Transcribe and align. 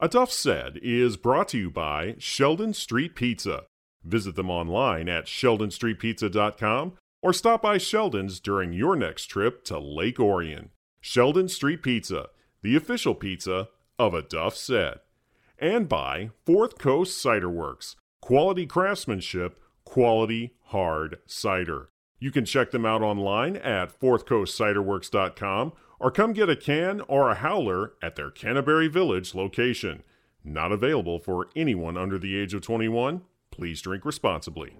A 0.00 0.06
Duff 0.08 0.30
Said 0.30 0.78
is 0.80 1.16
brought 1.16 1.48
to 1.48 1.58
you 1.58 1.70
by 1.70 2.14
Sheldon 2.18 2.72
Street 2.72 3.16
Pizza. 3.16 3.64
Visit 4.04 4.36
them 4.36 4.48
online 4.48 5.08
at 5.08 5.24
sheldonstreetpizza.com 5.24 6.92
or 7.20 7.32
stop 7.32 7.62
by 7.62 7.78
Sheldon's 7.78 8.38
during 8.38 8.72
your 8.72 8.94
next 8.94 9.26
trip 9.26 9.64
to 9.64 9.80
Lake 9.80 10.20
Orion. 10.20 10.70
Sheldon 11.00 11.48
Street 11.48 11.82
Pizza, 11.82 12.28
the 12.62 12.76
official 12.76 13.16
pizza 13.16 13.70
of 13.98 14.14
A 14.14 14.22
Duff 14.22 14.54
Said. 14.54 15.00
And 15.58 15.88
by 15.88 16.30
Fourth 16.46 16.78
Coast 16.78 17.20
Cider 17.20 17.50
Works, 17.50 17.96
quality 18.20 18.66
craftsmanship, 18.66 19.60
quality 19.84 20.54
hard 20.66 21.18
cider. 21.26 21.90
You 22.20 22.30
can 22.30 22.44
check 22.44 22.70
them 22.70 22.86
out 22.86 23.02
online 23.02 23.56
at 23.56 23.98
fourthcoastciderworks.com 23.98 25.72
or 26.00 26.10
come 26.10 26.32
get 26.32 26.48
a 26.48 26.56
can 26.56 27.00
or 27.02 27.30
a 27.30 27.38
growler 27.40 27.92
at 28.02 28.16
their 28.16 28.30
Canterbury 28.30 28.88
Village 28.88 29.34
location. 29.34 30.02
Not 30.44 30.72
available 30.72 31.18
for 31.18 31.48
anyone 31.56 31.96
under 31.96 32.18
the 32.18 32.36
age 32.36 32.54
of 32.54 32.62
21. 32.62 33.22
Please 33.50 33.82
drink 33.82 34.04
responsibly. 34.04 34.76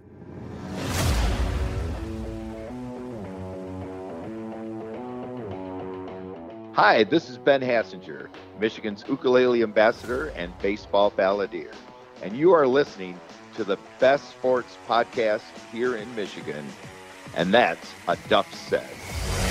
Hi, 6.73 7.03
this 7.03 7.29
is 7.29 7.37
Ben 7.37 7.59
Hassinger, 7.59 8.29
Michigan's 8.57 9.03
ukulele 9.09 9.63
ambassador 9.63 10.27
and 10.29 10.57
baseball 10.59 11.11
balladeer. 11.11 11.73
And 12.21 12.37
you 12.37 12.53
are 12.53 12.65
listening 12.65 13.19
to 13.55 13.65
the 13.65 13.77
best 13.99 14.29
sports 14.29 14.77
podcast 14.87 15.41
here 15.73 15.97
in 15.97 16.15
Michigan, 16.15 16.65
and 17.35 17.53
that's 17.53 17.91
A 18.07 18.15
Duff 18.29 18.53
Said. 18.53 19.48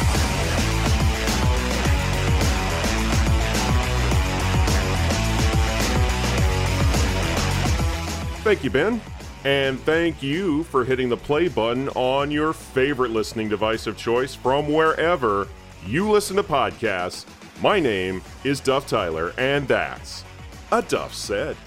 Thank 8.49 8.65
you, 8.65 8.71
Ben. 8.71 9.03
And 9.45 9.79
thank 9.81 10.23
you 10.23 10.63
for 10.65 10.83
hitting 10.83 11.11
the 11.11 11.19
play 11.19 11.49
button 11.49 11.91
on 11.91 12.31
your 12.31 12.55
favorite 12.55 13.11
listening 13.11 13.51
device 13.51 13.87
of 13.87 13.99
choice 13.99 14.35
from 14.35 14.73
wherever 14.73 15.49
you 15.85 16.11
listen 16.11 16.35
to 16.37 16.43
podcasts. 16.43 17.27
My 17.61 17.79
name 17.79 18.23
is 18.45 18.61
Duff 18.61 18.87
Tyler, 18.87 19.35
and 19.37 19.69
that's 19.69 20.25
A 20.73 20.81
Duff 20.81 21.13
Said. 21.13 21.59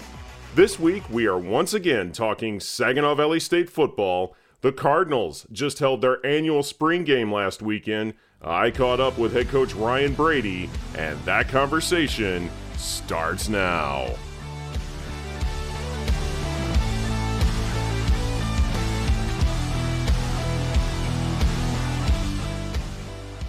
This 0.56 0.80
week, 0.80 1.08
we 1.08 1.26
are 1.26 1.38
once 1.38 1.72
again 1.72 2.10
talking 2.10 2.58
Saginaw 2.58 3.14
Valley 3.14 3.38
State 3.38 3.70
football. 3.70 4.34
The 4.62 4.72
Cardinals 4.72 5.46
just 5.52 5.78
held 5.78 6.00
their 6.00 6.18
annual 6.26 6.64
spring 6.64 7.04
game 7.04 7.32
last 7.32 7.62
weekend. 7.62 8.14
I 8.42 8.72
caught 8.72 8.98
up 8.98 9.18
with 9.18 9.34
head 9.34 9.50
coach 9.50 9.72
Ryan 9.74 10.14
Brady, 10.14 10.68
and 10.98 11.16
that 11.26 11.46
conversation 11.46 12.50
starts 12.76 13.48
now. 13.48 14.16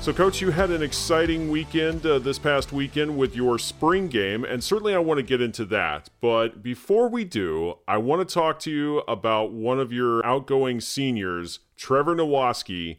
So, 0.03 0.11
Coach, 0.11 0.41
you 0.41 0.51
had 0.51 0.69
an 0.69 0.83
exciting 0.83 1.49
weekend 1.49 2.05
uh, 2.05 2.19
this 2.19 2.37
past 2.37 2.73
weekend 2.73 3.17
with 3.17 3.37
your 3.37 3.57
spring 3.57 4.09
game, 4.09 4.43
and 4.43 4.61
certainly 4.61 4.93
I 4.93 4.97
want 4.97 5.19
to 5.19 5.23
get 5.23 5.39
into 5.39 5.63
that. 5.67 6.09
But 6.19 6.61
before 6.61 7.07
we 7.07 7.23
do, 7.23 7.75
I 7.87 7.95
want 7.99 8.27
to 8.27 8.33
talk 8.33 8.59
to 8.59 8.69
you 8.69 8.99
about 9.07 9.53
one 9.53 9.79
of 9.79 9.93
your 9.93 10.21
outgoing 10.25 10.81
seniors, 10.81 11.59
Trevor 11.77 12.17
Nowaske. 12.17 12.97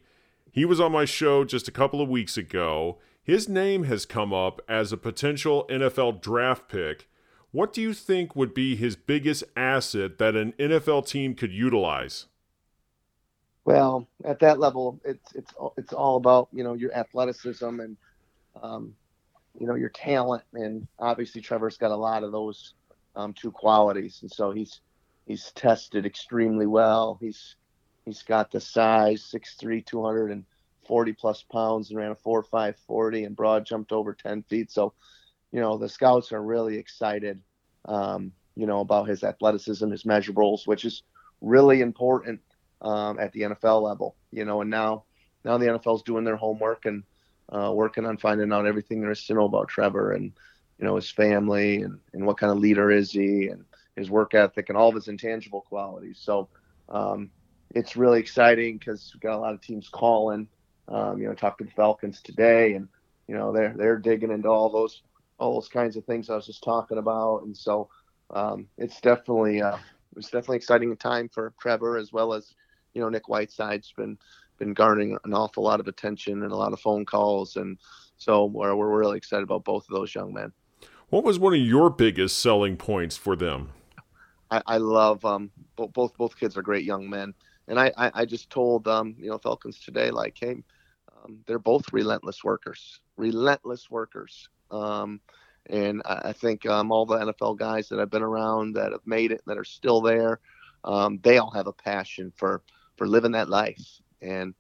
He 0.51 0.65
was 0.65 0.81
on 0.81 0.93
my 0.93 1.05
show 1.05 1.45
just 1.45 1.69
a 1.69 1.73
couple 1.73 2.01
of 2.01 2.09
weeks 2.09 2.39
ago. 2.39 2.97
His 3.23 3.51
name 3.51 3.85
has 3.85 4.07
come 4.07 4.33
up 4.33 4.63
as 4.67 4.91
a 4.91 4.97
potential 4.97 5.67
NFL 5.69 6.23
draft 6.23 6.71
pick. 6.71 7.11
What 7.51 7.75
do 7.75 7.83
you 7.83 7.93
think 7.93 8.35
would 8.35 8.55
be 8.55 8.77
his 8.77 8.97
biggest 8.97 9.45
asset 9.55 10.17
that 10.17 10.37
an 10.37 10.55
NFL 10.59 11.07
team 11.07 11.35
could 11.35 11.53
utilize? 11.53 12.29
Well, 13.65 14.09
at 14.25 14.41
that 14.41 14.59
level, 14.59 15.01
it's 15.05 15.33
it's 15.35 15.53
it's 15.79 15.93
all 15.93 16.17
about 16.17 16.49
you 16.53 16.65
know 16.65 16.75
your 16.75 16.95
athleticism 16.95 17.81
and 17.81 17.97
um, 18.63 18.95
you 19.59 19.67
know 19.67 19.75
your 19.75 19.91
talent, 19.91 20.45
and 20.55 20.87
obviously 20.99 21.41
Trevor's 21.41 21.79
got 21.79 21.91
a 21.93 21.97
lot 21.97 22.25
of 22.25 22.33
those 22.33 22.75
um, 23.17 23.35
two 23.35 23.53
qualities, 23.53 24.19
and 24.23 24.31
so 24.31 24.51
he's 24.53 24.81
he's 25.27 25.53
tested 25.53 26.07
extremely 26.07 26.67
well. 26.67 27.19
He's 27.21 27.57
he's 28.05 28.23
got 28.23 28.51
the 28.51 28.61
size, 28.61 29.23
6'3", 29.25 29.83
240 29.83 31.13
plus 31.15 31.43
pounds, 31.53 31.91
and 31.91 31.99
ran 31.99 32.13
a 32.13 32.17
four 32.17 32.43
five 32.43 32.77
forty, 32.87 33.25
and 33.25 33.37
broad 33.37 33.67
jumped 33.67 33.93
over 33.93 34.15
ten 34.15 34.43
feet. 34.45 34.71
So, 34.73 34.93
you 35.53 35.61
know 35.61 35.79
the 35.79 35.89
scouts 35.89 36.33
are 36.33 36.43
really 36.43 36.77
excited, 36.79 37.41
um, 37.87 38.33
you 38.57 38.67
know, 38.67 38.81
about 38.81 39.09
his 39.09 39.25
athleticism, 39.25 39.91
his 39.91 40.05
measurables, 40.05 40.67
which 40.67 40.85
is 40.85 41.03
really 41.41 41.81
important 41.81 42.41
um, 42.85 43.19
at 43.19 43.33
the 43.33 43.41
NFL 43.41 43.83
level, 43.83 44.15
you 44.31 44.45
know, 44.45 44.61
and 44.61 44.71
now 44.71 45.05
now 45.45 45.59
the 45.59 45.67
NFL 45.67 45.97
is 45.97 46.03
doing 46.03 46.25
their 46.25 46.37
homework 46.37 46.87
and 46.87 47.03
uh, 47.49 47.73
working 47.73 48.07
on 48.07 48.17
finding 48.17 48.53
out 48.53 48.67
everything 48.67 49.01
there 49.01 49.11
is 49.11 49.25
to 49.27 49.35
know 49.35 49.47
about 49.47 49.69
Trevor 49.69 50.13
and 50.13 50.33
you 50.79 50.85
know 50.85 50.97
his 50.97 51.11
family 51.11 51.83
and, 51.83 51.99
and 52.13 52.27
what 52.27 52.39
kind 52.39 52.53
of 52.53 52.59
leader 52.59 52.91
is 52.91 53.11
he 53.11 53.49
and 53.49 53.65
his 53.97 54.11
work 54.11 54.35
ethic 54.35 54.69
and 54.69 54.79
all 54.79 54.89
of 54.89 54.95
his 54.95 55.09
intangible 55.09 55.63
qualities. 55.63 56.19
So 56.21 56.49
um, 56.89 57.31
it's 57.75 57.97
really 57.97 58.21
exciting 58.21 58.79
because 58.79 59.11
we've 59.15 59.21
got 59.21 59.37
a 59.37 59.39
lot 59.39 59.55
of 59.55 59.61
teams 59.61 59.89
calling. 59.89 60.49
Um, 60.87 61.19
you 61.19 61.27
know, 61.27 61.35
talked 61.35 61.59
to 61.59 61.65
the 61.65 61.71
Falcons 61.71 62.21
today, 62.21 62.75
and 62.75 62.89
you 63.27 63.35
know 63.35 63.53
they're 63.53 63.75
they're 63.77 63.99
digging 63.99 64.31
into 64.31 64.49
all 64.49 64.69
those 64.69 65.03
all 65.39 65.55
those 65.55 65.69
kinds 65.69 65.97
of 65.97 66.05
things 66.05 66.29
I 66.29 66.37
was 66.37 66.47
just 66.47 66.63
talking 66.63 66.99
about, 66.99 67.45
and 67.45 67.57
so 67.57 67.89
um, 68.31 68.69
it's 68.77 69.01
definitely 69.01 69.63
uh, 69.63 69.79
it's 70.17 70.27
definitely 70.27 70.59
exciting 70.59 70.95
time 70.97 71.31
for 71.31 71.55
Trevor 71.59 71.97
as 71.97 72.13
well 72.13 72.35
as 72.35 72.55
you 72.95 73.01
know 73.01 73.09
Nick 73.09 73.29
Whiteside's 73.29 73.93
been 73.93 74.19
been 74.59 74.73
garnering 74.73 75.19
an 75.25 75.35
awful 75.35 75.65
lot 75.65 75.81
of 75.81 75.89
attention 75.89 76.43
and 76.43 76.53
a 76.53 76.57
lot 76.57 76.73
of 76.73 76.81
phone 76.81 77.05
calls, 77.05 77.57
and 77.57 77.79
so 78.17 78.47
we're 78.47 78.75
we're 78.75 78.99
really 78.99 79.17
excited 79.17 79.43
about 79.43 79.65
both 79.65 79.85
of 79.89 79.95
those 79.95 80.15
young 80.15 80.33
men. 80.33 80.53
What 81.11 81.25
was 81.25 81.39
one 81.39 81.55
of 81.55 81.61
your 81.61 81.91
biggest 81.91 82.39
selling 82.39 82.77
points 82.77 83.17
for 83.17 83.37
them? 83.37 83.71
I, 84.51 84.63
I 84.67 84.77
love 84.79 85.25
um, 85.25 85.51
both 85.77 86.17
both 86.17 86.39
kids 86.39 86.57
are 86.57 86.63
great 86.63 86.85
young 86.85 87.09
men, 87.11 87.35
and 87.69 87.79
I 87.79 87.93
I, 87.97 88.11
I 88.15 88.25
just 88.25 88.51
told 88.51 88.89
um, 88.89 89.17
you 89.19 89.29
know 89.29 89.39
Falcons 89.39 89.81
today 89.81 90.11
like 90.11 90.37
hey, 90.39 90.63
um, 91.25 91.41
they're 91.47 91.59
both 91.59 91.93
relentless 91.93 92.45
workers, 92.45 93.01
relentless 93.17 93.91
workers. 93.91 94.49
Um, 94.71 95.21
and 95.71 96.03
I, 96.05 96.21
I 96.27 96.33
think 96.33 96.67
um, 96.67 96.93
all 96.93 97.07
the 97.07 97.19
NFL 97.19 97.59
guys 97.59 97.89
that 97.89 97.99
I've 97.99 98.11
been 98.11 98.23
around 98.23 98.75
that 98.75 98.93
have 98.93 99.07
made 99.07 99.33
it, 99.33 99.43
that 99.47 99.59
are 99.59 99.65
still 99.65 100.01
there, 100.01 100.41
um, 100.85 101.19
they 101.23 101.39
all 101.39 101.51
have 101.51 101.67
a 101.67 101.73
passion 101.73 102.33
for 102.37 102.63
for 102.97 103.07
living 103.07 103.33
that 103.33 103.49
life. 103.49 104.01
And 104.23 104.55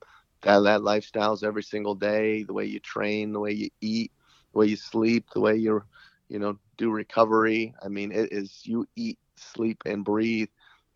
that 0.44 0.60
that 0.60 0.80
lifestyles 0.80 1.42
every 1.42 1.62
single 1.62 1.94
day 1.94 2.42
the 2.44 2.52
way 2.52 2.64
you 2.66 2.78
train 2.78 3.32
the 3.32 3.40
way 3.40 3.52
you 3.52 3.70
eat 3.80 4.12
the 4.52 4.58
way 4.58 4.66
you 4.66 4.76
sleep 4.76 5.26
the 5.34 5.40
way 5.40 5.56
you 5.56 5.82
you 6.28 6.38
know 6.38 6.58
do 6.76 6.90
recovery. 6.90 7.74
I 7.82 7.88
mean 7.88 8.12
it 8.12 8.32
is 8.32 8.60
you 8.64 8.86
eat 8.96 9.18
sleep 9.36 9.82
and 9.86 10.04
breathe 10.04 10.48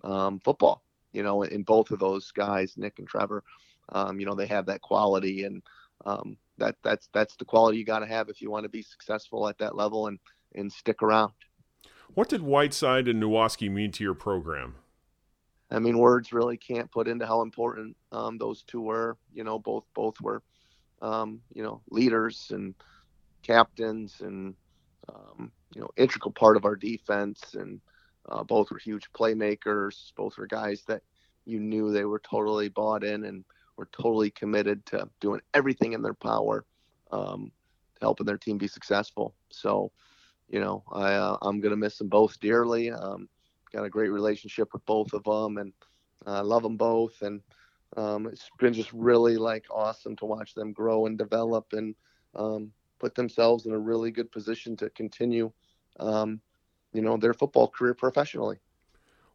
um, 0.05 0.41
football 0.41 0.83
you 1.13 1.23
know 1.23 1.43
in 1.43 1.63
both 1.63 1.91
of 1.91 1.99
those 1.99 2.31
guys 2.31 2.75
nick 2.77 2.99
and 2.99 3.09
trevor. 3.09 3.43
Um, 3.91 4.21
you 4.21 4.27
know 4.27 4.35
they 4.35 4.47
have 4.47 4.67
that 4.67 4.83
quality 4.83 5.45
and 5.45 5.63
um, 6.05 6.37
that 6.59 6.77
that's 6.83 7.09
that's 7.13 7.37
the 7.37 7.45
quality 7.45 7.79
you 7.79 7.85
got 7.85 8.01
to 8.01 8.07
have 8.07 8.29
if 8.29 8.41
you 8.41 8.51
want 8.51 8.65
to 8.65 8.69
be 8.69 8.83
successful 8.83 9.49
at 9.49 9.59
that 9.59 9.77
level 9.77 10.07
and 10.07 10.19
and 10.55 10.73
stick 10.73 11.03
around. 11.03 11.33
What 12.15 12.29
did 12.29 12.43
whiteside 12.43 13.07
and 13.09 13.23
Nowaske 13.23 13.71
mean 13.71 13.93
to 13.93 14.05
your 14.05 14.15
program 14.15 14.77
I 15.71 15.79
mean, 15.79 15.99
words 15.99 16.33
really 16.33 16.57
can't 16.57 16.91
put 16.91 17.09
into 17.09 17.27
how 17.27 17.43
important 17.43 17.97
um, 18.13 18.39
those 18.39 18.63
two 18.63 18.81
were. 18.81 19.17
You 19.33 19.45
know, 19.45 19.59
both 19.59 19.85
both 19.95 20.21
were, 20.21 20.43
um, 21.03 21.41
you 21.53 21.63
know, 21.63 21.83
leaders 21.91 22.51
and 22.53 22.75
captains, 23.43 24.21
and 24.21 24.55
um, 25.09 25.53
you 25.75 25.81
know, 25.81 25.91
integral 25.97 26.33
part 26.33 26.57
of 26.57 26.65
our 26.65 26.77
defense. 26.77 27.55
And 27.55 27.81
uh, 28.29 28.45
both 28.45 28.71
were 28.71 28.79
huge 28.79 29.13
playmakers. 29.13 30.13
Both 30.17 30.39
were 30.39 30.47
guys 30.47 30.85
that 30.89 31.03
you 31.45 31.61
knew 31.61 31.93
they 31.93 32.05
were 32.05 32.21
totally 32.21 32.69
bought 32.69 33.05
in 33.05 33.25
and 33.25 33.45
were 33.77 33.89
totally 33.93 34.31
committed 34.31 34.85
to 34.87 35.09
doing 35.21 35.41
everything 35.55 35.93
in 35.93 36.03
their 36.03 36.15
power 36.15 36.65
um, 37.11 37.51
to 37.97 38.01
helping 38.01 38.27
their 38.27 38.39
team 38.39 38.59
be 38.59 38.69
successful. 38.69 39.35
So, 39.51 39.93
you 40.49 40.61
know, 40.61 40.83
I 40.93 41.15
uh, 41.15 41.37
I'm 41.43 41.61
gonna 41.61 41.77
miss 41.77 41.99
them 41.99 42.09
both 42.09 42.39
dearly. 42.41 42.91
Um, 42.91 43.29
got 43.73 43.85
a 43.85 43.91
great 43.91 44.11
relationship 44.11 44.73
with 44.73 44.85
both 44.87 45.13
of 45.13 45.25
them 45.25 45.59
and 45.59 45.73
I 46.27 46.39
uh, 46.39 46.45
love 46.45 46.63
them 46.63 46.77
both. 46.77 47.23
And 47.23 47.41
um, 47.97 48.27
it's 48.27 48.51
been 48.59 48.75
just 48.75 48.93
really 48.93 49.37
like 49.37 49.65
awesome 49.71 50.17
to 50.17 50.25
watch 50.25 50.55
them 50.55 50.73
grow 50.73 51.07
and 51.07 51.17
develop 51.17 51.73
and 51.73 51.95
um, 52.35 52.73
put 52.99 53.15
themselves 53.15 53.67
in 53.67 53.73
a 53.73 53.79
really 53.79 54.11
good 54.11 54.31
position 54.31 54.77
to 54.77 54.91
continue, 54.91 55.51
um, 56.01 56.41
you 56.93 57.03
know, 57.03 57.17
their 57.17 57.35
football 57.35 57.69
career 57.69 57.95
professionally. 57.95 58.59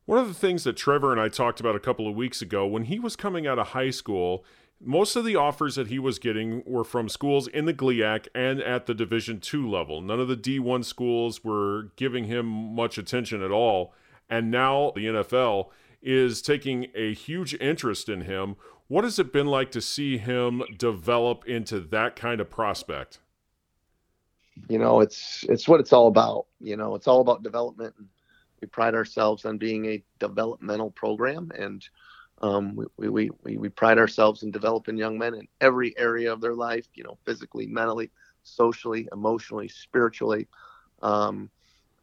One 0.06 0.19
of 0.19 0.27
the 0.27 0.33
things 0.33 0.65
that 0.65 0.75
Trevor 0.75 1.13
and 1.13 1.21
I 1.21 1.29
talked 1.29 1.62
about 1.62 1.75
a 1.75 1.79
couple 1.79 2.09
of 2.09 2.15
weeks 2.15 2.41
ago 2.41 2.68
when 2.68 2.83
he 2.83 3.00
was 3.00 3.15
coming 3.15 3.47
out 3.47 3.57
of 3.57 3.69
high 3.69 3.89
school, 3.89 4.44
most 4.81 5.15
of 5.15 5.24
the 5.24 5.38
offers 5.38 5.75
that 5.75 5.88
he 5.88 5.97
was 5.97 6.19
getting 6.19 6.62
were 6.65 6.83
from 6.83 7.07
schools 7.07 7.47
in 7.47 7.63
the 7.65 7.74
GLIAC 7.74 8.27
and 8.36 8.62
at 8.62 8.86
the 8.86 8.94
Division 8.94 9.39
two 9.39 9.68
level. 9.68 10.01
None 10.01 10.19
of 10.19 10.27
the 10.27 10.36
D1 10.36 10.83
schools 10.83 11.44
were 11.44 11.91
giving 11.95 12.25
him 12.25 12.45
much 12.45 12.97
attention 12.97 13.41
at 13.41 13.51
all. 13.51 13.94
And 14.33 14.50
now 14.50 14.91
the 14.95 15.06
NFL 15.06 15.68
is 16.01 16.41
taking 16.41 16.88
a 16.95 17.13
huge 17.13 17.53
interest 17.62 18.09
in 18.09 18.21
him. 18.21 18.56
What 18.88 19.03
has 19.03 19.19
it 19.19 19.31
been 19.31 19.45
like 19.45 19.69
to 19.74 19.80
see 19.80 20.18
him 20.18 20.63
develop 20.75 21.47
into 21.47 21.80
that 21.80 22.15
kind 22.15 22.41
of 22.41 22.50
prospect? 22.50 23.19
You 24.68 24.80
know, 24.80 25.01
it's 25.01 25.45
it's 25.50 25.68
what 25.68 25.80
it's 25.80 25.94
all 25.94 26.07
about. 26.07 26.47
You 26.59 26.77
know, 26.77 26.95
it's 26.95 27.07
all 27.07 27.21
about 27.21 27.44
development. 27.44 27.94
We 28.59 28.68
pride 28.68 28.95
ourselves 28.95 29.45
on 29.45 29.59
being 29.59 29.85
a 29.85 30.03
developmental 30.18 30.89
program, 30.89 31.51
and 31.56 31.88
um, 32.41 32.75
we, 32.75 32.86
we, 32.97 33.29
we, 33.44 33.57
we 33.57 33.69
pride 33.69 34.00
ourselves 34.00 34.41
in 34.41 34.50
developing 34.50 34.97
young 34.97 35.19
men 35.19 35.36
in 35.36 35.47
every 35.62 35.95
area 35.95 36.33
of 36.33 36.41
their 36.41 36.56
life. 36.56 36.88
You 36.95 37.03
know, 37.03 37.19
physically, 37.24 37.68
mentally, 37.68 38.09
socially, 38.41 39.07
emotionally, 39.12 39.68
spiritually, 39.68 40.47
um, 41.03 41.51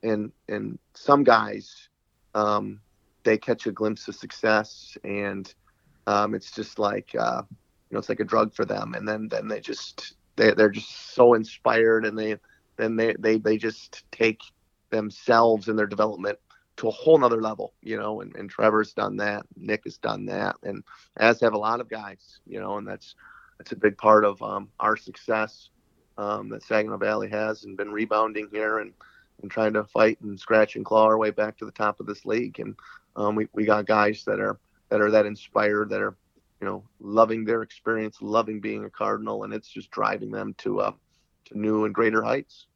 and 0.04 0.30
and 0.48 0.78
some 0.94 1.24
guys 1.24 1.89
um, 2.34 2.80
they 3.24 3.38
catch 3.38 3.66
a 3.66 3.72
glimpse 3.72 4.08
of 4.08 4.14
success 4.14 4.96
and 5.04 5.54
um, 6.06 6.34
it's 6.34 6.50
just 6.50 6.78
like 6.78 7.14
uh, 7.18 7.42
you 7.50 7.94
know 7.94 7.98
it's 7.98 8.08
like 8.08 8.20
a 8.20 8.24
drug 8.24 8.54
for 8.54 8.64
them. 8.64 8.94
And 8.94 9.06
then 9.06 9.28
then 9.28 9.48
they 9.48 9.60
just 9.60 10.14
they, 10.36 10.52
they're 10.52 10.70
just 10.70 11.14
so 11.14 11.34
inspired 11.34 12.04
and 12.06 12.18
they 12.18 12.36
then 12.76 12.96
they, 12.96 13.14
they 13.18 13.38
they 13.38 13.58
just 13.58 14.04
take 14.10 14.40
themselves 14.90 15.68
and 15.68 15.78
their 15.78 15.86
development 15.86 16.38
to 16.76 16.88
a 16.88 16.90
whole 16.90 17.18
nother 17.18 17.40
level 17.42 17.74
you 17.82 17.96
know 17.96 18.22
and, 18.22 18.34
and 18.36 18.48
trevor's 18.50 18.94
done 18.94 19.16
that 19.16 19.44
nick 19.56 19.82
has 19.84 19.98
done 19.98 20.24
that 20.24 20.56
and 20.62 20.82
as 21.18 21.40
have 21.40 21.52
a 21.52 21.58
lot 21.58 21.80
of 21.80 21.88
guys 21.88 22.40
you 22.46 22.58
know 22.58 22.78
and 22.78 22.88
that's 22.88 23.14
that's 23.58 23.72
a 23.72 23.76
big 23.76 23.96
part 23.98 24.24
of 24.24 24.42
um, 24.42 24.68
our 24.80 24.96
success 24.96 25.68
um, 26.16 26.48
that 26.48 26.62
saginaw 26.62 26.96
valley 26.96 27.28
has 27.28 27.64
and 27.64 27.76
been 27.76 27.92
rebounding 27.92 28.48
here 28.50 28.78
and 28.78 28.92
and 29.42 29.50
trying 29.50 29.72
to 29.74 29.84
fight 29.84 30.20
and 30.20 30.38
scratch 30.38 30.76
and 30.76 30.84
claw 30.84 31.04
our 31.04 31.18
way 31.18 31.30
back 31.30 31.56
to 31.58 31.64
the 31.64 31.72
top 31.72 32.00
of 32.00 32.06
this 32.06 32.24
league. 32.24 32.58
And 32.60 32.76
um, 33.16 33.34
we, 33.34 33.48
we 33.52 33.64
got 33.64 33.86
guys 33.86 34.24
that 34.24 34.40
are 34.40 34.58
that 34.88 35.00
are 35.00 35.10
that 35.10 35.26
inspired, 35.26 35.90
that 35.90 36.00
are 36.00 36.16
you 36.60 36.66
know 36.66 36.84
loving 37.00 37.44
their 37.44 37.62
experience, 37.62 38.18
loving 38.20 38.60
being 38.60 38.84
a 38.84 38.90
Cardinal, 38.90 39.44
and 39.44 39.52
it's 39.52 39.68
just 39.68 39.90
driving 39.90 40.30
them 40.30 40.54
to 40.58 40.80
uh, 40.80 40.92
to 41.46 41.58
new 41.58 41.84
and 41.84 41.94
greater 41.94 42.22
heights. 42.22 42.66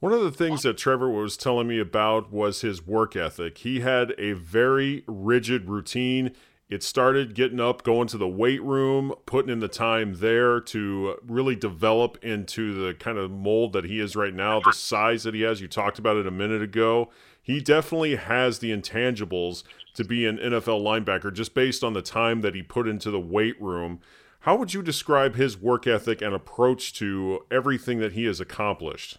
One 0.00 0.12
of 0.12 0.22
the 0.22 0.32
things 0.32 0.62
that 0.62 0.76
Trevor 0.76 1.08
was 1.08 1.36
telling 1.36 1.68
me 1.68 1.78
about 1.78 2.32
was 2.32 2.62
his 2.62 2.84
work 2.84 3.14
ethic. 3.14 3.58
He 3.58 3.80
had 3.80 4.14
a 4.18 4.32
very 4.32 5.04
rigid 5.06 5.68
routine. 5.68 6.32
It 6.68 6.82
started 6.82 7.34
getting 7.34 7.60
up, 7.60 7.82
going 7.82 8.08
to 8.08 8.16
the 8.16 8.28
weight 8.28 8.62
room, 8.62 9.14
putting 9.26 9.50
in 9.50 9.60
the 9.60 9.68
time 9.68 10.14
there 10.14 10.58
to 10.60 11.16
really 11.26 11.54
develop 11.54 12.16
into 12.24 12.72
the 12.72 12.94
kind 12.94 13.18
of 13.18 13.30
mold 13.30 13.74
that 13.74 13.84
he 13.84 14.00
is 14.00 14.16
right 14.16 14.32
now, 14.32 14.60
the 14.60 14.72
size 14.72 15.24
that 15.24 15.34
he 15.34 15.42
has. 15.42 15.60
You 15.60 15.68
talked 15.68 15.98
about 15.98 16.16
it 16.16 16.26
a 16.26 16.30
minute 16.30 16.62
ago. 16.62 17.10
He 17.42 17.60
definitely 17.60 18.16
has 18.16 18.60
the 18.60 18.70
intangibles 18.70 19.64
to 19.94 20.04
be 20.04 20.24
an 20.26 20.38
NFL 20.38 20.82
linebacker 20.82 21.32
just 21.32 21.54
based 21.54 21.84
on 21.84 21.92
the 21.92 22.00
time 22.00 22.40
that 22.40 22.54
he 22.54 22.62
put 22.62 22.88
into 22.88 23.10
the 23.10 23.20
weight 23.20 23.60
room. 23.60 24.00
How 24.40 24.56
would 24.56 24.72
you 24.72 24.82
describe 24.82 25.34
his 25.34 25.58
work 25.58 25.86
ethic 25.86 26.22
and 26.22 26.34
approach 26.34 26.94
to 26.94 27.44
everything 27.50 27.98
that 27.98 28.12
he 28.12 28.24
has 28.24 28.40
accomplished? 28.40 29.18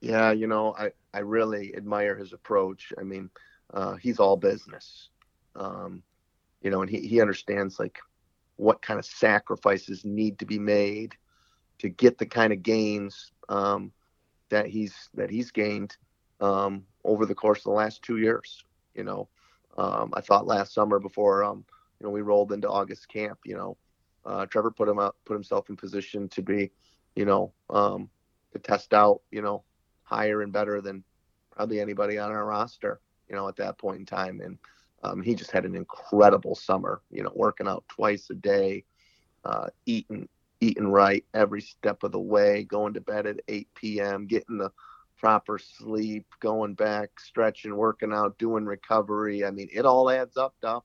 Yeah, 0.00 0.32
you 0.32 0.46
know, 0.46 0.74
I, 0.78 0.92
I 1.14 1.20
really 1.20 1.74
admire 1.76 2.16
his 2.16 2.32
approach. 2.32 2.92
I 2.98 3.04
mean, 3.04 3.30
uh, 3.72 3.94
he's 3.94 4.18
all 4.18 4.36
business. 4.36 5.08
Um, 5.56 6.02
you 6.62 6.70
know, 6.70 6.82
and 6.82 6.90
he, 6.90 7.00
he 7.06 7.20
understands 7.20 7.78
like 7.78 7.98
what 8.56 8.82
kind 8.82 8.98
of 8.98 9.04
sacrifices 9.04 10.04
need 10.04 10.38
to 10.38 10.46
be 10.46 10.58
made 10.58 11.16
to 11.78 11.88
get 11.88 12.18
the 12.18 12.26
kind 12.26 12.52
of 12.52 12.62
gains 12.62 13.32
um, 13.48 13.92
that 14.50 14.66
he's 14.66 15.10
that 15.14 15.30
he's 15.30 15.50
gained 15.50 15.96
um, 16.40 16.84
over 17.04 17.26
the 17.26 17.34
course 17.34 17.60
of 17.60 17.64
the 17.64 17.70
last 17.70 18.02
two 18.02 18.18
years. 18.18 18.64
You 18.94 19.04
know, 19.04 19.28
um, 19.76 20.12
I 20.14 20.20
thought 20.20 20.46
last 20.46 20.74
summer 20.74 20.98
before 20.98 21.44
um, 21.44 21.64
you 22.00 22.06
know 22.06 22.10
we 22.10 22.20
rolled 22.20 22.52
into 22.52 22.68
August 22.68 23.08
camp, 23.08 23.38
you 23.44 23.56
know, 23.56 23.76
uh, 24.24 24.46
Trevor 24.46 24.70
put 24.70 24.88
him 24.88 24.98
up, 24.98 25.16
put 25.24 25.34
himself 25.34 25.68
in 25.68 25.76
position 25.76 26.28
to 26.28 26.42
be, 26.42 26.70
you 27.16 27.24
know, 27.24 27.52
um, 27.70 28.08
to 28.52 28.58
test 28.58 28.94
out, 28.94 29.22
you 29.30 29.42
know, 29.42 29.64
higher 30.04 30.42
and 30.42 30.52
better 30.52 30.80
than 30.80 31.02
probably 31.50 31.80
anybody 31.80 32.18
on 32.18 32.30
our 32.30 32.44
roster, 32.46 33.00
you 33.28 33.34
know, 33.34 33.48
at 33.48 33.56
that 33.56 33.78
point 33.78 33.98
in 33.98 34.06
time, 34.06 34.40
and 34.40 34.58
um, 35.02 35.22
he 35.22 35.34
just 35.34 35.50
had 35.50 35.64
an 35.64 35.74
incredible 35.74 36.54
summer, 36.54 37.02
you 37.10 37.22
know, 37.22 37.32
working 37.34 37.68
out 37.68 37.84
twice 37.88 38.28
a 38.30 38.34
day, 38.34 38.84
uh, 39.44 39.68
eating 39.86 40.28
eating 40.60 40.86
right 40.86 41.24
every 41.34 41.60
step 41.60 42.04
of 42.04 42.12
the 42.12 42.20
way, 42.20 42.62
going 42.62 42.94
to 42.94 43.00
bed 43.00 43.26
at 43.26 43.40
8 43.48 43.68
p.m., 43.74 44.26
getting 44.26 44.58
the 44.58 44.70
proper 45.18 45.58
sleep, 45.58 46.24
going 46.38 46.74
back, 46.74 47.18
stretching, 47.18 47.76
working 47.76 48.12
out, 48.12 48.38
doing 48.38 48.64
recovery. 48.64 49.44
I 49.44 49.50
mean, 49.50 49.68
it 49.72 49.84
all 49.84 50.08
adds 50.08 50.36
up, 50.36 50.54
Duff. 50.62 50.84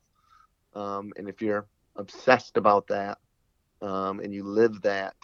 Um, 0.73 1.13
and 1.15 1.29
if 1.29 1.43
you're 1.43 1.67
obsessed 1.95 2.57
about 2.57 2.87
that 2.87 3.19
um, 3.81 4.19
and 4.19 4.33
you 4.33 4.43
live 4.43 4.81
that, 4.81 5.15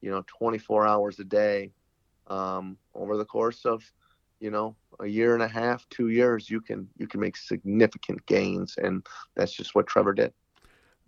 you 0.00 0.10
know, 0.10 0.24
24 0.26 0.86
hours 0.86 1.18
a 1.18 1.24
day 1.24 1.72
um, 2.28 2.76
over 2.94 3.16
the 3.16 3.24
course 3.24 3.64
of, 3.64 3.82
you 4.40 4.50
know, 4.50 4.76
a 5.00 5.06
year 5.06 5.34
and 5.34 5.42
a 5.42 5.48
half, 5.48 5.88
two 5.90 6.08
years, 6.08 6.50
you 6.50 6.60
can 6.60 6.88
you 6.96 7.06
can 7.06 7.20
make 7.20 7.36
significant 7.36 8.24
gains, 8.26 8.76
and 8.78 9.06
that's 9.34 9.52
just 9.52 9.74
what 9.74 9.86
Trevor 9.86 10.12
did. 10.12 10.32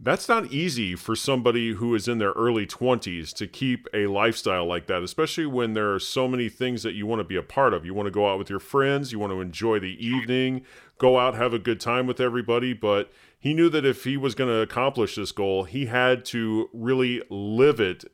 That's 0.00 0.28
not 0.28 0.52
easy 0.52 0.94
for 0.94 1.16
somebody 1.16 1.72
who 1.72 1.92
is 1.96 2.06
in 2.06 2.18
their 2.18 2.30
early 2.30 2.68
20s 2.68 3.34
to 3.34 3.48
keep 3.48 3.88
a 3.92 4.06
lifestyle 4.06 4.64
like 4.64 4.86
that, 4.86 5.02
especially 5.02 5.46
when 5.46 5.72
there 5.72 5.92
are 5.92 5.98
so 5.98 6.28
many 6.28 6.48
things 6.48 6.84
that 6.84 6.94
you 6.94 7.04
want 7.04 7.18
to 7.18 7.24
be 7.24 7.34
a 7.34 7.42
part 7.42 7.74
of. 7.74 7.84
You 7.84 7.94
want 7.94 8.06
to 8.06 8.12
go 8.12 8.30
out 8.30 8.38
with 8.38 8.48
your 8.48 8.60
friends, 8.60 9.10
you 9.10 9.18
want 9.18 9.32
to 9.32 9.40
enjoy 9.40 9.80
the 9.80 9.96
evening, 10.04 10.62
go 10.98 11.18
out, 11.18 11.34
have 11.34 11.52
a 11.52 11.58
good 11.58 11.80
time 11.80 12.06
with 12.06 12.20
everybody. 12.20 12.74
But 12.74 13.10
he 13.40 13.54
knew 13.54 13.68
that 13.70 13.84
if 13.84 14.04
he 14.04 14.16
was 14.16 14.36
going 14.36 14.50
to 14.50 14.60
accomplish 14.60 15.16
this 15.16 15.32
goal, 15.32 15.64
he 15.64 15.86
had 15.86 16.24
to 16.26 16.70
really 16.72 17.20
live 17.28 17.80
it 17.80 18.04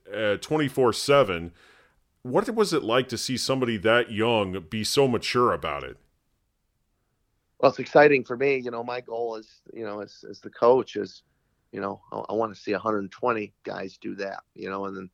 24 0.41 0.89
uh, 0.89 0.93
7 0.93 1.53
what 2.25 2.49
was 2.55 2.73
it 2.73 2.83
like 2.83 3.09
to 3.11 3.19
see 3.19 3.37
somebody 3.37 3.77
that 3.77 4.11
young 4.11 4.65
be 4.71 4.83
so 4.83 5.07
mature 5.07 5.53
about 5.53 5.85
it? 5.85 5.99
Well, 7.59 7.71
it's 7.71 7.79
exciting 7.79 8.25
for 8.25 8.37
me. 8.37 8.57
You 8.57 8.71
know, 8.71 8.83
my 8.83 9.03
goal 9.03 9.37
is, 9.37 9.61
you 9.75 9.85
know, 9.85 10.01
as, 10.01 10.25
as 10.29 10.41
the 10.41 10.49
coach 10.49 10.97
is, 10.97 11.23
you 11.71 11.83
know, 11.83 12.01
I, 12.11 12.21
I 12.31 12.33
want 12.33 12.55
to 12.55 12.61
see 12.61 12.73
120 12.73 13.53
guys 13.63 13.99
do 14.01 14.15
that, 14.17 14.43
you 14.55 14.71
know, 14.71 14.87
and 14.87 14.97
then 14.97 15.11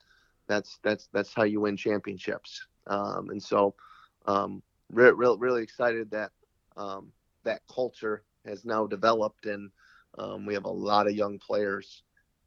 that's, 0.47 0.79
that's, 0.85 1.09
that's 1.13 1.35
how 1.35 1.43
you 1.43 1.61
win 1.61 1.77
championships. 1.77 2.67
Um, 2.87 3.31
and 3.31 3.43
so, 3.43 3.75
um, 4.27 4.63
re- 4.93 5.11
re- 5.11 5.37
really 5.37 5.65
excited 5.65 6.13
that, 6.13 6.31
um, 6.77 7.13
that 7.43 7.63
culture 7.73 8.23
has 8.47 8.65
now 8.65 8.87
developed 8.87 9.47
and, 9.47 9.71
um, 10.17 10.47
we 10.47 10.55
have 10.55 10.65
a 10.65 10.71
lot 10.71 11.09
of 11.09 11.15
young 11.15 11.41
players, 11.41 12.03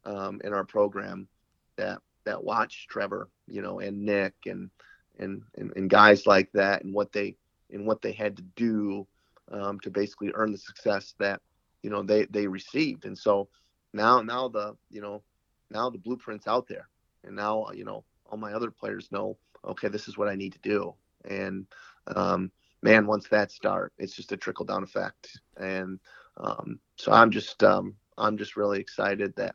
um, 0.06 0.40
in 0.42 0.54
our 0.54 0.64
program 0.64 1.28
that 1.76 1.98
that 2.24 2.42
watch 2.42 2.86
Trevor, 2.88 3.28
you 3.46 3.62
know, 3.62 3.80
and 3.80 4.04
Nick 4.04 4.34
and 4.46 4.70
and 5.18 5.42
and, 5.56 5.72
and 5.76 5.90
guys 5.90 6.26
like 6.26 6.50
that, 6.52 6.84
and 6.84 6.94
what 6.94 7.12
they 7.12 7.36
and 7.70 7.86
what 7.86 8.02
they 8.02 8.12
had 8.12 8.36
to 8.36 8.42
do 8.56 9.06
um, 9.50 9.80
to 9.80 9.90
basically 9.90 10.32
earn 10.34 10.52
the 10.52 10.58
success 10.58 11.14
that 11.18 11.40
you 11.82 11.90
know 11.90 12.02
they 12.02 12.24
they 12.26 12.46
received. 12.46 13.04
And 13.04 13.16
so 13.16 13.48
now 13.92 14.20
now 14.22 14.48
the 14.48 14.76
you 14.90 15.00
know 15.00 15.22
now 15.70 15.90
the 15.90 15.98
blueprint's 15.98 16.46
out 16.46 16.66
there, 16.68 16.88
and 17.24 17.36
now 17.36 17.68
you 17.74 17.84
know 17.84 18.04
all 18.26 18.38
my 18.38 18.52
other 18.52 18.70
players 18.70 19.08
know 19.12 19.36
okay 19.64 19.88
this 19.88 20.08
is 20.08 20.16
what 20.18 20.28
I 20.28 20.34
need 20.34 20.52
to 20.54 20.58
do. 20.60 20.94
And 21.24 21.66
um, 22.14 22.50
man, 22.82 23.06
once 23.06 23.28
that 23.28 23.50
start, 23.50 23.92
it's 23.98 24.14
just 24.14 24.32
a 24.32 24.36
trickle 24.36 24.66
down 24.66 24.82
effect. 24.82 25.40
And 25.56 25.98
um, 26.36 26.78
so 26.96 27.12
I'm 27.12 27.30
just 27.30 27.62
um, 27.62 27.94
I'm 28.18 28.36
just 28.36 28.56
really 28.56 28.80
excited 28.80 29.34
that 29.36 29.54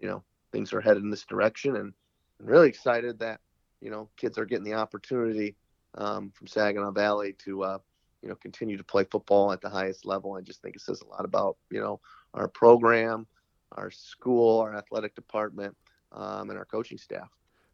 you 0.00 0.08
know 0.08 0.22
things 0.52 0.72
are 0.72 0.80
headed 0.80 1.02
in 1.02 1.10
this 1.10 1.24
direction 1.24 1.76
and 1.76 1.94
really 2.42 2.68
excited 2.68 3.18
that 3.20 3.40
you 3.80 3.90
know 3.90 4.08
kids 4.16 4.38
are 4.38 4.44
getting 4.44 4.64
the 4.64 4.74
opportunity 4.74 5.56
um, 5.96 6.30
from 6.34 6.46
Saginaw 6.46 6.92
Valley 6.92 7.34
to 7.44 7.64
uh, 7.64 7.78
you 8.22 8.28
know 8.28 8.34
continue 8.36 8.76
to 8.76 8.84
play 8.84 9.04
football 9.04 9.52
at 9.52 9.60
the 9.60 9.70
highest 9.70 10.04
level. 10.04 10.34
I 10.34 10.40
just 10.40 10.62
think 10.62 10.76
it 10.76 10.82
says 10.82 11.02
a 11.02 11.08
lot 11.08 11.24
about 11.24 11.56
you 11.70 11.80
know 11.80 12.00
our 12.34 12.48
program, 12.48 13.26
our 13.72 13.90
school, 13.90 14.60
our 14.60 14.74
athletic 14.76 15.14
department, 15.14 15.76
um, 16.12 16.50
and 16.50 16.58
our 16.58 16.64
coaching 16.64 16.98
staff. 16.98 17.28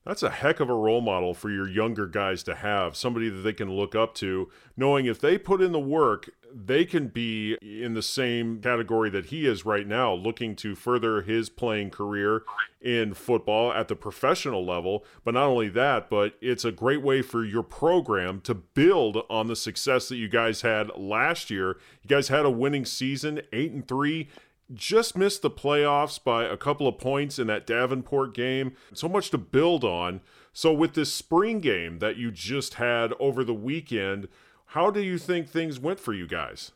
That's 0.09 0.23
a 0.23 0.31
heck 0.31 0.59
of 0.59 0.71
a 0.71 0.75
role 0.75 1.03
model 1.03 1.35
for 1.35 1.50
your 1.50 1.69
younger 1.69 2.07
guys 2.07 2.43
to 2.45 2.55
have, 2.55 2.97
somebody 2.97 3.29
that 3.29 3.43
they 3.43 3.53
can 3.53 3.71
look 3.71 3.95
up 3.95 4.15
to, 4.15 4.49
knowing 4.75 5.05
if 5.05 5.21
they 5.21 5.37
put 5.37 5.61
in 5.61 5.73
the 5.73 5.79
work, 5.79 6.31
they 6.50 6.87
can 6.87 7.09
be 7.09 7.59
in 7.61 7.93
the 7.93 8.00
same 8.00 8.62
category 8.62 9.11
that 9.11 9.27
he 9.27 9.47
is 9.47 9.67
right 9.67 9.87
now, 9.87 10.15
looking 10.15 10.57
to 10.57 10.75
further 10.75 11.21
his 11.21 11.50
playing 11.50 11.91
career 11.91 12.45
in 12.81 13.12
football 13.12 13.71
at 13.71 13.88
the 13.88 13.95
professional 13.95 14.65
level. 14.65 15.05
But 15.25 15.35
not 15.35 15.45
only 15.45 15.69
that, 15.69 16.09
but 16.09 16.37
it's 16.41 16.65
a 16.65 16.73
great 16.73 17.03
way 17.03 17.21
for 17.21 17.45
your 17.45 17.62
program 17.62 18.41
to 18.43 18.55
build 18.55 19.19
on 19.29 19.49
the 19.49 19.57
success 19.57 20.09
that 20.09 20.17
you 20.17 20.29
guys 20.29 20.62
had 20.62 20.91
last 20.97 21.50
year. 21.50 21.77
You 22.03 22.09
guys 22.09 22.29
had 22.29 22.47
a 22.47 22.50
winning 22.50 22.87
season, 22.87 23.43
eight 23.53 23.73
and 23.73 23.87
three 23.87 24.31
just 24.73 25.17
missed 25.17 25.43
the 25.43 25.51
playoffs 25.51 26.23
by 26.23 26.45
a 26.45 26.57
couple 26.57 26.87
of 26.87 26.99
points 26.99 27.39
in 27.39 27.47
that 27.47 27.67
Davenport 27.67 28.35
game. 28.35 28.75
So 28.93 29.09
much 29.09 29.31
to 29.31 29.39
build 29.39 29.85
on. 29.85 30.21
So, 30.53 30.73
with 30.73 30.95
this 30.95 31.13
spring 31.13 31.61
game 31.61 32.01
that 32.01 32.17
you 32.17 32.31
just 32.31 32.75
had 32.75 33.13
over 33.21 33.45
the 33.45 33.55
weekend, 33.55 34.29
how 34.67 34.91
do 34.91 35.01
you 35.01 35.17
think 35.17 35.49
things 35.49 35.79
went 35.79 36.01
for 36.01 36.13
you 36.13 36.27
guys? 36.27 36.73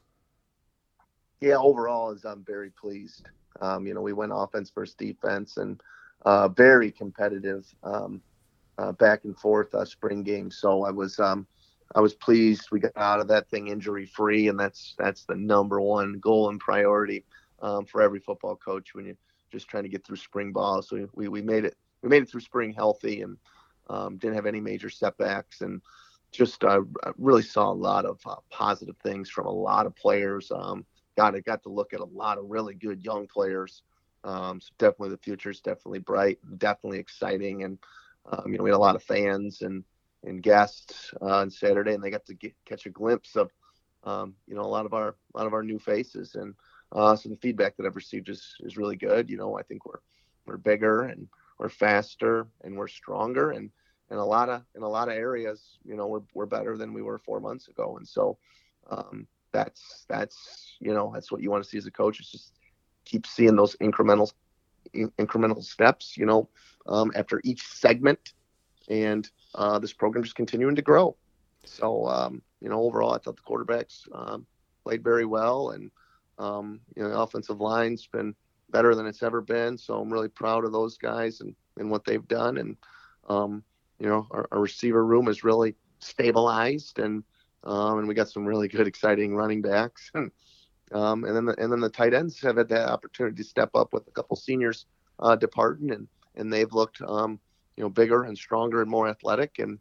Yeah, 1.40 1.56
overall, 1.56 2.12
is 2.12 2.24
I'm 2.24 2.44
very 2.44 2.70
pleased. 2.70 3.26
Um, 3.60 3.86
you 3.86 3.94
know, 3.94 4.00
we 4.00 4.12
went 4.12 4.32
offense 4.34 4.70
versus 4.70 4.94
defense 4.94 5.56
and 5.56 5.82
uh, 6.24 6.48
very 6.48 6.90
competitive 6.90 7.66
um, 7.82 8.22
uh, 8.78 8.92
back 8.92 9.24
and 9.24 9.36
forth 9.36 9.74
uh, 9.74 9.84
spring 9.84 10.22
game. 10.22 10.50
So 10.50 10.84
I 10.84 10.90
was 10.90 11.18
um, 11.18 11.46
I 11.94 12.00
was 12.00 12.14
pleased 12.14 12.68
we 12.70 12.80
got 12.80 12.92
out 12.96 13.20
of 13.20 13.28
that 13.28 13.50
thing 13.50 13.68
injury 13.68 14.06
free, 14.06 14.48
and 14.48 14.58
that's 14.58 14.94
that's 14.98 15.24
the 15.24 15.34
number 15.34 15.80
one 15.80 16.20
goal 16.20 16.48
and 16.48 16.60
priority 16.60 17.24
um, 17.62 17.86
for 17.86 18.02
every 18.02 18.20
football 18.20 18.56
coach 18.56 18.94
when 18.94 19.06
you're 19.06 19.16
just 19.50 19.68
trying 19.68 19.84
to 19.84 19.88
get 19.88 20.04
through 20.04 20.16
spring 20.16 20.52
ball. 20.52 20.82
So 20.82 21.08
we, 21.14 21.28
we 21.28 21.40
made 21.40 21.64
it 21.64 21.76
we 22.02 22.08
made 22.08 22.22
it 22.22 22.28
through 22.28 22.40
spring 22.40 22.72
healthy 22.72 23.22
and 23.22 23.36
um, 23.88 24.16
didn't 24.18 24.36
have 24.36 24.46
any 24.46 24.60
major 24.60 24.90
setbacks 24.90 25.60
and 25.60 25.80
just 26.32 26.64
uh, 26.64 26.80
really 27.18 27.42
saw 27.42 27.70
a 27.70 27.74
lot 27.74 28.04
of 28.04 28.18
uh, 28.26 28.36
positive 28.50 28.96
things 29.02 29.30
from 29.30 29.46
a 29.46 29.50
lot 29.50 29.86
of 29.86 29.94
players. 29.94 30.50
Um, 30.50 30.84
got 31.16 31.34
I 31.34 31.40
got 31.40 31.62
to 31.62 31.68
look 31.68 31.92
at 31.92 32.00
a 32.00 32.04
lot 32.04 32.38
of 32.38 32.46
really 32.48 32.74
good 32.74 33.04
young 33.04 33.26
players. 33.26 33.82
Um, 34.24 34.60
so 34.60 34.70
definitely 34.78 35.10
the 35.10 35.18
future 35.18 35.50
is 35.50 35.60
definitely 35.60 35.98
bright, 35.98 36.38
definitely 36.58 36.98
exciting, 36.98 37.64
and 37.64 37.78
um, 38.30 38.52
you 38.52 38.58
know 38.58 38.64
we 38.64 38.70
had 38.70 38.76
a 38.76 38.78
lot 38.78 38.96
of 38.96 39.02
fans 39.02 39.62
and 39.62 39.84
and 40.24 40.42
guests 40.42 41.12
uh, 41.20 41.40
on 41.40 41.50
Saturday, 41.50 41.94
and 41.94 42.02
they 42.02 42.10
got 42.10 42.24
to 42.26 42.34
get, 42.34 42.54
catch 42.64 42.86
a 42.86 42.90
glimpse 42.90 43.34
of 43.34 43.50
um, 44.04 44.34
you 44.46 44.54
know 44.54 44.62
a 44.62 44.62
lot 44.62 44.86
of 44.86 44.94
our 44.94 45.08
a 45.34 45.38
lot 45.38 45.46
of 45.46 45.54
our 45.54 45.62
new 45.62 45.78
faces, 45.78 46.36
and 46.36 46.54
uh, 46.92 47.16
so 47.16 47.28
the 47.28 47.36
feedback 47.36 47.76
that 47.76 47.86
I've 47.86 47.96
received 47.96 48.28
is 48.28 48.54
is 48.60 48.76
really 48.76 48.96
good. 48.96 49.30
You 49.30 49.36
know, 49.36 49.58
I 49.58 49.62
think 49.62 49.86
we're 49.86 50.00
we're 50.46 50.58
bigger 50.58 51.02
and 51.02 51.28
we're 51.58 51.68
faster 51.68 52.46
and 52.62 52.76
we're 52.76 52.88
stronger, 52.88 53.50
and 53.50 53.70
in 54.10 54.18
a 54.18 54.24
lot 54.24 54.48
of 54.48 54.62
in 54.76 54.82
a 54.82 54.88
lot 54.88 55.08
of 55.08 55.14
areas, 55.14 55.78
you 55.84 55.96
know, 55.96 56.06
we're 56.06 56.22
we're 56.34 56.46
better 56.46 56.76
than 56.76 56.92
we 56.92 57.02
were 57.02 57.18
four 57.18 57.40
months 57.40 57.68
ago, 57.68 57.96
and 57.96 58.06
so 58.06 58.38
um, 58.90 59.26
that's 59.52 60.04
that's 60.08 60.76
you 60.80 60.92
know 60.92 61.10
that's 61.14 61.32
what 61.32 61.40
you 61.42 61.50
want 61.50 61.64
to 61.64 61.68
see 61.68 61.78
as 61.78 61.86
a 61.86 61.90
coach 61.90 62.20
is 62.20 62.30
just 62.30 62.52
keep 63.04 63.26
seeing 63.26 63.56
those 63.56 63.76
incremental 63.76 64.32
incremental 64.94 65.62
steps. 65.62 66.16
You 66.16 66.26
know, 66.26 66.48
um, 66.86 67.10
after 67.14 67.40
each 67.44 67.66
segment 67.66 68.34
and 68.88 69.28
uh, 69.54 69.78
this 69.78 69.92
program 69.92 70.24
just 70.24 70.36
continuing 70.36 70.74
to 70.76 70.82
grow. 70.82 71.16
So, 71.64 72.08
um, 72.08 72.42
you 72.60 72.68
know, 72.68 72.82
overall, 72.82 73.14
I 73.14 73.18
thought 73.18 73.36
the 73.36 73.42
quarterbacks 73.42 74.02
um, 74.12 74.46
played 74.82 75.04
very 75.04 75.24
well, 75.24 75.70
and 75.70 75.90
um, 76.38 76.80
you 76.96 77.02
know, 77.02 77.10
the 77.10 77.18
offensive 77.18 77.60
line's 77.60 78.06
been 78.06 78.34
better 78.70 78.94
than 78.94 79.06
it's 79.06 79.22
ever 79.22 79.40
been. 79.40 79.76
So 79.76 80.00
I'm 80.00 80.12
really 80.12 80.28
proud 80.28 80.64
of 80.64 80.72
those 80.72 80.96
guys 80.96 81.40
and, 81.40 81.54
and 81.78 81.90
what 81.90 82.04
they've 82.04 82.26
done. 82.26 82.58
And 82.58 82.76
um, 83.28 83.62
you 83.98 84.08
know, 84.08 84.26
our, 84.30 84.48
our, 84.50 84.60
receiver 84.60 85.04
room 85.04 85.28
is 85.28 85.44
really 85.44 85.76
stabilized, 86.00 86.98
and 86.98 87.22
um, 87.62 87.98
and 87.98 88.08
we 88.08 88.14
got 88.14 88.28
some 88.28 88.44
really 88.44 88.66
good, 88.66 88.88
exciting 88.88 89.36
running 89.36 89.62
backs. 89.62 90.10
and 90.14 90.30
um, 90.90 91.24
and 91.24 91.36
then 91.36 91.44
the, 91.44 91.54
and 91.62 91.72
then 91.72 91.80
the 91.80 91.88
tight 91.88 92.12
ends 92.12 92.40
have 92.40 92.56
had 92.56 92.68
that 92.70 92.88
opportunity 92.88 93.36
to 93.36 93.44
step 93.44 93.70
up 93.74 93.92
with 93.92 94.06
a 94.08 94.10
couple 94.10 94.36
seniors 94.36 94.86
uh, 95.20 95.36
departing, 95.36 95.92
and 95.92 96.08
and 96.34 96.52
they've 96.52 96.72
looked 96.72 97.00
um, 97.02 97.38
you 97.76 97.82
know, 97.82 97.90
bigger 97.90 98.24
and 98.24 98.36
stronger 98.36 98.82
and 98.82 98.90
more 98.90 99.08
athletic. 99.08 99.58
And 99.58 99.78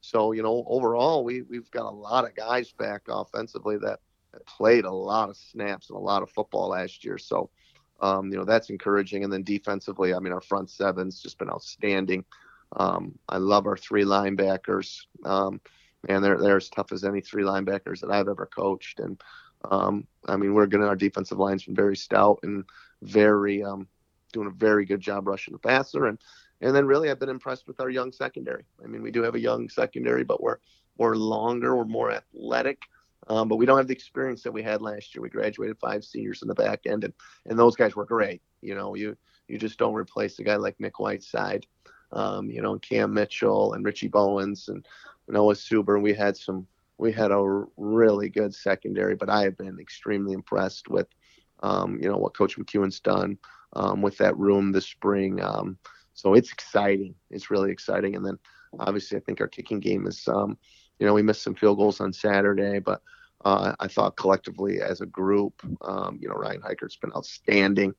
so, 0.00 0.32
you 0.32 0.42
know, 0.42 0.64
overall, 0.66 1.24
we 1.24 1.42
we've 1.42 1.70
got 1.70 1.86
a 1.86 1.90
lot 1.90 2.24
of 2.24 2.34
guys 2.34 2.72
back 2.72 3.02
offensively 3.08 3.76
that, 3.78 3.82
that 3.82 4.00
played 4.46 4.84
a 4.84 4.90
lot 4.92 5.28
of 5.28 5.36
snaps 5.36 5.90
and 5.90 5.96
a 5.96 6.00
lot 6.00 6.22
of 6.22 6.30
football 6.30 6.68
last 6.68 7.04
year. 7.04 7.18
So, 7.18 7.50
um, 8.00 8.30
you 8.30 8.38
know, 8.38 8.44
that's 8.44 8.70
encouraging. 8.70 9.24
And 9.24 9.32
then 9.32 9.42
defensively, 9.42 10.14
I 10.14 10.18
mean, 10.18 10.32
our 10.32 10.40
front 10.40 10.70
seven's 10.70 11.20
just 11.20 11.38
been 11.38 11.50
outstanding. 11.50 12.24
Um, 12.76 13.18
I 13.28 13.36
love 13.38 13.66
our 13.66 13.76
three 13.76 14.04
linebackers. 14.04 15.02
Um, 15.24 15.60
and 16.08 16.24
they're 16.24 16.38
they're 16.38 16.56
as 16.56 16.68
tough 16.68 16.92
as 16.92 17.04
any 17.04 17.20
three 17.20 17.44
linebackers 17.44 18.00
that 18.00 18.10
I've 18.10 18.28
ever 18.28 18.46
coached. 18.46 19.00
And 19.00 19.20
um, 19.70 20.06
I 20.26 20.36
mean, 20.36 20.54
we're 20.54 20.66
getting 20.66 20.86
our 20.86 20.96
defensive 20.96 21.38
line's 21.38 21.64
been 21.64 21.74
very 21.74 21.96
stout 21.96 22.40
and 22.42 22.64
very 23.02 23.62
um, 23.62 23.86
doing 24.32 24.48
a 24.48 24.50
very 24.50 24.84
good 24.84 25.00
job 25.00 25.28
rushing 25.28 25.52
the 25.52 25.58
passer. 25.58 26.06
And 26.06 26.18
and 26.60 26.74
then 26.74 26.86
really, 26.86 27.10
I've 27.10 27.20
been 27.20 27.28
impressed 27.28 27.66
with 27.66 27.80
our 27.80 27.90
young 27.90 28.12
secondary. 28.12 28.64
I 28.82 28.86
mean, 28.86 29.02
we 29.02 29.10
do 29.10 29.22
have 29.22 29.34
a 29.34 29.40
young 29.40 29.68
secondary, 29.68 30.24
but 30.24 30.42
we're 30.42 30.58
we're 30.98 31.16
longer, 31.16 31.76
we're 31.76 31.84
more 31.84 32.10
athletic, 32.10 32.82
um, 33.28 33.48
but 33.48 33.56
we 33.56 33.66
don't 33.66 33.78
have 33.78 33.86
the 33.86 33.94
experience 33.94 34.42
that 34.42 34.52
we 34.52 34.62
had 34.62 34.82
last 34.82 35.14
year. 35.14 35.22
We 35.22 35.30
graduated 35.30 35.78
five 35.78 36.04
seniors 36.04 36.42
in 36.42 36.48
the 36.48 36.54
back 36.54 36.80
end, 36.86 37.04
and 37.04 37.14
and 37.46 37.58
those 37.58 37.76
guys 37.76 37.94
were 37.94 38.04
great. 38.04 38.42
You 38.60 38.74
know, 38.74 38.94
you 38.94 39.16
you 39.48 39.58
just 39.58 39.78
don't 39.78 39.94
replace 39.94 40.38
a 40.38 40.44
guy 40.44 40.56
like 40.56 40.80
Nick 40.80 40.98
Whiteside, 40.98 41.66
um, 42.12 42.50
you 42.50 42.62
know, 42.62 42.78
Cam 42.78 43.14
Mitchell 43.14 43.74
and 43.74 43.84
Richie 43.84 44.08
Bowens 44.08 44.68
and 44.68 44.86
Noah 45.28 45.54
Suber. 45.54 46.00
We 46.00 46.14
had 46.14 46.36
some 46.36 46.66
we 46.98 47.12
had 47.12 47.32
a 47.32 47.64
really 47.76 48.28
good 48.28 48.54
secondary, 48.54 49.16
but 49.16 49.28
I 49.28 49.42
have 49.42 49.58
been 49.58 49.78
extremely 49.80 50.34
impressed 50.34 50.88
with, 50.88 51.08
um, 51.62 51.98
you 52.00 52.08
know, 52.08 52.16
what 52.16 52.36
Coach 52.36 52.56
McEwen's 52.56 53.00
done 53.00 53.38
um, 53.72 54.02
with 54.02 54.16
that 54.18 54.36
room 54.36 54.70
this 54.70 54.86
spring. 54.86 55.42
Um, 55.42 55.78
so 56.14 56.34
it's 56.34 56.52
exciting. 56.52 57.14
It's 57.30 57.50
really 57.50 57.72
exciting. 57.72 58.14
And 58.14 58.24
then 58.24 58.38
obviously, 58.78 59.18
I 59.18 59.20
think 59.20 59.40
our 59.40 59.48
kicking 59.48 59.80
game 59.80 60.06
is, 60.06 60.28
um, 60.28 60.56
you 61.02 61.08
know, 61.08 61.14
we 61.14 61.22
missed 61.22 61.42
some 61.42 61.56
field 61.56 61.78
goals 61.78 62.00
on 62.00 62.12
Saturday, 62.12 62.78
but 62.78 63.02
uh, 63.44 63.74
I 63.80 63.88
thought 63.88 64.16
collectively 64.16 64.80
as 64.80 65.00
a 65.00 65.06
group, 65.06 65.60
um, 65.80 66.16
you 66.22 66.28
know, 66.28 66.36
Ryan 66.36 66.60
Heikert's 66.60 66.94
been 66.94 67.12
outstanding, 67.16 67.92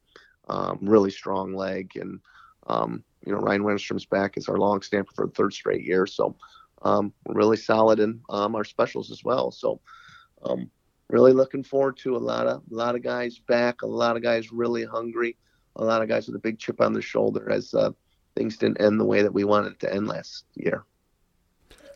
um, 0.47 0.79
really 0.81 1.11
strong 1.11 1.53
leg, 1.53 1.91
and 1.97 2.21
um, 2.67 3.03
you 3.25 3.33
know, 3.33 3.39
Ryan 3.39 3.63
Wenstrom's 3.63 4.05
back 4.05 4.37
as 4.37 4.47
our 4.47 4.57
long 4.57 4.81
snapper 4.81 5.11
for 5.13 5.25
the 5.25 5.33
third 5.33 5.51
straight 5.51 5.83
year. 5.83 6.07
So 6.07 6.37
um, 6.83 7.11
we're 7.25 7.35
really 7.35 7.57
solid 7.57 7.99
in 7.99 8.21
um, 8.29 8.55
our 8.55 8.63
specials 8.63 9.11
as 9.11 9.21
well. 9.21 9.51
So 9.51 9.81
um, 10.43 10.71
really 11.09 11.33
looking 11.33 11.63
forward 11.65 11.97
to 11.97 12.15
a 12.15 12.17
lot 12.17 12.47
of 12.47 12.61
a 12.71 12.73
lot 12.73 12.95
of 12.95 13.03
guys 13.03 13.37
back, 13.37 13.81
a 13.81 13.85
lot 13.85 14.15
of 14.15 14.23
guys 14.23 14.53
really 14.53 14.85
hungry, 14.85 15.35
a 15.75 15.83
lot 15.83 16.01
of 16.01 16.07
guys 16.07 16.27
with 16.27 16.37
a 16.37 16.39
big 16.39 16.57
chip 16.57 16.79
on 16.79 16.93
their 16.93 17.01
shoulder 17.01 17.51
as 17.51 17.73
uh, 17.73 17.91
things 18.37 18.55
didn't 18.55 18.79
end 18.79 18.97
the 18.97 19.03
way 19.03 19.23
that 19.23 19.33
we 19.33 19.43
wanted 19.43 19.77
to 19.81 19.93
end 19.93 20.07
last 20.07 20.45
year. 20.53 20.85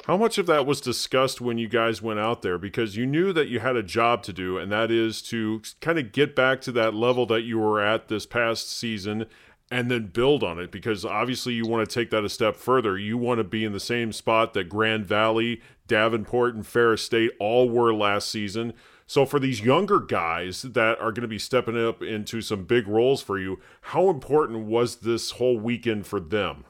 How 0.08 0.16
much 0.16 0.38
of 0.38 0.46
that 0.46 0.66
was 0.66 0.80
discussed 0.80 1.42
when 1.42 1.58
you 1.58 1.68
guys 1.68 2.02
went 2.02 2.22
out 2.22 2.42
there? 2.42 2.58
Because 2.58 2.96
you 2.96 3.06
knew 3.06 3.34
that 3.34 3.50
you 3.50 3.60
had 3.60 3.76
a 3.76 3.84
job 3.84 4.24
to 4.24 4.32
do, 4.32 4.58
and 4.58 4.72
that 4.72 4.90
is 4.90 5.22
to 5.24 5.62
kind 5.82 6.00
of 6.00 6.14
get 6.14 6.34
back 6.34 6.62
to 6.62 6.72
that 6.72 6.94
level 6.94 7.26
that 7.26 7.42
you 7.42 7.60
were 7.60 7.82
at 7.82 8.08
this 8.08 8.26
past 8.26 8.72
season 8.72 9.26
and 9.70 9.92
then 9.92 10.08
build 10.08 10.46
on 10.46 10.60
it. 10.60 10.72
Because 10.72 11.04
obviously, 11.04 11.56
you 11.56 11.66
want 11.66 11.88
to 11.88 11.94
take 11.94 12.10
that 12.12 12.24
a 12.24 12.30
step 12.30 12.56
further. 12.56 12.98
You 12.98 13.18
want 13.18 13.40
to 13.40 13.44
be 13.44 13.66
in 13.66 13.74
the 13.74 13.82
same 13.82 14.14
spot 14.14 14.54
that 14.54 14.70
Grand 14.70 15.06
Valley, 15.06 15.62
Davenport, 15.88 16.56
and 16.56 16.66
Ferris 16.66 17.02
State 17.02 17.32
all 17.38 17.70
were 17.70 17.94
last 17.94 18.32
season. 18.32 18.72
So 19.08 19.26
for 19.26 19.42
these 19.42 19.60
younger 19.60 20.00
guys 20.00 20.62
that 20.62 21.02
are 21.02 21.12
going 21.12 21.24
to 21.24 21.28
be 21.28 21.38
stepping 21.38 21.78
up 21.78 22.02
into 22.02 22.40
some 22.40 22.64
big 22.64 22.88
roles 22.88 23.22
for 23.22 23.38
you, 23.38 23.60
how 23.82 24.10
important 24.10 24.68
was 24.68 24.98
this 24.98 25.32
whole 25.32 25.60
weekend 25.60 26.08
for 26.08 26.22
them? 26.22 26.64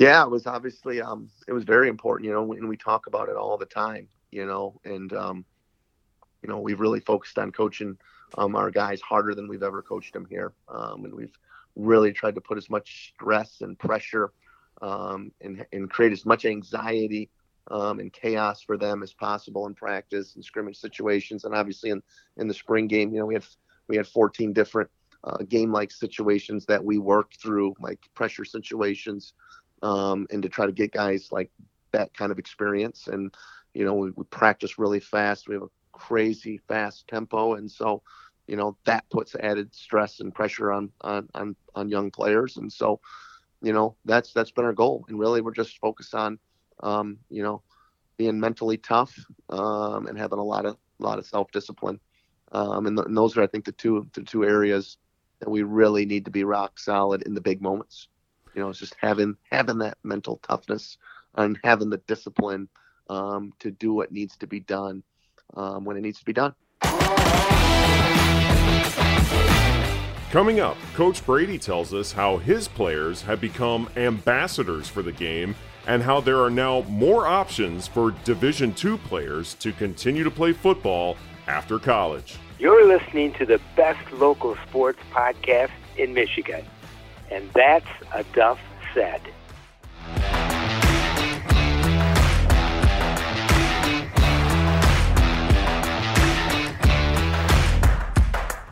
Yeah, 0.00 0.22
it 0.24 0.30
was 0.30 0.46
obviously 0.46 1.02
um, 1.02 1.28
it 1.46 1.52
was 1.52 1.64
very 1.64 1.90
important, 1.90 2.26
you 2.26 2.32
know, 2.32 2.50
and 2.54 2.66
we 2.70 2.78
talk 2.78 3.06
about 3.06 3.28
it 3.28 3.36
all 3.36 3.58
the 3.58 3.66
time, 3.66 4.08
you 4.30 4.46
know, 4.46 4.80
and 4.86 5.12
um, 5.12 5.44
you 6.42 6.48
know 6.48 6.58
we've 6.58 6.80
really 6.80 7.00
focused 7.00 7.38
on 7.38 7.52
coaching 7.52 7.98
um, 8.38 8.56
our 8.56 8.70
guys 8.70 9.02
harder 9.02 9.34
than 9.34 9.46
we've 9.46 9.62
ever 9.62 9.82
coached 9.82 10.14
them 10.14 10.26
here, 10.30 10.54
um, 10.70 11.04
and 11.04 11.12
we've 11.12 11.38
really 11.76 12.14
tried 12.14 12.34
to 12.36 12.40
put 12.40 12.56
as 12.56 12.70
much 12.70 13.12
stress 13.14 13.60
and 13.60 13.78
pressure 13.78 14.32
um, 14.80 15.32
and, 15.42 15.66
and 15.70 15.90
create 15.90 16.12
as 16.12 16.24
much 16.24 16.46
anxiety 16.46 17.28
um, 17.70 18.00
and 18.00 18.10
chaos 18.10 18.62
for 18.62 18.78
them 18.78 19.02
as 19.02 19.12
possible 19.12 19.66
in 19.66 19.74
practice 19.74 20.34
and 20.34 20.42
scrimmage 20.42 20.78
situations. 20.78 21.44
And 21.44 21.54
obviously, 21.54 21.90
in 21.90 22.02
in 22.38 22.48
the 22.48 22.54
spring 22.54 22.86
game, 22.86 23.12
you 23.12 23.18
know, 23.18 23.26
we 23.26 23.34
had 23.34 23.44
we 23.86 23.98
had 23.98 24.06
14 24.06 24.54
different 24.54 24.88
uh, 25.24 25.42
game-like 25.48 25.90
situations 25.90 26.64
that 26.66 26.82
we 26.82 26.96
worked 26.96 27.40
through, 27.42 27.74
like 27.80 28.00
pressure 28.14 28.44
situations, 28.44 29.34
um, 29.82 30.26
and 30.30 30.42
to 30.42 30.48
try 30.48 30.66
to 30.66 30.72
get 30.72 30.92
guys 30.92 31.28
like 31.30 31.50
that 31.92 32.14
kind 32.14 32.32
of 32.32 32.38
experience. 32.38 33.08
And 33.08 33.34
you 33.74 33.84
know, 33.84 33.94
we, 33.94 34.10
we 34.10 34.24
practice 34.24 34.78
really 34.78 35.00
fast. 35.00 35.48
We 35.48 35.54
have 35.54 35.64
a 35.64 35.70
crazy 35.92 36.58
fast 36.68 37.06
tempo, 37.08 37.54
and 37.54 37.70
so 37.70 38.02
you 38.46 38.56
know 38.56 38.76
that 38.84 39.08
puts 39.10 39.34
added 39.36 39.74
stress 39.74 40.20
and 40.20 40.34
pressure 40.34 40.72
on 40.72 40.90
on 41.00 41.28
on, 41.34 41.56
on 41.74 41.88
young 41.88 42.10
players. 42.10 42.56
And 42.56 42.72
so, 42.72 43.00
you 43.62 43.72
know, 43.72 43.96
that's 44.04 44.32
that's 44.32 44.50
been 44.50 44.64
our 44.64 44.72
goal. 44.72 45.04
And 45.08 45.18
really, 45.18 45.40
we're 45.40 45.52
just 45.52 45.78
focused 45.78 46.14
on 46.14 46.38
um, 46.82 47.18
you 47.28 47.42
know, 47.42 47.62
being 48.16 48.40
mentally 48.40 48.76
tough 48.76 49.14
um, 49.50 50.06
and 50.06 50.18
having 50.18 50.38
a 50.38 50.44
lot 50.44 50.66
of 50.66 50.76
a 51.00 51.02
lot 51.02 51.18
of 51.18 51.26
self 51.26 51.50
discipline. 51.52 52.00
Um, 52.52 52.86
and, 52.86 52.96
th- 52.96 53.06
and, 53.06 53.16
those 53.16 53.36
are, 53.36 53.42
I 53.42 53.46
think, 53.46 53.64
the 53.64 53.72
two 53.72 54.06
the 54.12 54.22
two 54.22 54.44
areas 54.44 54.98
that 55.40 55.50
we 55.50 55.62
really 55.62 56.04
need 56.04 56.24
to 56.26 56.30
be 56.30 56.44
rock 56.44 56.78
solid 56.78 57.22
in 57.22 57.34
the 57.34 57.40
big 57.40 57.62
moments. 57.62 58.08
You 58.54 58.62
know, 58.62 58.68
it's 58.68 58.78
just 58.78 58.96
having 59.00 59.36
having 59.50 59.78
that 59.78 59.98
mental 60.02 60.40
toughness 60.42 60.98
and 61.36 61.58
having 61.62 61.90
the 61.90 61.98
discipline 61.98 62.68
um, 63.08 63.52
to 63.60 63.70
do 63.70 63.92
what 63.92 64.12
needs 64.12 64.36
to 64.38 64.46
be 64.46 64.60
done 64.60 65.02
um, 65.54 65.84
when 65.84 65.96
it 65.96 66.00
needs 66.00 66.18
to 66.18 66.24
be 66.24 66.32
done. 66.32 66.54
Coming 70.30 70.60
up, 70.60 70.76
Coach 70.94 71.26
Brady 71.26 71.58
tells 71.58 71.92
us 71.92 72.12
how 72.12 72.36
his 72.36 72.68
players 72.68 73.22
have 73.22 73.40
become 73.40 73.88
ambassadors 73.96 74.88
for 74.88 75.02
the 75.02 75.10
game 75.10 75.56
and 75.88 76.02
how 76.02 76.20
there 76.20 76.40
are 76.40 76.50
now 76.50 76.82
more 76.82 77.26
options 77.26 77.88
for 77.88 78.12
Division 78.24 78.72
II 78.82 78.96
players 78.98 79.54
to 79.54 79.72
continue 79.72 80.22
to 80.22 80.30
play 80.30 80.52
football 80.52 81.16
after 81.48 81.80
college. 81.80 82.36
You're 82.60 82.86
listening 82.86 83.32
to 83.34 83.46
the 83.46 83.60
best 83.74 84.12
local 84.12 84.56
sports 84.68 85.00
podcast 85.10 85.72
in 85.96 86.14
Michigan, 86.14 86.64
and 87.30 87.50
that's 87.54 87.86
a 88.14 88.24
Duff 88.34 88.58
Said. 88.94 89.20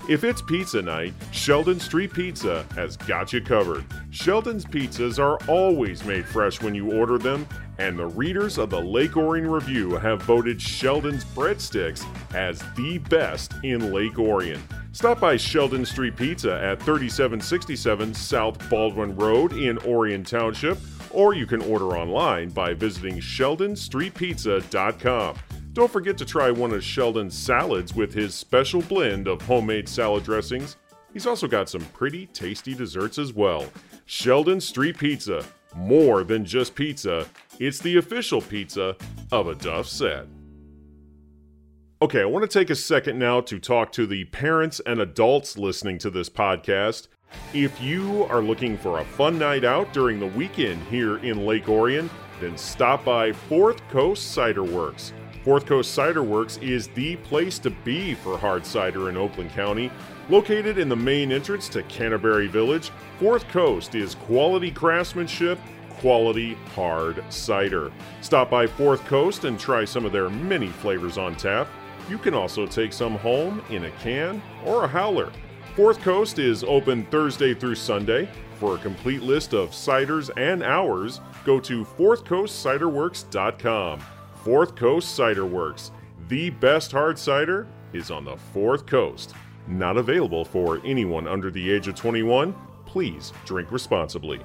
If 0.08 0.24
it's 0.24 0.40
pizza 0.40 0.80
night, 0.80 1.12
Sheldon 1.32 1.78
Street 1.78 2.14
Pizza 2.14 2.64
has 2.74 2.96
got 2.96 3.30
you 3.30 3.42
covered. 3.42 3.84
Sheldon's 4.08 4.64
pizzas 4.64 5.18
are 5.18 5.36
always 5.46 6.02
made 6.06 6.24
fresh 6.24 6.62
when 6.62 6.74
you 6.74 6.90
order 6.94 7.18
them, 7.18 7.46
and 7.78 7.98
the 7.98 8.06
readers 8.06 8.58
of 8.58 8.70
the 8.70 8.80
Lake 8.80 9.16
Orion 9.16 9.50
Review 9.50 9.96
have 9.96 10.22
voted 10.22 10.60
Sheldon's 10.60 11.24
breadsticks 11.24 12.04
as 12.34 12.62
the 12.76 12.98
best 12.98 13.54
in 13.62 13.92
Lake 13.92 14.18
Orion. 14.18 14.60
Stop 14.92 15.20
by 15.20 15.36
Sheldon 15.36 15.86
Street 15.86 16.16
Pizza 16.16 16.54
at 16.54 16.82
3767 16.82 18.14
South 18.14 18.68
Baldwin 18.68 19.14
Road 19.14 19.52
in 19.52 19.78
Orion 19.78 20.24
Township, 20.24 20.76
or 21.10 21.34
you 21.34 21.46
can 21.46 21.62
order 21.62 21.96
online 21.96 22.48
by 22.50 22.74
visiting 22.74 23.18
sheldonstreetpizza.com. 23.18 25.36
Don't 25.72 25.92
forget 25.92 26.18
to 26.18 26.24
try 26.24 26.50
one 26.50 26.72
of 26.72 26.82
Sheldon's 26.82 27.38
salads 27.38 27.94
with 27.94 28.12
his 28.12 28.34
special 28.34 28.82
blend 28.82 29.28
of 29.28 29.40
homemade 29.42 29.88
salad 29.88 30.24
dressings. 30.24 30.76
He's 31.12 31.26
also 31.26 31.46
got 31.46 31.68
some 31.68 31.84
pretty 31.94 32.26
tasty 32.26 32.74
desserts 32.74 33.18
as 33.18 33.32
well. 33.32 33.66
Sheldon 34.06 34.60
Street 34.60 34.98
Pizza. 34.98 35.44
More 35.76 36.24
than 36.24 36.44
just 36.44 36.74
pizza, 36.74 37.26
it's 37.58 37.80
the 37.80 37.96
official 37.96 38.40
pizza 38.40 38.96
of 39.32 39.48
a 39.48 39.54
Duff 39.54 39.86
Said. 39.86 40.28
Okay, 42.00 42.22
I 42.22 42.26
want 42.26 42.48
to 42.48 42.58
take 42.58 42.70
a 42.70 42.76
second 42.76 43.18
now 43.18 43.40
to 43.40 43.58
talk 43.58 43.90
to 43.92 44.06
the 44.06 44.24
parents 44.26 44.80
and 44.86 45.00
adults 45.00 45.58
listening 45.58 45.98
to 45.98 46.10
this 46.10 46.30
podcast. 46.30 47.08
If 47.52 47.82
you 47.82 48.24
are 48.24 48.40
looking 48.40 48.78
for 48.78 49.00
a 49.00 49.04
fun 49.04 49.38
night 49.38 49.64
out 49.64 49.92
during 49.92 50.20
the 50.20 50.26
weekend 50.26 50.82
here 50.84 51.18
in 51.18 51.44
Lake 51.44 51.68
Orion, 51.68 52.08
then 52.40 52.56
stop 52.56 53.04
by 53.04 53.32
Fourth 53.32 53.86
Coast 53.88 54.30
Cider 54.30 54.62
Works. 54.62 55.12
Fourth 55.44 55.66
Coast 55.66 55.92
Cider 55.92 56.22
Works 56.22 56.58
is 56.58 56.88
the 56.88 57.16
place 57.16 57.58
to 57.58 57.70
be 57.70 58.14
for 58.14 58.38
hard 58.38 58.64
cider 58.64 59.08
in 59.08 59.16
Oakland 59.16 59.50
County. 59.50 59.90
Located 60.28 60.78
in 60.78 60.88
the 60.88 60.96
main 60.96 61.32
entrance 61.32 61.68
to 61.70 61.82
Canterbury 61.84 62.46
Village, 62.46 62.90
Fourth 63.18 63.48
Coast 63.48 63.94
is 63.94 64.14
quality 64.14 64.70
craftsmanship, 64.70 65.58
quality 65.98 66.54
hard 66.74 67.22
cider. 67.28 67.92
Stop 68.20 68.50
by 68.50 68.66
Fourth 68.66 69.04
Coast 69.04 69.44
and 69.44 69.58
try 69.58 69.84
some 69.84 70.04
of 70.04 70.12
their 70.12 70.30
many 70.30 70.68
flavors 70.68 71.18
on 71.18 71.36
tap. 71.36 71.68
You 72.08 72.18
can 72.18 72.34
also 72.34 72.66
take 72.66 72.92
some 72.92 73.16
home 73.16 73.62
in 73.70 73.84
a 73.84 73.90
can 73.92 74.42
or 74.64 74.84
a 74.84 74.88
growler. 74.88 75.32
Fourth 75.76 76.00
Coast 76.00 76.38
is 76.38 76.64
open 76.64 77.04
Thursday 77.06 77.54
through 77.54 77.76
Sunday. 77.76 78.28
For 78.58 78.74
a 78.74 78.78
complete 78.78 79.22
list 79.22 79.54
of 79.54 79.70
ciders 79.70 80.30
and 80.36 80.64
hours, 80.64 81.20
go 81.44 81.60
to 81.60 81.84
fourthcoastciderworks.com. 81.84 84.00
Fourth 84.42 84.74
Coast 84.74 85.14
Cider 85.14 85.46
Works. 85.46 85.92
The 86.28 86.50
best 86.50 86.90
hard 86.90 87.16
cider 87.18 87.68
is 87.92 88.10
on 88.10 88.24
the 88.24 88.36
Fourth 88.36 88.86
Coast. 88.86 89.34
Not 89.68 89.96
available 89.96 90.44
for 90.44 90.80
anyone 90.84 91.28
under 91.28 91.50
the 91.50 91.70
age 91.70 91.88
of 91.88 91.94
21. 91.94 92.54
Please 92.86 93.32
drink 93.44 93.70
responsibly. 93.70 94.40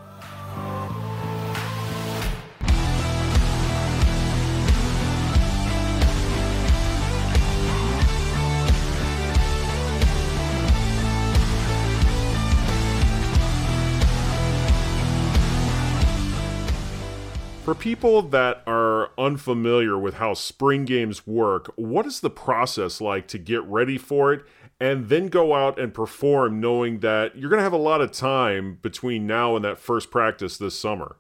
For 17.64 17.74
people 17.74 18.22
that 18.24 18.62
are 18.68 19.12
unfamiliar 19.18 19.98
with 19.98 20.16
how 20.16 20.34
spring 20.34 20.84
games 20.84 21.26
work, 21.26 21.72
what 21.78 22.06
is 22.06 22.20
the 22.20 22.30
process 22.30 23.00
like 23.00 23.26
to 23.30 23.38
get 23.38 23.64
ready 23.64 23.98
for 23.98 24.34
it 24.34 24.44
and 24.82 25.08
then 25.08 25.28
go 25.28 25.56
out 25.56 25.80
and 25.80 25.94
perform 25.94 26.60
knowing 26.60 27.00
that 27.00 27.38
you're 27.38 27.50
going 27.50 27.62
to 27.62 27.64
have 27.64 27.72
a 27.72 27.78
lot 27.78 28.02
of 28.02 28.12
time 28.12 28.80
between 28.82 29.26
now 29.26 29.56
and 29.56 29.64
that 29.64 29.80
first 29.80 30.12
practice 30.12 30.58
this 30.58 30.78
summer? 30.78 31.16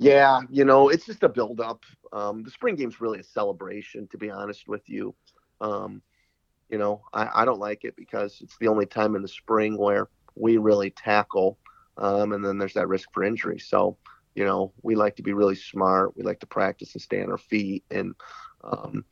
Yeah, 0.00 0.40
you 0.50 0.64
know, 0.64 0.88
it's 0.88 1.06
just 1.06 1.22
a 1.22 1.28
build 1.28 1.60
up. 1.60 1.84
Um, 2.12 2.42
the 2.42 2.50
spring 2.50 2.74
game's 2.74 3.00
really 3.00 3.20
a 3.20 3.24
celebration, 3.24 4.08
to 4.08 4.18
be 4.18 4.28
honest 4.28 4.66
with 4.66 4.88
you. 4.88 5.14
Um, 5.60 6.02
you 6.68 6.78
know, 6.78 7.00
I, 7.12 7.42
I, 7.42 7.44
don't 7.44 7.60
like 7.60 7.84
it 7.84 7.94
because 7.94 8.40
it's 8.40 8.56
the 8.58 8.66
only 8.66 8.86
time 8.86 9.14
in 9.14 9.22
the 9.22 9.28
spring 9.28 9.78
where 9.78 10.08
we 10.34 10.56
really 10.56 10.90
tackle, 10.90 11.58
um, 11.96 12.32
and 12.32 12.44
then 12.44 12.58
there's 12.58 12.74
that 12.74 12.88
risk 12.88 13.08
for 13.12 13.22
injury. 13.22 13.60
So, 13.60 13.96
you 14.34 14.44
know, 14.44 14.72
we 14.82 14.94
like 14.94 15.16
to 15.16 15.22
be 15.22 15.32
really 15.32 15.54
smart. 15.54 16.16
We 16.16 16.24
like 16.24 16.40
to 16.40 16.46
practice 16.46 16.94
and 16.94 17.02
stay 17.02 17.22
on 17.22 17.30
our 17.30 17.38
feet. 17.38 17.84
And 17.90 18.14
um, 18.62 19.04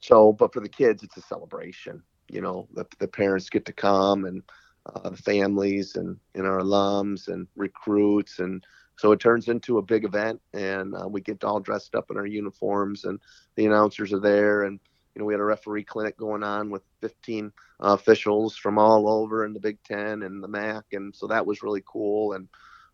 so, 0.00 0.32
but 0.32 0.52
for 0.52 0.60
the 0.60 0.68
kids, 0.68 1.02
it's 1.02 1.16
a 1.16 1.22
celebration. 1.22 2.02
You 2.28 2.40
know, 2.40 2.68
the, 2.74 2.86
the 2.98 3.08
parents 3.08 3.50
get 3.50 3.66
to 3.66 3.72
come 3.72 4.24
and 4.24 4.42
uh, 4.86 5.10
the 5.10 5.16
families 5.16 5.96
and, 5.96 6.16
and 6.34 6.46
our 6.46 6.60
alums 6.60 7.28
and 7.28 7.46
recruits. 7.56 8.38
And 8.38 8.64
so 8.96 9.12
it 9.12 9.20
turns 9.20 9.48
into 9.48 9.78
a 9.78 9.82
big 9.82 10.04
event 10.04 10.40
and 10.54 10.94
uh, 10.94 11.08
we 11.08 11.20
get 11.20 11.44
all 11.44 11.60
dressed 11.60 11.94
up 11.94 12.10
in 12.10 12.16
our 12.16 12.26
uniforms 12.26 13.04
and 13.04 13.20
the 13.56 13.66
announcers 13.66 14.12
are 14.12 14.20
there. 14.20 14.62
And, 14.62 14.80
you 15.14 15.20
know, 15.20 15.26
we 15.26 15.34
had 15.34 15.40
a 15.40 15.44
referee 15.44 15.84
clinic 15.84 16.16
going 16.16 16.42
on 16.42 16.70
with 16.70 16.82
15 17.02 17.52
uh, 17.82 17.92
officials 17.92 18.56
from 18.56 18.78
all 18.78 19.08
over 19.08 19.44
in 19.44 19.52
the 19.52 19.60
Big 19.60 19.82
Ten 19.82 20.22
and 20.22 20.42
the 20.42 20.48
MAC. 20.48 20.84
And 20.92 21.14
so 21.14 21.26
that 21.26 21.44
was 21.44 21.62
really 21.62 21.82
cool. 21.84 22.32
And, 22.32 22.48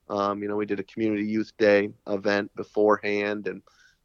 um, 0.08 0.42
you 0.42 0.48
know, 0.48 0.56
we 0.56 0.66
did 0.66 0.80
a 0.80 0.84
community 0.84 1.24
youth 1.24 1.52
day 1.58 1.90
event 2.06 2.54
beforehand, 2.54 3.48
and 3.48 3.62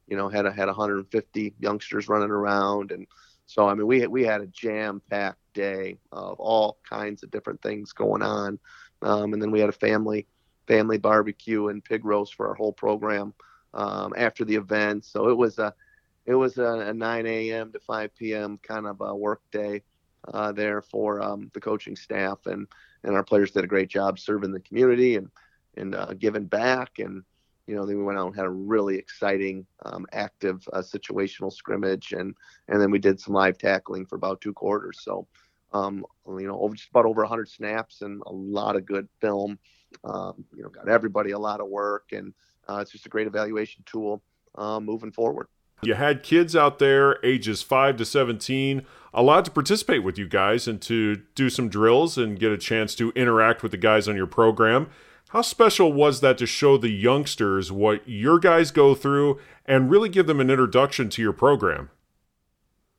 you 0.07 0.17
know 0.17 0.29
had 0.29 0.45
a, 0.45 0.51
had 0.51 0.67
150 0.67 1.53
youngsters 1.59 2.09
running 2.09 2.31
around, 2.31 2.91
and 2.91 3.07
so 3.45 3.67
I 3.67 3.73
mean 3.73 3.87
we 3.87 4.05
we 4.07 4.23
had 4.23 4.41
a 4.41 4.47
jam 4.47 5.01
packed 5.09 5.39
day 5.53 5.97
of 6.11 6.39
all 6.39 6.77
kinds 6.87 7.23
of 7.23 7.31
different 7.31 7.61
things 7.61 7.91
going 7.93 8.21
on, 8.21 8.59
um, 9.01 9.33
and 9.33 9.41
then 9.41 9.51
we 9.51 9.59
had 9.59 9.69
a 9.69 9.73
family 9.73 10.27
family 10.67 10.97
barbecue 10.97 11.67
and 11.67 11.83
pig 11.83 12.05
roast 12.05 12.35
for 12.35 12.47
our 12.47 12.53
whole 12.55 12.73
program 12.73 13.33
um, 13.73 14.13
after 14.15 14.45
the 14.45 14.55
event. 14.55 15.05
So 15.05 15.29
it 15.29 15.37
was 15.37 15.59
a 15.59 15.73
it 16.25 16.35
was 16.35 16.57
a, 16.57 16.87
a 16.87 16.93
9 16.93 17.25
a.m. 17.25 17.71
to 17.71 17.79
5 17.79 18.15
p.m. 18.15 18.59
kind 18.61 18.85
of 18.85 19.01
a 19.01 19.15
work 19.15 19.41
day 19.51 19.81
uh, 20.31 20.51
there 20.51 20.81
for 20.81 21.21
um, 21.21 21.49
the 21.53 21.61
coaching 21.61 21.95
staff, 21.95 22.45
and 22.45 22.67
and 23.03 23.15
our 23.15 23.23
players 23.23 23.51
did 23.51 23.63
a 23.63 23.67
great 23.67 23.89
job 23.89 24.19
serving 24.19 24.51
the 24.51 24.59
community 24.59 25.15
and 25.15 25.29
and 25.77 25.95
uh, 25.95 26.13
giving 26.17 26.45
back. 26.45 26.99
And 26.99 27.23
you 27.67 27.75
know, 27.75 27.85
then 27.85 27.97
we 27.97 28.03
went 28.03 28.17
out 28.17 28.27
and 28.27 28.35
had 28.35 28.45
a 28.45 28.49
really 28.49 28.97
exciting, 28.97 29.65
um, 29.85 30.05
active 30.11 30.67
uh, 30.73 30.79
situational 30.79 31.53
scrimmage, 31.53 32.11
and 32.13 32.35
and 32.67 32.81
then 32.81 32.91
we 32.91 32.99
did 32.99 33.19
some 33.19 33.33
live 33.33 33.57
tackling 33.57 34.05
for 34.05 34.15
about 34.15 34.41
two 34.41 34.53
quarters. 34.53 34.99
So, 35.01 35.27
um, 35.71 36.05
you 36.27 36.47
know, 36.47 36.59
over 36.59 36.75
just 36.75 36.89
about 36.89 37.05
over 37.05 37.21
100 37.21 37.47
snaps 37.47 38.01
and 38.01 38.21
a 38.25 38.31
lot 38.31 38.75
of 38.75 38.85
good 38.85 39.07
film. 39.19 39.59
Um, 40.03 40.45
you 40.55 40.63
know, 40.63 40.69
got 40.69 40.89
everybody 40.89 41.31
a 41.31 41.39
lot 41.39 41.59
of 41.59 41.67
work, 41.67 42.11
and 42.11 42.33
uh, 42.67 42.77
it's 42.77 42.91
just 42.91 43.05
a 43.05 43.09
great 43.09 43.27
evaluation 43.27 43.83
tool 43.85 44.21
uh, 44.55 44.79
moving 44.79 45.11
forward. 45.11 45.47
You 45.83 45.95
had 45.95 46.21
kids 46.21 46.55
out 46.55 46.77
there, 46.77 47.17
ages 47.25 47.63
5 47.63 47.97
to 47.97 48.05
17, 48.05 48.85
allowed 49.13 49.45
to 49.45 49.51
participate 49.51 50.03
with 50.03 50.17
you 50.17 50.27
guys 50.27 50.67
and 50.67 50.79
to 50.83 51.23
do 51.33 51.49
some 51.49 51.69
drills 51.69 52.19
and 52.19 52.39
get 52.39 52.51
a 52.51 52.57
chance 52.57 52.93
to 52.95 53.11
interact 53.11 53.63
with 53.63 53.71
the 53.71 53.77
guys 53.77 54.07
on 54.07 54.15
your 54.15 54.27
program. 54.27 54.89
How 55.31 55.41
special 55.41 55.93
was 55.93 56.19
that 56.19 56.37
to 56.39 56.45
show 56.45 56.75
the 56.75 56.89
youngsters 56.89 57.71
what 57.71 58.01
your 58.05 58.37
guys 58.37 58.69
go 58.69 58.93
through 58.93 59.39
and 59.65 59.89
really 59.89 60.09
give 60.09 60.27
them 60.27 60.41
an 60.41 60.49
introduction 60.49 61.09
to 61.09 61.21
your 61.21 61.31
program? 61.31 61.89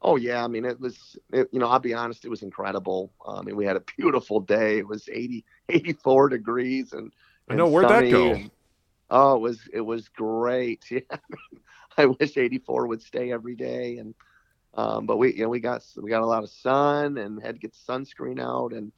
Oh 0.01 0.16
yeah, 0.16 0.42
I 0.42 0.49
mean 0.49 0.64
it 0.64 0.81
was, 0.81 1.18
it, 1.31 1.51
you 1.53 1.59
know, 1.59 1.68
I'll 1.68 1.79
be 1.79 1.92
honest, 1.92 2.25
it 2.25 2.31
was 2.31 2.42
incredible. 2.42 3.12
I 3.29 3.42
mean, 3.42 3.55
we 3.55 3.66
had 3.66 3.77
a 3.77 3.83
beautiful 3.99 4.40
day. 4.40 4.79
It 4.79 4.88
was 4.88 5.11
80, 5.12 5.45
84 5.68 6.31
degrees, 6.31 6.95
and, 6.95 7.03
and 7.03 7.12
I 7.51 7.55
know 7.55 7.68
where'd 7.68 7.90
that 7.90 8.11
go. 8.11 8.33
And, 8.33 8.51
oh, 9.11 9.37
it 9.37 9.40
was 9.40 9.61
it 9.71 9.83
was 9.83 10.09
great. 10.09 10.87
Yeah, 10.90 11.18
I 11.99 12.07
wish 12.07 12.38
84 12.38 12.87
would 12.87 13.03
stay 13.03 13.31
every 13.31 13.55
day, 13.55 13.99
and 13.99 14.14
um, 14.73 15.05
but 15.05 15.18
we 15.18 15.35
you 15.35 15.42
know 15.42 15.51
we 15.51 15.61
got 15.61 15.85
we 15.99 16.09
got 16.09 16.23
a 16.23 16.27
lot 16.27 16.45
of 16.45 16.49
sun 16.49 17.18
and 17.18 17.42
had 17.42 17.57
to 17.57 17.61
get 17.61 17.75
sunscreen 17.75 18.40
out, 18.40 18.73
and 18.73 18.90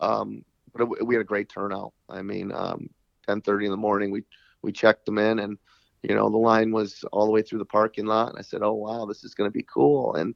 um, 0.00 0.42
but 0.72 0.82
it, 0.82 1.06
we 1.06 1.14
had 1.14 1.22
a 1.22 1.24
great 1.24 1.48
turnout. 1.48 1.92
I 2.08 2.22
mean, 2.22 2.52
um, 2.52 2.90
10:30 3.28 3.66
in 3.66 3.70
the 3.70 3.76
morning, 3.76 4.10
we 4.10 4.24
we 4.62 4.72
checked 4.72 5.06
them 5.06 5.18
in, 5.18 5.38
and 5.38 5.58
you 6.02 6.14
know 6.14 6.30
the 6.30 6.36
line 6.36 6.72
was 6.72 7.04
all 7.12 7.26
the 7.26 7.32
way 7.32 7.42
through 7.42 7.58
the 7.58 7.64
parking 7.64 8.06
lot. 8.06 8.30
And 8.30 8.38
I 8.38 8.42
said, 8.42 8.62
"Oh 8.62 8.74
wow, 8.74 9.06
this 9.06 9.24
is 9.24 9.34
going 9.34 9.50
to 9.50 9.56
be 9.56 9.66
cool." 9.72 10.14
And 10.14 10.34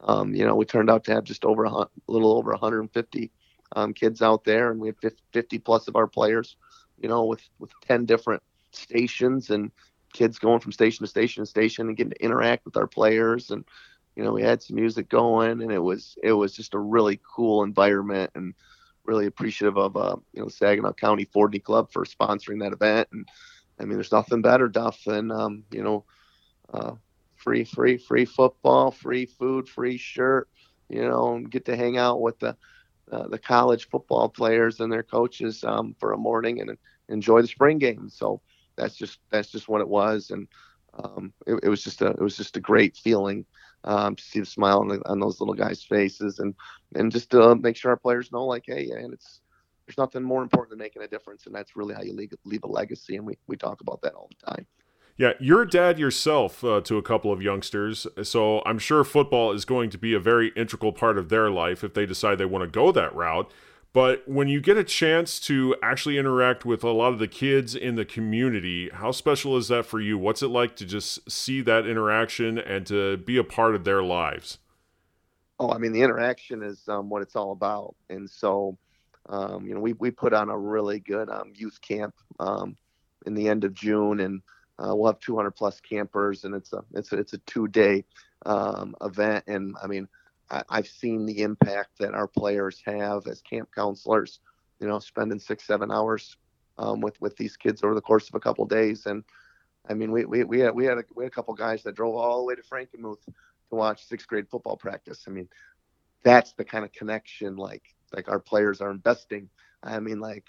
um, 0.00 0.34
you 0.34 0.44
know, 0.46 0.54
we 0.54 0.64
turned 0.64 0.90
out 0.90 1.04
to 1.04 1.12
have 1.14 1.24
just 1.24 1.44
over 1.44 1.64
a, 1.64 1.70
a 1.70 1.88
little 2.08 2.36
over 2.36 2.50
150 2.50 3.30
um, 3.76 3.94
kids 3.94 4.22
out 4.22 4.44
there, 4.44 4.70
and 4.70 4.80
we 4.80 4.88
had 4.88 5.12
50 5.32 5.58
plus 5.60 5.88
of 5.88 5.96
our 5.96 6.06
players, 6.06 6.56
you 6.98 7.08
know, 7.08 7.24
with 7.24 7.42
with 7.58 7.70
10 7.82 8.04
different 8.04 8.42
stations 8.72 9.50
and 9.50 9.70
kids 10.12 10.38
going 10.38 10.60
from 10.60 10.72
station 10.72 11.04
to 11.04 11.10
station 11.10 11.42
to 11.42 11.46
station 11.46 11.88
and 11.88 11.96
getting 11.96 12.12
to 12.12 12.24
interact 12.24 12.64
with 12.64 12.76
our 12.76 12.86
players 12.86 13.50
and 13.50 13.64
you 14.16 14.22
know 14.22 14.32
we 14.32 14.42
had 14.42 14.62
some 14.62 14.76
music 14.76 15.08
going 15.08 15.60
and 15.60 15.72
it 15.72 15.78
was 15.78 16.16
it 16.22 16.32
was 16.32 16.54
just 16.54 16.74
a 16.74 16.78
really 16.78 17.20
cool 17.34 17.62
environment 17.64 18.30
and 18.34 18.54
really 19.04 19.26
appreciative 19.26 19.76
of 19.76 19.96
uh, 19.96 20.16
you 20.32 20.42
know 20.42 20.48
Saginaw 20.48 20.92
County 20.94 21.24
40 21.24 21.58
Club 21.60 21.92
for 21.92 22.04
sponsoring 22.04 22.60
that 22.60 22.72
event. 22.72 23.08
And 23.12 23.28
I 23.78 23.84
mean 23.84 23.94
there's 23.94 24.12
nothing 24.12 24.42
better 24.42 24.68
Duff 24.68 25.02
than 25.04 25.30
um, 25.30 25.64
you 25.70 25.82
know 25.82 26.04
uh, 26.72 26.92
free 27.36 27.64
free 27.64 27.98
free 27.98 28.24
football 28.24 28.90
free 28.90 29.26
food 29.26 29.68
free 29.68 29.98
shirt 29.98 30.48
you 30.88 31.02
know 31.02 31.34
and 31.34 31.50
get 31.50 31.64
to 31.66 31.76
hang 31.76 31.98
out 31.98 32.20
with 32.20 32.38
the 32.38 32.56
uh, 33.12 33.28
the 33.28 33.38
college 33.38 33.88
football 33.88 34.28
players 34.28 34.80
and 34.80 34.90
their 34.90 35.02
coaches 35.02 35.62
um, 35.64 35.94
for 35.98 36.12
a 36.12 36.16
morning 36.16 36.60
and 36.60 36.76
enjoy 37.08 37.42
the 37.42 37.48
spring 37.48 37.78
game. 37.78 38.08
So 38.08 38.40
that's 38.76 38.96
just 38.96 39.18
that's 39.30 39.50
just 39.50 39.68
what 39.68 39.82
it 39.82 39.88
was, 39.88 40.30
and 40.30 40.48
um, 40.94 41.32
it, 41.46 41.60
it, 41.64 41.68
was 41.68 41.84
just 41.84 42.02
a 42.02 42.08
it 42.08 42.20
was 42.20 42.36
just 42.36 42.56
a 42.56 42.60
great 42.60 42.96
feeling 42.96 43.44
um, 43.84 44.16
to 44.16 44.22
see 44.22 44.40
the 44.40 44.46
smile 44.46 44.80
on, 44.80 44.88
the, 44.88 45.00
on, 45.08 45.20
those 45.20 45.40
little 45.40 45.54
guys' 45.54 45.82
faces, 45.82 46.38
and 46.38 46.54
and 46.94 47.12
just 47.12 47.30
to 47.30 47.54
make 47.56 47.76
sure 47.76 47.90
our 47.90 47.96
players 47.96 48.32
know, 48.32 48.44
like, 48.44 48.64
hey, 48.66 48.90
and 48.90 49.12
it's 49.12 49.40
there's 49.86 49.98
nothing 49.98 50.22
more 50.22 50.42
important 50.42 50.70
than 50.70 50.78
making 50.78 51.02
a 51.02 51.08
difference, 51.08 51.46
and 51.46 51.54
that's 51.54 51.76
really 51.76 51.94
how 51.94 52.02
you 52.02 52.14
leave, 52.14 52.32
leave 52.44 52.64
a 52.64 52.68
legacy, 52.68 53.16
and 53.16 53.26
we 53.26 53.38
we 53.46 53.56
talk 53.56 53.80
about 53.80 54.00
that 54.02 54.14
all 54.14 54.28
the 54.28 54.52
time. 54.52 54.66
Yeah, 55.16 55.34
you're 55.38 55.62
a 55.62 55.68
dad 55.68 55.98
yourself 55.98 56.64
uh, 56.64 56.80
to 56.80 56.98
a 56.98 57.02
couple 57.02 57.30
of 57.30 57.40
youngsters, 57.40 58.06
so 58.24 58.62
I'm 58.66 58.80
sure 58.80 59.04
football 59.04 59.52
is 59.52 59.64
going 59.64 59.90
to 59.90 59.98
be 59.98 60.12
a 60.12 60.18
very 60.18 60.48
integral 60.56 60.92
part 60.92 61.18
of 61.18 61.28
their 61.28 61.50
life 61.50 61.84
if 61.84 61.94
they 61.94 62.04
decide 62.04 62.38
they 62.38 62.44
want 62.44 62.64
to 62.64 62.70
go 62.70 62.90
that 62.90 63.14
route. 63.14 63.50
But 63.94 64.28
when 64.28 64.48
you 64.48 64.60
get 64.60 64.76
a 64.76 64.82
chance 64.82 65.38
to 65.40 65.76
actually 65.80 66.18
interact 66.18 66.64
with 66.64 66.82
a 66.82 66.90
lot 66.90 67.12
of 67.12 67.20
the 67.20 67.28
kids 67.28 67.76
in 67.76 67.94
the 67.94 68.04
community, 68.04 68.90
how 68.92 69.12
special 69.12 69.56
is 69.56 69.68
that 69.68 69.86
for 69.86 70.00
you? 70.00 70.18
What's 70.18 70.42
it 70.42 70.48
like 70.48 70.74
to 70.76 70.84
just 70.84 71.30
see 71.30 71.60
that 71.60 71.86
interaction 71.86 72.58
and 72.58 72.84
to 72.88 73.18
be 73.18 73.36
a 73.36 73.44
part 73.44 73.76
of 73.76 73.84
their 73.84 74.02
lives? 74.02 74.58
Oh, 75.60 75.70
I 75.70 75.78
mean, 75.78 75.92
the 75.92 76.02
interaction 76.02 76.64
is 76.64 76.82
um, 76.88 77.08
what 77.08 77.22
it's 77.22 77.36
all 77.36 77.52
about. 77.52 77.94
And 78.10 78.28
so, 78.28 78.76
um, 79.28 79.64
you 79.64 79.74
know, 79.74 79.80
we, 79.80 79.92
we 79.92 80.10
put 80.10 80.32
on 80.32 80.48
a 80.50 80.58
really 80.58 80.98
good 80.98 81.30
um, 81.30 81.52
youth 81.54 81.80
camp 81.80 82.16
um, 82.40 82.76
in 83.26 83.34
the 83.34 83.48
end 83.48 83.62
of 83.62 83.74
June, 83.74 84.18
and 84.18 84.42
uh, 84.80 84.92
we'll 84.96 85.06
have 85.06 85.20
200 85.20 85.52
plus 85.52 85.80
campers, 85.80 86.42
and 86.42 86.52
it's 86.52 86.72
a 86.72 86.84
it's 86.94 87.12
a, 87.12 87.16
it's 87.16 87.32
a 87.32 87.38
two 87.38 87.68
day 87.68 88.04
um, 88.44 88.96
event. 89.02 89.44
And 89.46 89.76
I 89.80 89.86
mean, 89.86 90.08
I, 90.68 90.76
have 90.76 90.86
seen 90.86 91.26
the 91.26 91.42
impact 91.42 91.98
that 91.98 92.14
our 92.14 92.28
players 92.28 92.80
have 92.84 93.26
as 93.26 93.40
camp 93.40 93.70
counselors. 93.74 94.40
You 94.80 94.88
know, 94.88 94.98
spending 94.98 95.38
six, 95.38 95.64
seven 95.64 95.90
hours 95.90 96.36
um, 96.78 97.00
with 97.00 97.20
with 97.20 97.36
these 97.36 97.56
kids 97.56 97.82
over 97.82 97.94
the 97.94 98.00
course 98.00 98.28
of 98.28 98.34
a 98.34 98.40
couple 98.40 98.64
of 98.64 98.70
days, 98.70 99.06
and 99.06 99.24
I 99.88 99.94
mean, 99.94 100.10
we 100.12 100.24
we 100.24 100.44
we 100.44 100.60
had 100.60 100.74
we 100.74 100.84
had 100.84 100.98
a, 100.98 101.04
we 101.14 101.24
had 101.24 101.32
a 101.32 101.34
couple 101.34 101.54
guys 101.54 101.82
that 101.84 101.94
drove 101.94 102.14
all 102.14 102.38
the 102.40 102.44
way 102.46 102.54
to 102.54 102.62
Frankenmuth 102.62 103.24
to 103.24 103.34
watch 103.70 104.06
sixth 104.06 104.26
grade 104.26 104.48
football 104.48 104.76
practice. 104.76 105.24
I 105.26 105.30
mean, 105.30 105.48
that's 106.22 106.52
the 106.52 106.64
kind 106.64 106.84
of 106.84 106.92
connection 106.92 107.56
like 107.56 107.82
like 108.14 108.28
our 108.28 108.40
players 108.40 108.80
are 108.80 108.90
investing. 108.90 109.48
I 109.82 110.00
mean, 110.00 110.20
like 110.20 110.46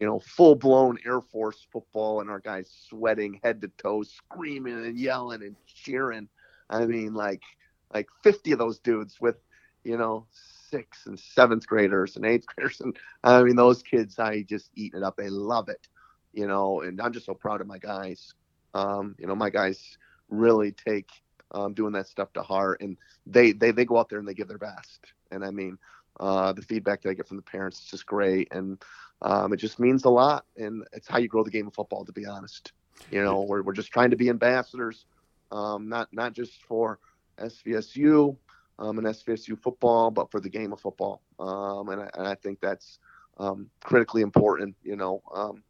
you 0.00 0.06
know, 0.06 0.20
full 0.20 0.54
blown 0.54 0.98
Air 1.06 1.20
Force 1.20 1.66
football, 1.72 2.20
and 2.20 2.30
our 2.30 2.40
guys 2.40 2.70
sweating 2.88 3.40
head 3.42 3.62
to 3.62 3.68
toe, 3.78 4.02
screaming 4.02 4.84
and 4.84 4.98
yelling 4.98 5.42
and 5.42 5.56
cheering. 5.66 6.28
I 6.68 6.84
mean, 6.84 7.14
like 7.14 7.42
like 7.92 8.08
50 8.22 8.52
of 8.52 8.58
those 8.58 8.78
dudes 8.78 9.20
with, 9.20 9.36
you 9.84 9.96
know, 9.96 10.26
sixth 10.70 11.06
and 11.06 11.18
seventh 11.18 11.66
graders 11.66 12.16
and 12.16 12.24
eighth 12.24 12.46
graders. 12.54 12.80
And 12.80 12.96
I 13.24 13.42
mean, 13.42 13.56
those 13.56 13.82
kids, 13.82 14.18
I 14.18 14.42
just 14.42 14.70
eat 14.74 14.94
it 14.94 15.02
up. 15.02 15.16
They 15.16 15.28
love 15.28 15.68
it, 15.68 15.88
you 16.32 16.46
know, 16.46 16.82
and 16.82 17.00
I'm 17.00 17.12
just 17.12 17.26
so 17.26 17.34
proud 17.34 17.60
of 17.60 17.66
my 17.66 17.78
guys. 17.78 18.34
Um, 18.74 19.14
you 19.18 19.26
know, 19.26 19.34
my 19.34 19.50
guys 19.50 19.96
really 20.28 20.72
take 20.72 21.08
um, 21.52 21.72
doing 21.74 21.92
that 21.92 22.08
stuff 22.08 22.32
to 22.34 22.42
heart 22.42 22.80
and 22.80 22.96
they, 23.26 23.52
they, 23.52 23.70
they 23.70 23.84
go 23.84 23.98
out 23.98 24.08
there 24.08 24.18
and 24.18 24.28
they 24.28 24.34
give 24.34 24.48
their 24.48 24.58
best. 24.58 25.12
And 25.30 25.44
I 25.44 25.50
mean, 25.50 25.78
uh, 26.18 26.52
the 26.52 26.62
feedback 26.62 27.02
that 27.02 27.10
I 27.10 27.14
get 27.14 27.28
from 27.28 27.36
the 27.36 27.42
parents 27.42 27.80
is 27.80 27.86
just 27.86 28.06
great. 28.06 28.48
And 28.50 28.82
um, 29.22 29.52
it 29.52 29.56
just 29.56 29.78
means 29.78 30.04
a 30.04 30.10
lot. 30.10 30.44
And 30.56 30.84
it's 30.92 31.08
how 31.08 31.18
you 31.18 31.28
grow 31.28 31.44
the 31.44 31.50
game 31.50 31.66
of 31.66 31.74
football, 31.74 32.04
to 32.04 32.12
be 32.12 32.26
honest. 32.26 32.72
You 33.10 33.22
know, 33.22 33.42
we're, 33.42 33.62
we're 33.62 33.74
just 33.74 33.92
trying 33.92 34.10
to 34.10 34.16
be 34.16 34.30
ambassadors, 34.30 35.04
um, 35.52 35.88
not, 35.88 36.08
not 36.12 36.32
just 36.32 36.62
for, 36.64 36.98
SVSU 37.38 38.36
um, 38.78 38.98
and 38.98 39.06
SVSU 39.06 39.60
football, 39.60 40.10
but 40.10 40.30
for 40.30 40.40
the 40.40 40.48
game 40.48 40.72
of 40.72 40.80
football. 40.80 41.22
Um, 41.38 41.88
and, 41.88 42.02
I, 42.02 42.10
and, 42.14 42.28
I, 42.28 42.34
think 42.34 42.60
that's 42.60 42.98
um, 43.38 43.70
critically 43.80 44.22
important, 44.22 44.74
you 44.82 44.96
know, 44.96 45.22
um, 45.34 45.62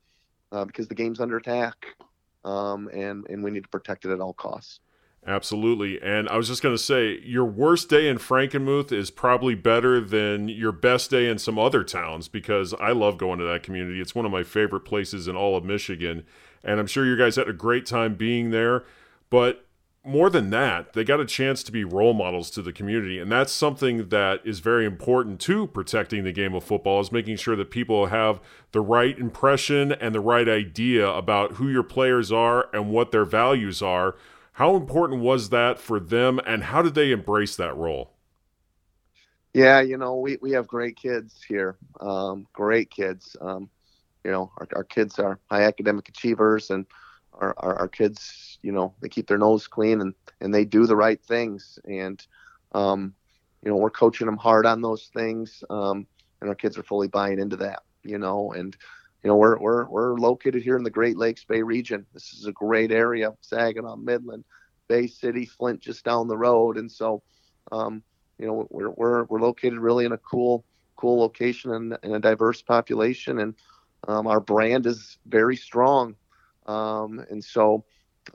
uh, 0.52 0.64
because 0.64 0.88
the 0.88 0.94
game's 0.94 1.20
under 1.20 1.36
attack 1.36 1.86
um, 2.44 2.88
and, 2.92 3.26
and 3.28 3.42
we 3.42 3.50
need 3.50 3.64
to 3.64 3.68
protect 3.68 4.04
it 4.04 4.10
at 4.10 4.20
all 4.20 4.32
costs. 4.32 4.80
Absolutely. 5.26 6.00
And 6.00 6.28
I 6.28 6.36
was 6.36 6.46
just 6.46 6.62
going 6.62 6.74
to 6.74 6.82
say, 6.82 7.18
your 7.24 7.44
worst 7.44 7.90
day 7.90 8.08
in 8.08 8.18
Frankenmuth 8.18 8.92
is 8.92 9.10
probably 9.10 9.56
better 9.56 10.00
than 10.00 10.48
your 10.48 10.70
best 10.70 11.10
day 11.10 11.28
in 11.28 11.38
some 11.38 11.58
other 11.58 11.82
towns 11.82 12.28
because 12.28 12.72
I 12.74 12.92
love 12.92 13.18
going 13.18 13.40
to 13.40 13.44
that 13.44 13.64
community. 13.64 14.00
It's 14.00 14.14
one 14.14 14.24
of 14.24 14.30
my 14.30 14.44
favorite 14.44 14.82
places 14.82 15.26
in 15.26 15.34
all 15.34 15.56
of 15.56 15.64
Michigan. 15.64 16.24
And 16.62 16.78
I'm 16.78 16.86
sure 16.86 17.04
you 17.04 17.16
guys 17.16 17.34
had 17.34 17.48
a 17.48 17.52
great 17.52 17.86
time 17.86 18.14
being 18.14 18.50
there. 18.50 18.84
But 19.28 19.65
more 20.06 20.30
than 20.30 20.50
that, 20.50 20.92
they 20.92 21.04
got 21.04 21.20
a 21.20 21.26
chance 21.26 21.62
to 21.64 21.72
be 21.72 21.84
role 21.84 22.14
models 22.14 22.50
to 22.50 22.62
the 22.62 22.72
community. 22.72 23.18
And 23.18 23.30
that's 23.30 23.52
something 23.52 24.08
that 24.08 24.40
is 24.44 24.60
very 24.60 24.86
important 24.86 25.40
to 25.42 25.66
protecting 25.66 26.24
the 26.24 26.32
game 26.32 26.54
of 26.54 26.64
football 26.64 27.00
is 27.00 27.10
making 27.10 27.36
sure 27.36 27.56
that 27.56 27.70
people 27.70 28.06
have 28.06 28.40
the 28.72 28.80
right 28.80 29.18
impression 29.18 29.92
and 29.92 30.14
the 30.14 30.20
right 30.20 30.48
idea 30.48 31.08
about 31.08 31.54
who 31.54 31.68
your 31.68 31.82
players 31.82 32.30
are 32.30 32.68
and 32.72 32.90
what 32.90 33.10
their 33.10 33.24
values 33.24 33.82
are. 33.82 34.16
How 34.52 34.76
important 34.76 35.20
was 35.20 35.50
that 35.50 35.78
for 35.78 35.98
them 36.00 36.40
and 36.46 36.64
how 36.64 36.82
did 36.82 36.94
they 36.94 37.10
embrace 37.10 37.56
that 37.56 37.76
role? 37.76 38.12
Yeah, 39.52 39.80
you 39.80 39.96
know, 39.96 40.16
we, 40.16 40.38
we 40.40 40.52
have 40.52 40.66
great 40.66 40.96
kids 40.96 41.42
here. 41.46 41.76
Um, 42.00 42.46
great 42.52 42.90
kids. 42.90 43.36
Um, 43.40 43.70
you 44.24 44.30
know, 44.30 44.52
our, 44.58 44.68
our 44.76 44.84
kids 44.84 45.18
are 45.18 45.38
high 45.50 45.62
academic 45.62 46.08
achievers 46.08 46.70
and 46.70 46.86
our, 47.40 47.54
our, 47.58 47.74
our, 47.80 47.88
kids, 47.88 48.58
you 48.62 48.72
know, 48.72 48.94
they 49.00 49.08
keep 49.08 49.26
their 49.26 49.38
nose 49.38 49.66
clean 49.66 50.00
and, 50.00 50.14
and 50.40 50.54
they 50.54 50.64
do 50.64 50.86
the 50.86 50.96
right 50.96 51.22
things. 51.22 51.78
And, 51.84 52.24
um, 52.72 53.14
you 53.62 53.70
know, 53.70 53.76
we're 53.76 53.90
coaching 53.90 54.26
them 54.26 54.36
hard 54.36 54.66
on 54.66 54.80
those 54.80 55.10
things. 55.14 55.62
Um, 55.70 56.06
and 56.40 56.48
our 56.48 56.54
kids 56.54 56.78
are 56.78 56.82
fully 56.82 57.08
buying 57.08 57.38
into 57.38 57.56
that, 57.56 57.82
you 58.04 58.18
know, 58.18 58.52
and, 58.52 58.76
you 59.22 59.28
know, 59.28 59.36
we're, 59.36 59.58
we're, 59.58 59.86
we're 59.86 60.14
located 60.18 60.62
here 60.62 60.76
in 60.76 60.84
the 60.84 60.90
Great 60.90 61.16
Lakes 61.16 61.44
Bay 61.44 61.62
region. 61.62 62.06
This 62.14 62.32
is 62.32 62.46
a 62.46 62.52
great 62.52 62.92
area, 62.92 63.32
Saginaw, 63.40 63.96
Midland, 63.96 64.44
Bay 64.88 65.06
City, 65.06 65.46
Flint, 65.46 65.80
just 65.80 66.04
down 66.04 66.28
the 66.28 66.36
road. 66.36 66.76
And 66.76 66.90
so, 66.90 67.22
um, 67.72 68.02
you 68.38 68.46
know, 68.46 68.66
we're, 68.70 68.90
we're, 68.90 69.24
we're 69.24 69.40
located 69.40 69.78
really 69.78 70.04
in 70.04 70.12
a 70.12 70.18
cool, 70.18 70.64
cool 70.96 71.18
location 71.18 71.72
and, 71.72 71.98
and 72.02 72.14
a 72.14 72.20
diverse 72.20 72.62
population. 72.62 73.40
And, 73.40 73.54
um, 74.06 74.26
our 74.26 74.40
brand 74.40 74.86
is 74.86 75.18
very 75.26 75.56
strong 75.56 76.14
um, 76.66 77.24
and 77.30 77.42
so, 77.42 77.84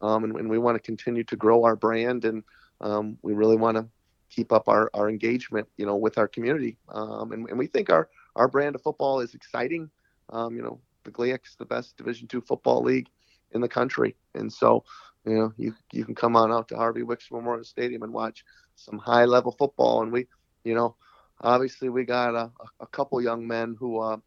um, 0.01 0.23
and, 0.23 0.35
and, 0.35 0.49
we 0.49 0.57
want 0.57 0.75
to 0.75 0.79
continue 0.79 1.23
to 1.25 1.35
grow 1.35 1.63
our 1.63 1.75
brand, 1.75 2.25
and 2.25 2.43
um, 2.79 3.17
we 3.21 3.33
really 3.33 3.57
want 3.57 3.77
to 3.77 3.85
keep 4.29 4.53
up 4.53 4.69
our, 4.69 4.89
our 4.93 5.09
engagement, 5.09 5.67
you 5.77 5.85
know, 5.85 5.97
with 5.97 6.17
our 6.17 6.27
community. 6.27 6.77
Um, 6.89 7.33
and, 7.33 7.49
and, 7.49 7.59
we 7.59 7.67
think 7.67 7.89
our, 7.89 8.09
our 8.37 8.47
brand 8.47 8.75
of 8.75 8.81
football 8.81 9.19
is 9.19 9.35
exciting. 9.35 9.89
Um, 10.29 10.55
you 10.55 10.61
know, 10.61 10.79
the 11.03 11.11
GLIAC's 11.11 11.57
the 11.57 11.65
best 11.65 11.97
Division 11.97 12.27
two 12.27 12.41
football 12.41 12.81
league 12.81 13.09
in 13.51 13.59
the 13.59 13.67
country, 13.67 14.15
and 14.33 14.51
so, 14.51 14.85
you 15.25 15.35
know, 15.35 15.53
you 15.57 15.75
you 15.91 16.05
can 16.05 16.15
come 16.15 16.35
on 16.35 16.51
out 16.51 16.69
to 16.69 16.77
Harvey 16.77 17.01
Wickes 17.01 17.31
Memorial 17.31 17.65
Stadium 17.65 18.03
and 18.03 18.13
watch 18.13 18.45
some 18.75 18.97
high 18.97 19.25
level 19.25 19.51
football. 19.51 20.01
And 20.01 20.11
we, 20.11 20.27
you 20.63 20.73
know, 20.73 20.95
obviously 21.41 21.89
we 21.89 22.05
got 22.05 22.33
a, 22.33 22.51
a 22.79 22.87
couple 22.87 23.21
young 23.21 23.45
men 23.45 23.75
who, 23.77 23.99
uh, 23.99 24.17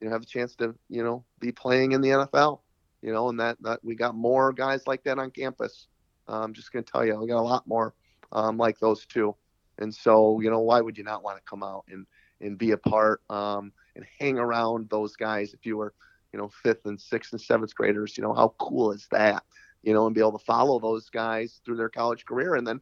you 0.00 0.06
know, 0.06 0.12
have 0.12 0.22
a 0.22 0.26
chance 0.26 0.54
to, 0.56 0.74
you 0.88 1.02
know, 1.02 1.24
be 1.40 1.50
playing 1.50 1.92
in 1.92 2.00
the 2.00 2.10
NFL 2.10 2.60
you 3.06 3.12
know, 3.12 3.28
and 3.28 3.38
that, 3.38 3.56
that 3.62 3.78
we 3.84 3.94
got 3.94 4.16
more 4.16 4.52
guys 4.52 4.88
like 4.88 5.04
that 5.04 5.20
on 5.20 5.30
campus. 5.30 5.86
I'm 6.26 6.52
just 6.52 6.72
going 6.72 6.84
to 6.84 6.90
tell 6.90 7.06
you, 7.06 7.14
we 7.14 7.28
got 7.28 7.38
a 7.38 7.40
lot 7.40 7.64
more 7.64 7.94
um, 8.32 8.58
like 8.58 8.80
those 8.80 9.06
two. 9.06 9.36
And 9.78 9.94
so, 9.94 10.40
you 10.40 10.50
know, 10.50 10.58
why 10.58 10.80
would 10.80 10.98
you 10.98 11.04
not 11.04 11.22
want 11.22 11.38
to 11.38 11.42
come 11.48 11.62
out 11.62 11.84
and, 11.88 12.04
and 12.40 12.58
be 12.58 12.72
a 12.72 12.76
part 12.76 13.20
um, 13.30 13.70
and 13.94 14.04
hang 14.18 14.38
around 14.38 14.90
those 14.90 15.14
guys 15.14 15.54
if 15.54 15.64
you 15.64 15.76
were, 15.76 15.94
you 16.32 16.40
know, 16.40 16.50
fifth 16.64 16.84
and 16.86 17.00
sixth 17.00 17.30
and 17.30 17.40
seventh 17.40 17.76
graders? 17.76 18.16
You 18.18 18.24
know, 18.24 18.34
how 18.34 18.54
cool 18.58 18.90
is 18.90 19.06
that? 19.12 19.44
You 19.84 19.94
know, 19.94 20.06
and 20.06 20.14
be 20.14 20.20
able 20.20 20.36
to 20.36 20.44
follow 20.44 20.80
those 20.80 21.08
guys 21.08 21.60
through 21.64 21.76
their 21.76 21.88
college 21.88 22.24
career 22.24 22.56
and 22.56 22.66
then 22.66 22.80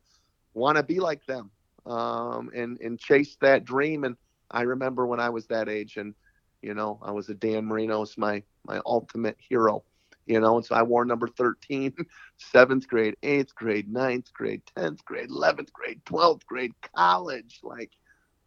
want 0.54 0.78
to 0.78 0.82
be 0.82 1.00
like 1.00 1.26
them 1.26 1.50
um, 1.84 2.50
and, 2.54 2.80
and 2.80 2.98
chase 2.98 3.36
that 3.42 3.66
dream. 3.66 4.04
And 4.04 4.16
I 4.50 4.62
remember 4.62 5.06
when 5.06 5.20
I 5.20 5.28
was 5.28 5.44
that 5.48 5.68
age 5.68 5.98
and, 5.98 6.14
you 6.62 6.72
know, 6.72 6.98
I 7.02 7.10
was 7.10 7.28
a 7.28 7.34
Dan 7.34 7.66
Marino's 7.66 8.16
my, 8.16 8.42
my 8.64 8.80
ultimate 8.86 9.36
hero 9.38 9.84
you 10.26 10.40
know, 10.40 10.56
and 10.56 10.64
so 10.64 10.74
I 10.74 10.82
wore 10.82 11.04
number 11.04 11.28
13, 11.28 11.94
seventh 12.36 12.88
grade, 12.88 13.16
eighth 13.22 13.54
grade, 13.54 13.92
ninth 13.92 14.32
grade, 14.32 14.62
10th 14.76 15.04
grade, 15.04 15.30
11th 15.30 15.72
grade, 15.72 16.00
12th 16.06 16.46
grade, 16.46 16.72
college. 16.96 17.60
Like, 17.62 17.92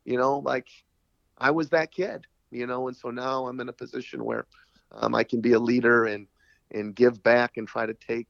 you 0.05 0.17
know, 0.17 0.39
like 0.39 0.67
I 1.37 1.51
was 1.51 1.69
that 1.69 1.91
kid. 1.91 2.25
you 2.51 2.65
know, 2.67 2.87
and 2.87 2.95
so 2.97 3.09
now 3.09 3.47
I'm 3.47 3.59
in 3.59 3.69
a 3.69 3.73
position 3.73 4.23
where 4.23 4.47
um, 4.91 5.15
I 5.15 5.23
can 5.23 5.41
be 5.41 5.53
a 5.53 5.59
leader 5.59 6.05
and 6.05 6.27
and 6.71 6.95
give 6.95 7.23
back 7.23 7.57
and 7.57 7.67
try 7.67 7.85
to 7.85 7.93
take, 7.93 8.29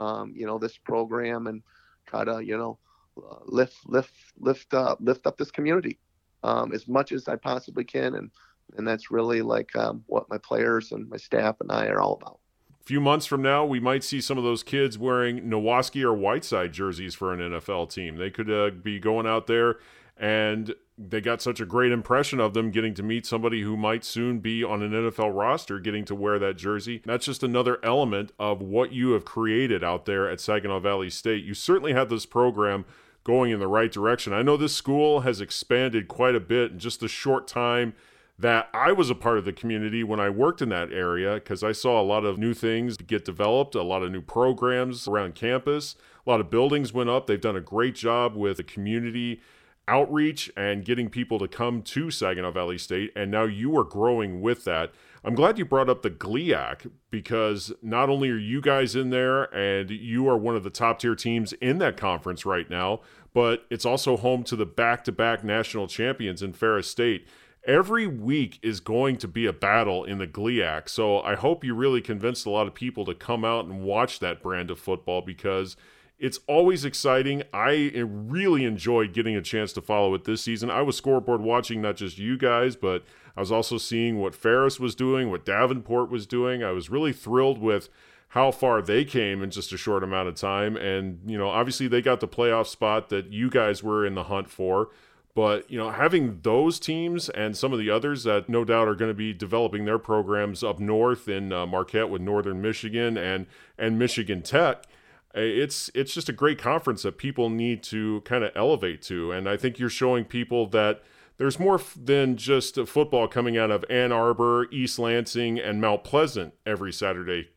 um, 0.00 0.32
you 0.36 0.46
know, 0.46 0.58
this 0.58 0.78
program 0.78 1.46
and 1.46 1.62
try 2.06 2.24
to, 2.24 2.40
you 2.44 2.56
know, 2.56 2.78
uh, 3.18 3.38
lift 3.46 3.76
lift 3.86 4.12
lift 4.38 4.74
up 4.74 4.98
lift 5.00 5.26
up 5.26 5.38
this 5.38 5.50
community 5.50 5.98
um, 6.42 6.72
as 6.72 6.88
much 6.88 7.12
as 7.12 7.28
I 7.28 7.36
possibly 7.36 7.84
can, 7.84 8.14
and 8.14 8.30
and 8.76 8.86
that's 8.86 9.10
really 9.10 9.42
like 9.42 9.74
um, 9.76 10.02
what 10.06 10.28
my 10.28 10.38
players 10.38 10.92
and 10.92 11.08
my 11.08 11.16
staff 11.16 11.60
and 11.60 11.70
I 11.70 11.86
are 11.86 12.00
all 12.00 12.14
about. 12.14 12.40
Few 12.84 13.00
months 13.00 13.24
from 13.24 13.40
now, 13.40 13.64
we 13.64 13.80
might 13.80 14.04
see 14.04 14.20
some 14.20 14.36
of 14.36 14.44
those 14.44 14.62
kids 14.62 14.98
wearing 14.98 15.40
Nowaske 15.48 16.02
or 16.02 16.12
Whiteside 16.12 16.72
jerseys 16.72 17.14
for 17.14 17.32
an 17.32 17.40
NFL 17.40 17.90
team. 17.90 18.16
They 18.16 18.30
could 18.30 18.50
uh, 18.50 18.70
be 18.70 18.98
going 18.98 19.26
out 19.26 19.46
there 19.46 19.78
and 20.16 20.74
they 20.96 21.20
got 21.20 21.42
such 21.42 21.60
a 21.60 21.66
great 21.66 21.90
impression 21.90 22.38
of 22.38 22.54
them 22.54 22.70
getting 22.70 22.94
to 22.94 23.02
meet 23.02 23.26
somebody 23.26 23.62
who 23.62 23.76
might 23.76 24.04
soon 24.04 24.38
be 24.38 24.62
on 24.62 24.82
an 24.82 24.92
NFL 24.92 25.34
roster 25.34 25.80
getting 25.80 26.04
to 26.04 26.14
wear 26.14 26.38
that 26.38 26.56
jersey. 26.56 27.02
That's 27.04 27.24
just 27.26 27.42
another 27.42 27.78
element 27.82 28.32
of 28.38 28.60
what 28.60 28.92
you 28.92 29.12
have 29.12 29.24
created 29.24 29.82
out 29.82 30.04
there 30.04 30.28
at 30.28 30.38
Saginaw 30.38 30.80
Valley 30.80 31.10
State. 31.10 31.42
You 31.42 31.54
certainly 31.54 31.94
have 31.94 32.10
this 32.10 32.26
program 32.26 32.84
going 33.24 33.50
in 33.50 33.58
the 33.58 33.66
right 33.66 33.90
direction. 33.90 34.32
I 34.32 34.42
know 34.42 34.56
this 34.56 34.74
school 34.74 35.20
has 35.20 35.40
expanded 35.40 36.06
quite 36.06 36.36
a 36.36 36.40
bit 36.40 36.72
in 36.72 36.78
just 36.78 37.02
a 37.02 37.08
short 37.08 37.48
time 37.48 37.94
that 38.38 38.68
I 38.74 38.92
was 38.92 39.10
a 39.10 39.14
part 39.14 39.38
of 39.38 39.44
the 39.44 39.52
community 39.52 40.02
when 40.02 40.18
I 40.18 40.28
worked 40.28 40.60
in 40.60 40.68
that 40.70 40.92
area 40.92 41.34
because 41.34 41.62
I 41.62 41.72
saw 41.72 42.00
a 42.00 42.02
lot 42.02 42.24
of 42.24 42.38
new 42.38 42.52
things 42.52 42.96
get 42.96 43.24
developed, 43.24 43.74
a 43.74 43.82
lot 43.82 44.02
of 44.02 44.10
new 44.10 44.22
programs 44.22 45.06
around 45.06 45.34
campus, 45.34 45.94
a 46.26 46.30
lot 46.30 46.40
of 46.40 46.50
buildings 46.50 46.92
went 46.92 47.10
up. 47.10 47.26
They've 47.26 47.40
done 47.40 47.56
a 47.56 47.60
great 47.60 47.94
job 47.94 48.34
with 48.34 48.56
the 48.56 48.64
community 48.64 49.40
outreach 49.86 50.50
and 50.56 50.84
getting 50.84 51.10
people 51.10 51.38
to 51.38 51.46
come 51.46 51.82
to 51.82 52.10
Saginaw 52.10 52.50
Valley 52.50 52.78
State. 52.78 53.12
And 53.14 53.30
now 53.30 53.44
you 53.44 53.76
are 53.78 53.84
growing 53.84 54.40
with 54.40 54.64
that. 54.64 54.92
I'm 55.22 55.34
glad 55.34 55.58
you 55.58 55.64
brought 55.64 55.88
up 55.88 56.02
the 56.02 56.10
GLIAC 56.10 56.90
because 57.10 57.72
not 57.82 58.10
only 58.10 58.30
are 58.30 58.38
you 58.38 58.60
guys 58.60 58.96
in 58.96 59.10
there 59.10 59.44
and 59.54 59.90
you 59.90 60.28
are 60.28 60.36
one 60.36 60.56
of 60.56 60.64
the 60.64 60.70
top 60.70 60.98
tier 60.98 61.14
teams 61.14 61.52
in 61.54 61.78
that 61.78 61.96
conference 61.96 62.44
right 62.44 62.68
now, 62.68 63.00
but 63.32 63.64
it's 63.70 63.86
also 63.86 64.16
home 64.16 64.42
to 64.44 64.56
the 64.56 64.66
back 64.66 65.04
to 65.04 65.12
back 65.12 65.44
national 65.44 65.86
champions 65.86 66.42
in 66.42 66.52
Ferris 66.52 66.90
State. 66.90 67.26
Every 67.66 68.06
week 68.06 68.58
is 68.62 68.80
going 68.80 69.16
to 69.18 69.28
be 69.28 69.46
a 69.46 69.52
battle 69.52 70.04
in 70.04 70.18
the 70.18 70.26
GLIAC. 70.26 70.86
So 70.88 71.20
I 71.22 71.34
hope 71.34 71.64
you 71.64 71.74
really 71.74 72.02
convinced 72.02 72.44
a 72.44 72.50
lot 72.50 72.66
of 72.66 72.74
people 72.74 73.06
to 73.06 73.14
come 73.14 73.42
out 73.42 73.64
and 73.64 73.80
watch 73.80 74.18
that 74.18 74.42
brand 74.42 74.70
of 74.70 74.78
football 74.78 75.22
because 75.22 75.74
it's 76.18 76.40
always 76.46 76.84
exciting. 76.84 77.42
I 77.54 77.90
eh, 77.94 78.04
really 78.04 78.64
enjoyed 78.64 79.14
getting 79.14 79.34
a 79.34 79.42
chance 79.42 79.72
to 79.74 79.80
follow 79.80 80.14
it 80.14 80.24
this 80.24 80.42
season. 80.42 80.68
I 80.68 80.82
was 80.82 80.96
scoreboard 80.96 81.40
watching 81.40 81.80
not 81.80 81.96
just 81.96 82.18
you 82.18 82.36
guys, 82.36 82.76
but 82.76 83.02
I 83.34 83.40
was 83.40 83.50
also 83.50 83.78
seeing 83.78 84.20
what 84.20 84.34
Ferris 84.34 84.78
was 84.78 84.94
doing, 84.94 85.30
what 85.30 85.46
Davenport 85.46 86.10
was 86.10 86.26
doing. 86.26 86.62
I 86.62 86.70
was 86.72 86.90
really 86.90 87.14
thrilled 87.14 87.58
with 87.58 87.88
how 88.28 88.50
far 88.50 88.82
they 88.82 89.04
came 89.04 89.42
in 89.42 89.50
just 89.50 89.72
a 89.72 89.76
short 89.78 90.04
amount 90.04 90.28
of 90.28 90.34
time. 90.34 90.76
And, 90.76 91.20
you 91.24 91.38
know, 91.38 91.48
obviously 91.48 91.88
they 91.88 92.02
got 92.02 92.20
the 92.20 92.28
playoff 92.28 92.66
spot 92.66 93.08
that 93.08 93.32
you 93.32 93.48
guys 93.48 93.82
were 93.82 94.04
in 94.04 94.14
the 94.14 94.24
hunt 94.24 94.50
for. 94.50 94.90
But, 95.34 95.68
you 95.68 95.76
know, 95.76 95.90
having 95.90 96.40
those 96.42 96.78
teams 96.78 97.28
and 97.28 97.56
some 97.56 97.72
of 97.72 97.78
the 97.80 97.90
others 97.90 98.22
that 98.22 98.48
no 98.48 98.64
doubt 98.64 98.86
are 98.86 98.94
going 98.94 99.10
to 99.10 99.14
be 99.14 99.32
developing 99.32 99.84
their 99.84 99.98
programs 99.98 100.62
up 100.62 100.78
north 100.78 101.28
in 101.28 101.52
uh, 101.52 101.66
Marquette 101.66 102.08
with 102.08 102.22
Northern 102.22 102.62
Michigan 102.62 103.16
and, 103.16 103.46
and 103.78 103.98
Michigan 103.98 104.42
Tech– 104.42 104.84
it's 105.34 105.90
it's 105.94 106.14
just 106.14 106.28
a 106.28 106.32
great 106.32 106.58
conference 106.58 107.02
that 107.02 107.18
people 107.18 107.50
need 107.50 107.82
to 107.84 108.20
kind 108.24 108.44
of 108.44 108.52
elevate 108.54 109.02
to. 109.02 109.32
And 109.32 109.48
i 109.48 109.56
think 109.56 109.78
you're 109.78 109.90
showing 109.90 110.24
people 110.24 110.66
that 110.68 111.02
there's 111.36 111.58
more 111.58 111.80
than 111.96 112.36
just 112.36 112.78
football 112.86 113.26
coming 113.26 113.58
out 113.58 113.70
of 113.70 113.84
ann 113.90 114.12
arbor 114.12 114.68
east 114.70 114.98
lansing 114.98 115.58
and 115.58 115.80
mount 115.80 116.04
pleasant 116.04 116.54
every 116.64 116.92
saturday. 116.92 117.48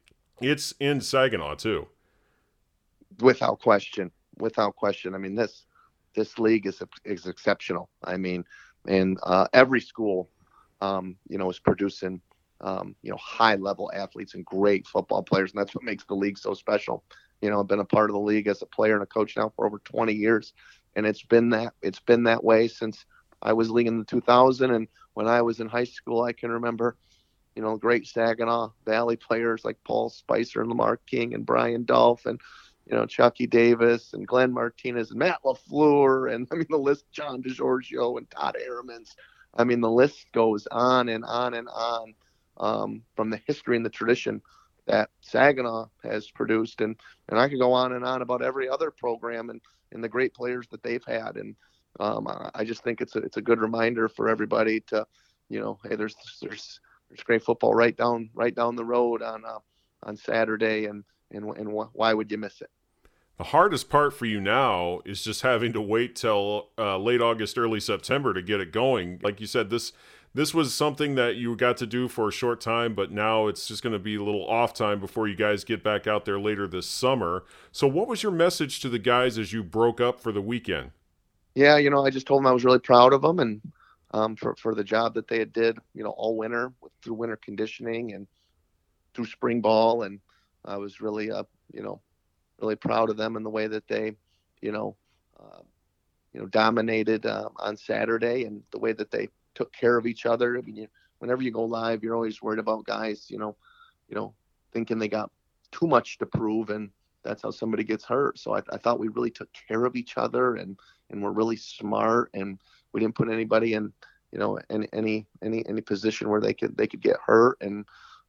It's 0.42 0.74
in 0.80 1.02
saginaw 1.02 1.56
too. 1.56 1.88
Without 3.20 3.60
question. 3.60 4.12
Without 4.38 4.76
question. 4.76 5.14
I 5.14 5.20
mean 5.20 5.36
this 5.36 5.66
this 6.18 6.38
league 6.38 6.66
is 6.68 6.84
is 7.06 7.26
exceptional 7.28 7.90
i 8.04 8.18
mean 8.18 8.44
and 8.88 9.18
uh, 9.24 9.48
every 9.54 9.80
school 9.82 10.30
um, 10.82 11.16
you 11.30 11.38
know 11.38 11.50
is 11.50 11.60
producing 11.60 12.22
um, 12.62 12.96
you 13.02 13.12
know 13.12 13.18
high 13.18 13.56
level 13.56 13.90
athletes 13.94 14.34
and 14.34 14.46
great 14.46 14.86
football 14.86 15.24
players 15.24 15.52
and 15.52 15.60
that's 15.62 15.74
what 15.74 15.86
makes 15.86 16.04
the 16.06 16.16
league 16.16 16.38
so 16.38 16.54
special 16.54 17.04
you 17.42 17.50
know, 17.50 17.60
I've 17.60 17.68
been 17.68 17.80
a 17.80 17.86
part 17.86 18.10
of 18.10 18.14
the 18.14 18.20
league 18.20 18.48
as 18.48 18.62
a 18.62 18.66
player 18.66 18.96
and 18.96 19.04
a 19.04 19.08
coach 19.08 19.38
now 19.38 19.52
for 19.56 19.66
over 19.66 19.80
20 19.80 20.14
years, 20.14 20.54
and 20.96 21.06
it's 21.06 21.24
been 21.24 21.50
that 21.52 21.74
it's 21.82 22.00
been 22.00 22.24
that 22.24 22.44
way 22.44 22.68
since 22.68 23.06
I 23.42 23.54
was 23.54 23.70
league 23.70 23.88
in 23.88 24.00
the 24.00 24.06
2000. 24.06 24.72
And 24.72 24.88
when 25.14 25.28
I 25.28 25.42
was 25.42 25.60
in 25.60 25.68
high 25.68 25.84
school, 25.84 26.24
I 26.24 26.34
can 26.34 26.52
remember, 26.52 26.98
you 27.56 27.62
know, 27.62 27.78
great 27.78 28.08
Saginaw 28.08 28.72
Valley 28.86 29.16
players 29.16 29.64
like 29.64 29.78
Paul 29.84 30.10
Spicer 30.10 30.62
and 30.62 30.70
Lamar 30.70 30.98
King 30.98 31.34
and 31.36 31.46
Brian 31.46 31.86
Dolph 31.86 32.26
and 32.26 32.42
you 32.90 32.96
know 32.96 33.06
Chucky 33.06 33.48
Davis 33.48 34.14
and 34.14 34.28
Glenn 34.28 34.54
Martinez 34.54 35.12
and 35.12 35.20
Matt 35.20 35.40
Lafleur 35.44 36.34
and 36.34 36.48
I 36.52 36.56
mean 36.56 36.68
the 36.70 36.78
list 36.78 37.06
John 37.12 37.42
DiGiorgio 37.42 38.18
and 38.18 38.30
Todd 38.30 38.56
Herremans. 38.60 39.16
I 39.56 39.64
mean 39.64 39.82
the 39.82 39.92
list 39.92 40.26
goes 40.34 40.68
on 40.72 41.10
and 41.10 41.26
on 41.26 41.54
and 41.54 41.68
on 41.70 42.14
um, 42.58 43.02
from 43.16 43.30
the 43.30 43.42
history 43.46 43.76
and 43.76 43.86
the 43.86 43.90
tradition 43.90 44.42
that 44.88 45.10
Saginaw 45.22 45.88
has 46.04 46.32
produced, 46.32 46.82
and 46.82 46.96
and 47.30 47.40
I 47.40 47.50
could 47.50 47.60
go 47.60 47.74
on 47.74 47.94
and 47.94 48.06
on 48.06 48.22
about 48.22 48.42
every 48.42 48.70
other 48.70 48.92
program 48.92 49.50
and 49.50 49.62
and 49.92 50.04
the 50.04 50.10
great 50.10 50.34
players 50.34 50.68
that 50.72 50.84
they've 50.84 51.04
had, 51.06 51.38
and 51.38 51.56
um, 52.00 52.28
I 52.54 52.64
just 52.64 52.84
think 52.84 53.02
it's 53.02 53.16
a 53.16 53.20
it's 53.20 53.38
a 53.38 53.42
good 53.42 53.60
reminder 53.60 54.08
for 54.08 54.30
everybody 54.30 54.82
to, 54.88 55.06
you 55.50 55.60
know, 55.60 55.80
hey, 55.84 55.96
there's 55.96 56.16
there's 56.42 56.80
there's 57.10 57.24
great 57.24 57.44
football 57.44 57.74
right 57.74 57.96
down 57.96 58.30
right 58.34 58.54
down 58.54 58.76
the 58.76 58.86
road 58.86 59.22
on 59.22 59.44
uh, 59.46 59.60
on 60.04 60.18
Saturday, 60.18 60.86
and 60.86 61.04
and 61.32 61.46
and 61.58 61.70
why 61.72 62.14
would 62.14 62.32
you 62.32 62.38
miss 62.38 62.62
it? 62.62 62.70
The 63.38 63.46
hardest 63.46 63.90
part 63.90 64.16
for 64.16 64.26
you 64.26 64.42
now 64.42 65.02
is 65.06 65.24
just 65.24 65.44
having 65.44 65.72
to 65.74 65.82
wait 65.82 66.16
till 66.16 66.70
uh, 66.78 66.98
late 66.98 67.22
August, 67.22 67.58
early 67.58 67.80
September 67.80 68.34
to 68.34 68.42
get 68.42 68.60
it 68.60 68.72
going. 68.72 69.20
Like 69.22 69.40
you 69.40 69.46
said, 69.46 69.70
this 69.70 69.94
this 70.34 70.54
was 70.54 70.74
something 70.74 71.16
that 71.16 71.36
you 71.36 71.56
got 71.56 71.78
to 71.78 71.88
do 71.88 72.08
for 72.08 72.28
a 72.28 72.32
short 72.32 72.62
time, 72.62 72.94
but 72.94 73.12
now 73.12 73.48
it's 73.48 73.68
just 73.68 73.82
going 73.82 73.94
to 73.94 74.00
be 74.00 74.16
a 74.16 74.24
little 74.24 74.48
off 74.48 74.74
time 74.74 75.00
before 75.00 75.28
you 75.28 75.36
guys 75.36 75.64
get 75.64 75.84
back 75.84 76.06
out 76.06 76.26
there 76.26 76.40
later 76.40 76.68
this 76.68 76.86
summer. 76.86 77.44
So, 77.72 77.88
what 77.88 78.08
was 78.08 78.24
your 78.24 78.32
message 78.32 78.80
to 78.82 78.90
the 78.90 79.00
guys 79.00 79.38
as 79.38 79.54
you 79.54 79.64
broke 79.64 80.02
up 80.02 80.20
for 80.20 80.32
the 80.32 80.42
weekend? 80.42 80.92
Yeah, 81.56 81.78
you 81.78 81.90
know, 81.90 82.06
I 82.06 82.10
just 82.10 82.28
told 82.28 82.42
them 82.42 82.48
I 82.48 82.52
was 82.52 82.66
really 82.66 82.80
proud 82.80 83.14
of 83.14 83.22
them 83.22 83.40
and 83.40 83.62
um, 84.12 84.36
for 84.36 84.56
for 84.56 84.74
the 84.74 84.84
job 84.84 85.14
that 85.14 85.28
they 85.28 85.38
had 85.38 85.54
did, 85.54 85.78
you 85.94 86.04
know, 86.04 86.12
all 86.12 86.36
winter 86.38 86.74
with, 86.82 86.92
through 87.04 87.16
winter 87.16 87.38
conditioning 87.38 88.14
and 88.14 88.28
through 89.14 89.26
spring 89.26 89.62
ball, 89.62 90.04
and 90.04 90.20
I 90.66 90.78
was 90.78 91.02
really, 91.02 91.32
uh, 91.32 91.44
you 91.74 91.82
know, 91.84 92.02
really 92.60 92.76
proud 92.76 93.10
of 93.10 93.18
them 93.18 93.36
and 93.36 93.46
the 93.46 93.50
way 93.50 93.68
that 93.68 93.88
they, 93.88 94.14
you 94.62 94.72
know, 94.72 94.96
uh, 95.40 95.62
you 96.34 96.40
know, 96.40 96.48
dominated 96.48 97.26
uh, 97.26 97.50
on 97.58 97.78
Saturday 97.78 98.46
and 98.46 98.62
the 98.72 98.80
way 98.80 98.94
that 98.94 99.12
they 99.12 99.30
took 99.56 99.72
care 99.74 99.98
of 99.98 100.06
each 100.06 100.26
other. 100.26 100.58
I 100.58 100.62
mean, 100.62 100.76
you, 100.76 100.88
whenever 101.20 101.42
you 101.42 101.52
go 101.52 101.64
live, 101.64 102.04
you're 102.04 102.16
always 102.16 102.42
worried 102.42 102.60
about 102.60 102.86
guys, 102.86 103.28
you 103.30 103.38
know, 103.40 103.56
you 104.08 104.16
know, 104.16 104.34
thinking 104.72 105.00
they 105.00 105.08
got 105.08 105.32
too 105.72 105.88
much 105.88 106.18
to 106.20 106.26
prove, 106.26 106.70
and 106.70 106.90
that's 107.24 107.42
how 107.42 107.52
somebody 107.52 107.84
gets 107.84 108.06
hurt. 108.06 108.38
So 108.40 108.56
I, 108.56 108.62
I 108.72 108.78
thought 108.78 109.00
we 109.00 109.10
really 109.10 109.32
took 109.32 109.50
care 109.68 109.86
of 109.86 109.96
each 109.96 110.18
other, 110.18 110.56
and 110.56 110.78
and 111.10 111.24
we're 111.24 111.32
really 111.32 111.56
smart, 111.56 112.30
and 112.34 112.60
we 112.92 113.00
didn't 113.00 113.16
put 113.16 113.30
anybody 113.30 113.74
in, 113.74 113.92
you 114.32 114.40
know, 114.40 114.60
any 114.70 114.88
any 114.94 115.28
any 115.42 115.66
any 115.68 115.82
position 115.82 116.30
where 116.30 116.42
they 116.42 116.54
could 116.54 116.78
they 116.78 116.88
could 116.88 117.02
get 117.02 117.18
hurt, 117.26 117.58
and 117.62 117.86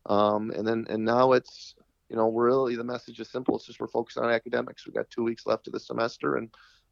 um 0.06 0.50
and 0.52 0.66
then 0.66 0.86
and 0.88 1.04
now 1.04 1.32
it's 1.32 1.74
you 2.08 2.16
know 2.16 2.30
really 2.30 2.76
the 2.76 2.84
message 2.84 3.20
is 3.20 3.28
simple. 3.28 3.56
It's 3.56 3.66
just 3.66 3.80
we're 3.80 3.88
focused 3.88 4.18
on 4.18 4.30
academics. 4.30 4.86
We've 4.86 4.94
got 4.94 5.10
two 5.10 5.24
weeks 5.24 5.46
left 5.46 5.66
of 5.66 5.72
the 5.72 5.80
semester, 5.80 6.36
and 6.36 6.50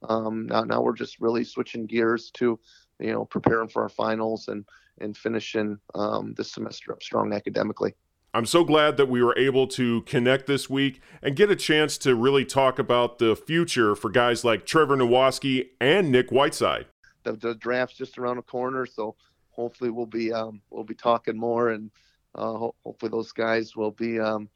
um, 0.09 0.47
now 0.47 0.65
now 0.65 0.83
we're 0.83 0.95
just 0.95 1.21
really 1.21 1.45
switching 1.45 1.87
gears 1.87 2.31
to 2.33 2.59
you 2.99 3.13
know, 3.13 3.25
preparing 3.25 3.69
for 3.69 3.83
our 3.83 3.89
finals 3.89 4.49
and 4.49 4.65
and 4.99 5.17
finishing 5.17 5.79
um, 5.95 6.33
this 6.39 6.53
semester 6.53 6.93
up 6.93 7.03
strong 7.03 7.35
academically. 7.35 7.95
I'm 8.33 8.47
so 8.47 8.65
glad 8.65 8.97
that 8.97 9.09
we 9.09 9.23
were 9.23 9.37
able 9.39 9.67
to 9.69 10.03
connect 10.03 10.47
this 10.47 10.71
week 10.71 11.01
and 11.23 11.37
get 11.37 11.51
a 11.51 11.57
chance 11.57 11.99
to 11.99 12.15
really 12.15 12.47
talk 12.47 12.79
about 12.79 13.19
the 13.19 13.37
future 13.37 13.95
for 13.95 14.11
guys 14.11 14.43
like 14.43 14.65
Trevor 14.65 14.97
Nowaske 14.97 15.69
and 15.81 16.11
Nick 16.11 16.31
Whiteside. 16.31 16.87
The, 17.25 17.33
the, 17.33 17.55
draft's 17.55 17.97
just 17.97 18.19
around 18.19 18.37
the 18.37 18.43
corner, 18.43 18.87
so 18.87 19.17
hopefully 19.51 19.91
we'll 19.91 20.07
be 20.07 20.33
um, 20.33 20.63
we'll 20.71 20.85
be 20.85 20.95
talking 20.95 21.37
more, 21.37 21.71
and 21.71 21.91
uh, 22.35 22.53
ho- 22.53 22.75
hopefully 22.85 23.11
those 23.11 23.33
guys 23.33 23.77
will 23.77 23.91
be 23.91 24.19
um, 24.19 24.49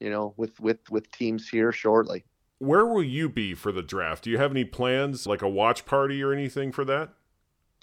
you 0.00 0.10
know 0.10 0.34
with 0.36 0.58
with 0.60 0.78
with 0.90 1.10
teams 1.12 1.48
here 1.48 1.72
shortly. 1.72 2.24
Where 2.58 2.86
will 2.86 3.04
you 3.04 3.28
be 3.28 3.54
for 3.54 3.70
the 3.70 3.82
draft? 3.82 4.24
Do 4.24 4.30
you 4.30 4.38
have 4.38 4.50
any 4.50 4.64
plans, 4.64 5.26
like 5.26 5.42
a 5.42 5.48
watch 5.48 5.86
party 5.86 6.22
or 6.22 6.32
anything 6.32 6.72
for 6.72 6.84
that? 6.86 7.10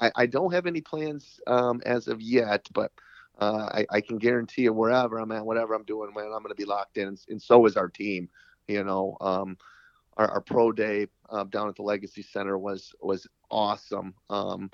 I, 0.02 0.12
I 0.16 0.26
don't 0.26 0.54
have 0.54 0.68
any 0.68 0.82
plans 0.82 1.40
um, 1.48 1.82
as 1.86 2.10
of 2.10 2.22
yet, 2.22 2.68
but 2.74 2.92
uh, 3.40 3.70
I, 3.72 3.86
I, 3.90 4.02
can 4.02 4.18
guarantee 4.18 4.64
you 4.64 4.74
wherever 4.74 5.18
I'm 5.18 5.32
at, 5.32 5.46
whatever 5.46 5.74
I'm 5.74 5.84
doing, 5.84 6.14
man, 6.14 6.26
I'm 6.26 6.44
going 6.44 6.50
to 6.50 6.56
be 6.56 6.66
locked 6.66 6.98
in, 6.98 7.08
and, 7.08 7.20
and, 7.30 7.42
so 7.42 7.66
is 7.66 7.78
our 7.78 7.90
team. 7.90 8.30
You 8.68 8.84
know, 8.84 9.18
um, 9.22 9.58
our, 10.18 10.28
our, 10.30 10.42
pro 10.42 10.72
day 10.72 11.08
uh, 11.30 11.44
down 11.46 11.68
at 11.68 11.76
the 11.76 11.84
Legacy 11.84 12.22
Center 12.22 12.58
was 12.58 12.94
was 13.02 13.28
awesome. 13.52 14.14
Um, 14.30 14.72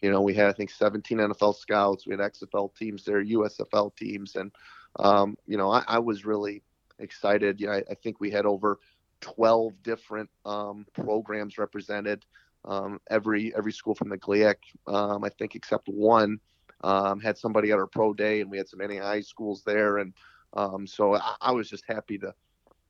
you 0.00 0.10
know, 0.10 0.22
we 0.22 0.34
had 0.34 0.46
I 0.46 0.52
think 0.52 0.70
17 0.70 1.18
NFL 1.18 1.56
scouts, 1.56 2.06
we 2.06 2.12
had 2.12 2.20
XFL 2.20 2.74
teams 2.76 3.04
there, 3.04 3.24
USFL 3.24 3.94
teams, 3.96 4.36
and 4.36 4.52
um, 4.98 5.36
you 5.46 5.56
know, 5.56 5.70
I, 5.70 5.82
I, 5.86 5.98
was 5.98 6.24
really 6.24 6.62
excited. 6.98 7.60
You 7.60 7.68
know, 7.68 7.72
I, 7.74 7.82
I, 7.90 7.94
think 7.94 8.20
we 8.20 8.30
had 8.30 8.46
over 8.46 8.78
12 9.20 9.82
different 9.82 10.30
um, 10.44 10.86
programs 10.92 11.58
represented. 11.58 12.24
Um, 12.66 13.00
every 13.10 13.54
every 13.54 13.72
school 13.72 13.94
from 13.94 14.08
the 14.08 14.16
GLIAC, 14.16 14.56
um, 14.86 15.22
I 15.22 15.28
think, 15.28 15.54
except 15.54 15.86
one, 15.86 16.40
um, 16.82 17.20
had 17.20 17.36
somebody 17.36 17.70
at 17.72 17.78
our 17.78 17.86
pro 17.86 18.14
day, 18.14 18.40
and 18.40 18.50
we 18.50 18.56
had 18.56 18.68
some 18.68 18.80
NAI 18.80 19.20
schools 19.20 19.62
there, 19.64 19.98
and 19.98 20.14
um, 20.54 20.86
so 20.86 21.14
I, 21.14 21.34
I, 21.42 21.52
was 21.52 21.68
just 21.68 21.84
happy 21.86 22.16
to 22.18 22.34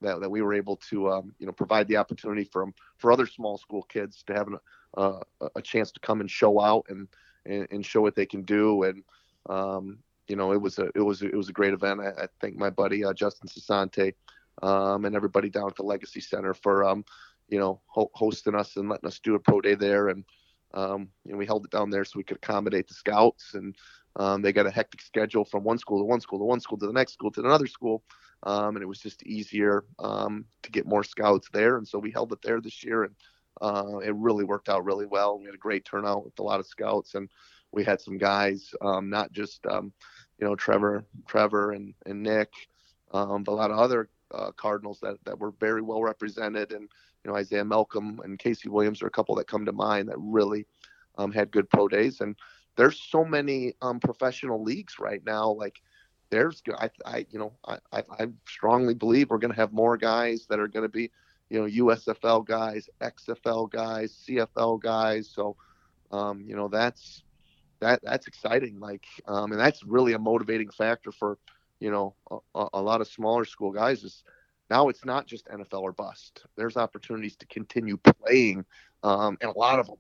that, 0.01 0.21
that 0.21 0.31
we 0.31 0.43
were 0.43 0.55
able 0.55 0.77
to 0.77 1.11
um, 1.11 1.35
you 1.38 1.47
know 1.47 1.53
provide 1.53 1.88
the 1.88 1.97
opportunity 1.97 2.45
for 2.45 2.67
for 2.99 3.11
other 3.11 3.27
small 3.27 3.59
school 3.59 3.83
kids 3.83 4.23
to 4.29 4.35
have 4.35 4.47
an, 4.47 4.59
uh, 4.97 5.19
a 5.57 5.62
chance 5.62 5.90
to 5.93 6.01
come 6.01 6.21
and 6.21 6.31
show 6.31 6.61
out 6.61 6.87
and, 6.88 7.09
and, 7.47 7.67
and 7.71 7.85
show 7.85 8.01
what 8.01 8.14
they 8.14 8.27
can 8.27 8.43
do 8.43 8.85
and 8.85 9.03
um, 9.49 9.99
you 10.29 10.37
know 10.37 10.53
it 10.53 10.61
was 10.61 10.79
a 10.79 10.89
it 10.95 11.01
was 11.01 11.23
it 11.23 11.35
was 11.35 11.49
a 11.49 11.53
great 11.53 11.73
event. 11.73 12.01
I, 12.01 12.25
I 12.25 12.29
thank 12.41 12.57
my 12.57 12.71
buddy 12.71 13.05
uh, 13.05 13.13
Justin 13.13 13.49
Sasante 13.49 14.15
um, 14.63 15.05
and 15.05 15.17
everybody 15.17 15.51
down 15.51 15.69
at 15.69 15.77
the 15.77 15.83
Legacy 15.83 16.21
Center 16.21 16.55
for 16.55 16.85
um, 16.85 17.05
you 17.49 17.59
know 17.59 17.81
ho- 17.87 18.11
hosting 18.15 18.55
us 18.55 18.77
and 18.77 18.89
letting 18.89 19.07
us 19.07 19.19
do 19.19 19.35
a 19.35 19.39
pro 19.39 19.61
day 19.61 19.75
there 19.75 20.09
and 20.09 20.25
um, 20.75 21.09
you 21.25 21.33
know, 21.33 21.39
we 21.39 21.47
held 21.47 21.65
it 21.65 21.71
down 21.71 21.91
there 21.91 22.05
so 22.05 22.19
we 22.19 22.25
could 22.25 22.37
accommodate 22.37 22.89
the 22.89 22.95
scouts, 22.95 23.55
and 23.55 23.77
um, 24.17 24.43
they 24.43 24.53
got 24.53 24.67
a 24.67 24.71
hectic 24.71 25.01
schedule 25.01 25.45
from 25.45 25.65
one 25.65 25.79
school 25.79 25.99
to 25.99 26.05
one 26.05 26.21
school 26.21 26.39
to 26.39 26.45
one 26.45 26.61
school 26.61 26.79
to 26.79 26.87
the 26.87 26.93
next 26.93 27.13
school 27.13 27.31
to 27.31 27.41
another 27.41 27.67
school, 27.67 28.03
um, 28.43 28.77
and 28.77 28.83
it 28.83 28.89
was 28.89 28.99
just 28.99 29.23
easier 29.23 29.85
um, 30.01 30.45
to 30.63 30.71
get 30.71 30.87
more 30.87 31.05
scouts 31.05 31.49
there, 31.53 31.77
and 31.77 31.87
so 31.87 31.99
we 31.99 32.11
held 32.11 32.33
it 32.33 32.43
there 32.43 32.61
this 32.61 32.85
year, 32.85 33.05
and 33.05 33.15
uh, 33.63 33.99
it 33.99 34.15
really 34.17 34.45
worked 34.45 34.69
out 34.69 34.85
really 34.85 35.07
well. 35.07 35.39
We 35.39 35.47
had 35.47 35.55
a 35.55 35.59
great 35.59 35.85
turnout 35.85 36.25
with 36.25 36.39
a 36.41 36.43
lot 36.43 36.61
of 36.61 36.67
scouts, 36.67 37.15
and 37.15 37.31
we 37.75 37.85
had 37.85 38.01
some 38.01 38.19
guys, 38.19 38.75
um, 38.81 39.11
not 39.11 39.33
just 39.33 39.67
um, 39.67 39.93
you 40.39 40.47
know 40.47 40.55
Trevor, 40.55 41.05
Trevor 41.27 41.73
and 41.73 41.95
and 42.07 42.23
Nick, 42.23 42.53
but 43.13 43.49
a 43.49 43.51
lot 43.51 43.71
of 43.71 43.79
other 43.79 44.09
uh, 44.33 44.51
Cardinals 44.53 45.01
that 45.01 45.17
that 45.25 45.39
were 45.39 45.53
very 45.61 45.83
well 45.83 46.03
represented 46.03 46.73
and 46.73 46.89
you 47.25 47.31
know 47.31 47.37
Isaiah 47.37 47.65
Malcolm 47.65 48.21
and 48.25 48.39
Casey 48.39 48.69
Williams 48.69 49.03
are 49.03 49.07
a 49.07 49.11
couple 49.11 49.35
that 49.37 49.47
come 49.47 49.65
to 49.67 49.73
mind 49.73 50.09
that 50.09 50.17
really 50.19 50.67
um, 51.19 51.33
had 51.33 51.51
good 51.51 51.69
pro 51.71 51.89
days. 51.89 52.21
And 52.21 52.37
there's 52.77 53.01
so 53.01 53.25
many 53.25 53.75
um, 53.83 54.01
professional 54.01 54.63
leagues 54.63 54.99
right 54.99 55.25
now. 55.25 55.51
Like 55.51 55.81
there's, 56.31 56.63
I, 56.77 56.91
I 57.07 57.27
you 57.31 57.39
know, 57.39 57.53
I, 57.67 57.79
I 57.93 58.27
strongly 58.49 58.95
believe 58.95 59.31
we're 59.31 59.39
going 59.39 59.53
to 59.53 59.61
have 59.61 59.73
more 59.73 59.97
guys 59.97 60.47
that 60.49 60.59
are 60.59 60.69
going 60.69 60.85
to 60.85 60.89
be, 60.89 61.11
you 61.51 61.61
know, 61.61 61.67
USFL 61.87 62.45
guys, 62.45 62.89
XFL 63.01 63.71
guys, 63.71 64.25
CFL 64.27 64.81
guys. 64.81 65.31
So, 65.33 65.57
um, 66.11 66.45
you 66.47 66.57
know, 66.57 66.69
that's 66.69 67.23
that 67.85 68.01
that's 68.03 68.27
exciting. 68.27 68.81
Like, 68.81 69.05
um, 69.27 69.53
and 69.53 69.61
that's 69.61 69.85
really 69.85 70.12
a 70.12 70.18
motivating 70.18 70.70
factor 70.70 71.12
for, 71.12 71.38
you 71.81 71.90
know, 71.90 72.14
a, 72.55 72.66
a 72.75 72.83
lot 72.83 73.01
of 73.01 73.09
smaller 73.09 73.44
school 73.44 73.70
guys 73.73 74.05
is 74.05 74.25
now 74.70 74.88
it's 74.88 75.05
not 75.05 75.27
just 75.27 75.47
NFL 75.49 75.83
or 75.83 75.92
bust. 75.92 76.44
There's 76.57 76.77
opportunities 76.77 77.37
to 77.37 77.47
continue 77.47 77.97
playing, 77.97 78.64
um, 79.03 79.37
and 79.40 79.51
a 79.51 79.59
lot 79.59 79.79
of 79.79 79.87
them. 79.87 79.97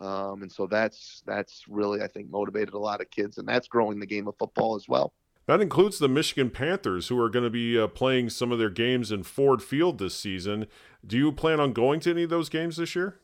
Um, 0.00 0.42
and 0.42 0.52
so 0.52 0.66
that's 0.66 1.22
that's 1.26 1.64
really 1.68 2.02
I 2.02 2.08
think 2.08 2.30
motivated 2.30 2.74
a 2.74 2.78
lot 2.78 3.00
of 3.00 3.10
kids, 3.10 3.38
and 3.38 3.48
that's 3.48 3.68
growing 3.68 3.98
the 3.98 4.06
game 4.06 4.28
of 4.28 4.36
football 4.38 4.76
as 4.76 4.88
well. 4.88 5.12
That 5.46 5.62
includes 5.62 5.98
the 5.98 6.08
Michigan 6.08 6.50
Panthers, 6.50 7.08
who 7.08 7.18
are 7.18 7.30
going 7.30 7.44
to 7.44 7.50
be 7.50 7.78
uh, 7.78 7.86
playing 7.88 8.28
some 8.28 8.52
of 8.52 8.58
their 8.58 8.68
games 8.68 9.10
in 9.10 9.22
Ford 9.22 9.62
Field 9.62 9.98
this 9.98 10.14
season. 10.14 10.66
Do 11.06 11.16
you 11.16 11.32
plan 11.32 11.58
on 11.58 11.72
going 11.72 12.00
to 12.00 12.10
any 12.10 12.24
of 12.24 12.30
those 12.30 12.50
games 12.50 12.76
this 12.76 12.94
year? 12.94 13.18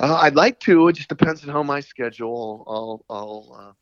Uh, 0.00 0.18
I'd 0.22 0.34
like 0.34 0.58
to. 0.60 0.88
It 0.88 0.94
just 0.94 1.10
depends 1.10 1.44
on 1.44 1.50
how 1.50 1.62
my 1.62 1.80
schedule 1.80 2.64
I'll, 2.66 3.04
I'll 3.14 3.56
uh, 3.60 3.72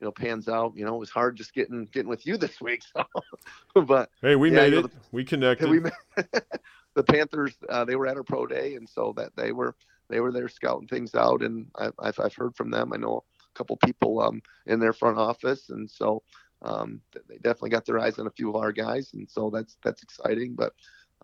you 0.00 0.04
know 0.04 0.12
pans 0.12 0.48
out. 0.48 0.74
You 0.76 0.84
know, 0.84 0.94
it 0.94 0.98
was 0.98 1.10
hard 1.10 1.36
just 1.36 1.52
getting 1.54 1.86
getting 1.86 2.08
with 2.08 2.24
you 2.24 2.36
this 2.36 2.60
week. 2.60 2.82
So, 2.94 3.82
but 3.82 4.10
hey, 4.22 4.36
we 4.36 4.50
yeah, 4.50 4.56
made 4.56 4.64
you 4.66 4.70
know, 4.70 4.86
it. 4.86 4.92
The, 4.92 4.98
we 5.10 5.24
connected. 5.24 5.68
We 5.68 5.80
made, 5.80 5.92
the 6.94 7.02
Panthers 7.02 7.56
uh, 7.68 7.84
they 7.84 7.96
were 7.96 8.06
at 8.06 8.16
our 8.16 8.22
pro 8.22 8.46
day, 8.46 8.76
and 8.76 8.88
so 8.88 9.12
that 9.16 9.34
they 9.36 9.50
were 9.50 9.74
they 10.08 10.20
were 10.20 10.30
there 10.30 10.48
scouting 10.48 10.86
things 10.86 11.16
out, 11.16 11.42
and 11.42 11.66
I've 11.74 11.94
I've, 11.98 12.20
I've 12.20 12.34
heard 12.36 12.54
from 12.54 12.70
them. 12.70 12.92
I 12.92 12.96
know 12.96 13.24
a 13.40 13.58
couple 13.58 13.76
people 13.78 14.20
um, 14.20 14.40
in 14.66 14.78
their 14.78 14.92
front 14.92 15.18
office, 15.18 15.70
and 15.70 15.90
so 15.90 16.22
um, 16.62 17.00
they 17.28 17.38
definitely 17.38 17.70
got 17.70 17.84
their 17.84 17.98
eyes 17.98 18.20
on 18.20 18.28
a 18.28 18.32
few 18.32 18.50
of 18.50 18.56
our 18.56 18.70
guys, 18.70 19.10
and 19.14 19.28
so 19.28 19.50
that's 19.50 19.78
that's 19.82 20.04
exciting. 20.04 20.54
But 20.54 20.74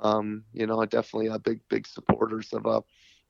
um, 0.01 0.43
you 0.53 0.67
know, 0.67 0.85
definitely 0.85 1.29
a 1.29 1.39
big 1.39 1.61
big 1.69 1.87
supporters 1.87 2.53
of 2.53 2.67
uh, 2.67 2.81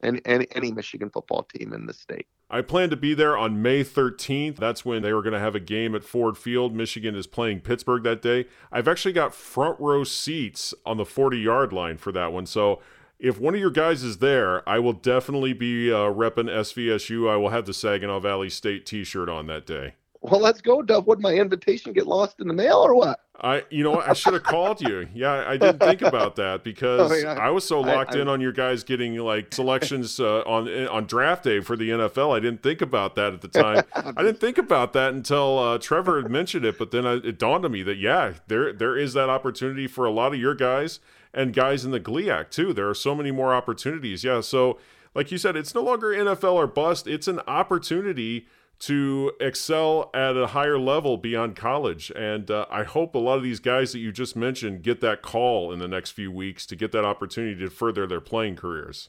any, 0.02 0.20
any 0.24 0.46
any 0.54 0.72
Michigan 0.72 1.10
football 1.10 1.44
team 1.44 1.72
in 1.72 1.86
the 1.86 1.92
state. 1.92 2.26
I 2.50 2.60
plan 2.60 2.90
to 2.90 2.96
be 2.96 3.14
there 3.14 3.36
on 3.36 3.62
May 3.62 3.82
13th. 3.82 4.56
That's 4.56 4.84
when 4.84 5.02
they 5.02 5.14
were 5.14 5.22
going 5.22 5.32
to 5.32 5.38
have 5.40 5.54
a 5.54 5.60
game 5.60 5.94
at 5.94 6.04
Ford 6.04 6.36
Field. 6.36 6.74
Michigan 6.74 7.14
is 7.14 7.26
playing 7.26 7.60
Pittsburgh 7.60 8.02
that 8.02 8.20
day. 8.20 8.44
I've 8.70 8.88
actually 8.88 9.14
got 9.14 9.34
front 9.34 9.80
row 9.80 10.04
seats 10.04 10.74
on 10.84 10.98
the 10.98 11.06
40 11.06 11.38
yard 11.38 11.72
line 11.72 11.96
for 11.96 12.12
that 12.12 12.32
one. 12.32 12.44
So 12.44 12.80
if 13.18 13.40
one 13.40 13.54
of 13.54 13.60
your 13.60 13.70
guys 13.70 14.02
is 14.02 14.18
there, 14.18 14.68
I 14.68 14.80
will 14.80 14.92
definitely 14.92 15.52
be 15.52 15.90
uh, 15.90 16.12
repping 16.12 16.50
SVSU. 16.50 17.30
I 17.30 17.36
will 17.36 17.50
have 17.50 17.64
the 17.64 17.72
Saginaw 17.72 18.20
Valley 18.20 18.50
State 18.50 18.84
t 18.84 19.04
shirt 19.04 19.28
on 19.28 19.46
that 19.46 19.64
day. 19.64 19.94
Well, 20.22 20.40
let's 20.40 20.61
go, 20.61 20.82
Dub. 20.82 21.08
Would 21.08 21.20
my 21.20 21.35
invitation 21.35 21.92
get 21.92 22.06
lost 22.06 22.38
in 22.38 22.46
the 22.46 22.54
mail 22.54 22.76
or 22.76 22.94
what? 22.94 23.20
I, 23.40 23.64
you 23.70 23.82
know, 23.82 24.00
I 24.00 24.12
should 24.12 24.35
have 24.35 24.44
called 24.44 24.80
you. 24.80 25.08
Yeah, 25.12 25.44
I 25.48 25.56
didn't 25.56 25.80
think 25.80 26.00
about 26.00 26.37
that 26.37 26.62
because 26.62 27.11
oh, 27.12 27.14
yeah. 27.14 27.32
I 27.32 27.50
was 27.50 27.66
so 27.66 27.80
locked 27.80 28.14
I, 28.14 28.20
in 28.20 28.28
on 28.28 28.40
your 28.40 28.52
guys 28.52 28.85
getting 28.85 29.16
like 29.16 29.52
selections 29.52 30.20
uh, 30.20 30.42
on 30.42 30.68
on 30.87 31.06
draft 31.06 31.42
day 31.42 31.58
for 31.58 31.76
the 31.76 31.90
NFL. 31.90 32.37
I 32.37 32.38
didn't 32.38 32.62
think 32.62 32.80
about 32.80 33.16
that 33.16 33.32
at 33.32 33.40
the 33.40 33.48
time. 33.48 33.85
I 34.16 34.22
didn't 34.22 34.38
think 34.38 34.58
about 34.58 34.92
that 34.92 35.12
until 35.12 35.58
uh, 35.58 35.78
Trevor 35.78 36.22
had 36.22 36.30
mentioned 36.30 36.64
it. 36.64 36.78
But 36.78 36.92
then 36.92 37.04
I, 37.04 37.14
it 37.14 37.37
dawned 37.37 37.64
on 37.64 37.72
me 37.72 37.82
that 37.82 37.96
yeah, 37.96 38.35
there 38.46 38.72
there 38.72 38.96
is 38.96 39.14
that 39.14 39.28
opportunity 39.28 39.88
for 39.88 40.04
a 40.06 40.12
lot 40.12 40.32
of 40.32 40.38
your 40.38 40.54
guys 40.54 41.00
and 41.35 41.52
guys 41.52 41.85
in 41.85 41.90
the 41.90 42.00
GLIAC 42.00 42.50
too. 42.50 42.72
There 42.72 42.88
are 42.88 42.94
so 42.94 43.12
many 43.12 43.32
more 43.32 43.52
opportunities. 43.52 44.22
Yeah, 44.22 44.40
so 44.40 44.78
like 45.16 45.32
you 45.32 45.38
said, 45.38 45.56
it's 45.56 45.74
no 45.74 45.82
longer 45.82 46.08
NFL 46.08 46.52
or 46.52 46.68
bust. 46.68 47.08
It's 47.08 47.26
an 47.26 47.40
opportunity 47.48 48.46
to 48.80 49.32
excel 49.40 50.11
at 50.12 50.37
a 50.37 50.48
higher 50.48 50.78
level 50.78 51.16
beyond 51.16 51.54
college. 51.54 52.11
And 52.16 52.50
uh, 52.50 52.66
I 52.70 52.82
hope 52.82 53.14
a 53.14 53.18
lot 53.18 53.37
of 53.37 53.42
these 53.42 53.61
guys 53.61 53.92
that 53.92 54.00
you 54.00 54.11
just 54.11 54.35
mentioned 54.35 54.82
get 54.82 55.00
that 55.00 55.22
call 55.22 55.72
in 55.72 55.78
the 55.78 55.87
next 55.87 56.11
few 56.11 56.32
weeks 56.32 56.66
to 56.66 56.76
get 56.76 56.90
that 56.92 57.04
opportunity 57.04 57.61
to 57.61 57.70
further 57.70 58.06
their 58.06 58.20
playing 58.20 58.56
careers. 58.56 59.08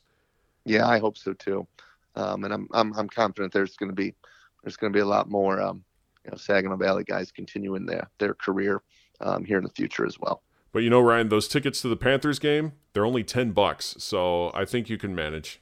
Yeah, 0.65 0.88
I 0.88 0.99
hope 0.99 1.17
so 1.17 1.34
too. 1.34 1.67
Um, 2.15 2.43
and 2.43 2.54
I'm, 2.54 2.67
I'm, 2.71 2.93
I'm 2.93 3.10
confident 3.10 3.52
there's 3.52 3.76
going 3.76 3.89
to 3.89 3.95
be 3.95 4.13
there's 4.63 4.78
going 4.78 4.93
to 4.93 4.97
be 4.97 5.02
a 5.02 5.06
lot 5.06 5.30
more 5.30 5.60
um, 5.60 5.84
you 6.23 6.32
know 6.32 6.38
Saginaw 6.38 6.78
Valley 6.78 7.04
guys 7.04 7.32
continuing 7.32 7.86
their 7.86 8.10
their 8.19 8.34
career 8.34 8.82
um, 9.21 9.43
here 9.43 9.58
in 9.58 9.63
the 9.63 9.69
future 9.71 10.06
as 10.06 10.19
well. 10.19 10.43
But 10.71 10.84
you 10.84 10.89
know, 10.89 11.02
Ryan, 11.02 11.30
those 11.30 11.47
tickets 11.47 11.82
to 11.82 11.88
the 11.88 11.95
Panthers 11.95 12.39
game, 12.39 12.73
they're 12.93 13.06
only 13.06 13.23
ten 13.23 13.52
bucks, 13.52 13.95
so 13.97 14.52
I 14.54 14.65
think 14.65 14.89
you 14.89 14.97
can 14.97 15.15
manage 15.15 15.62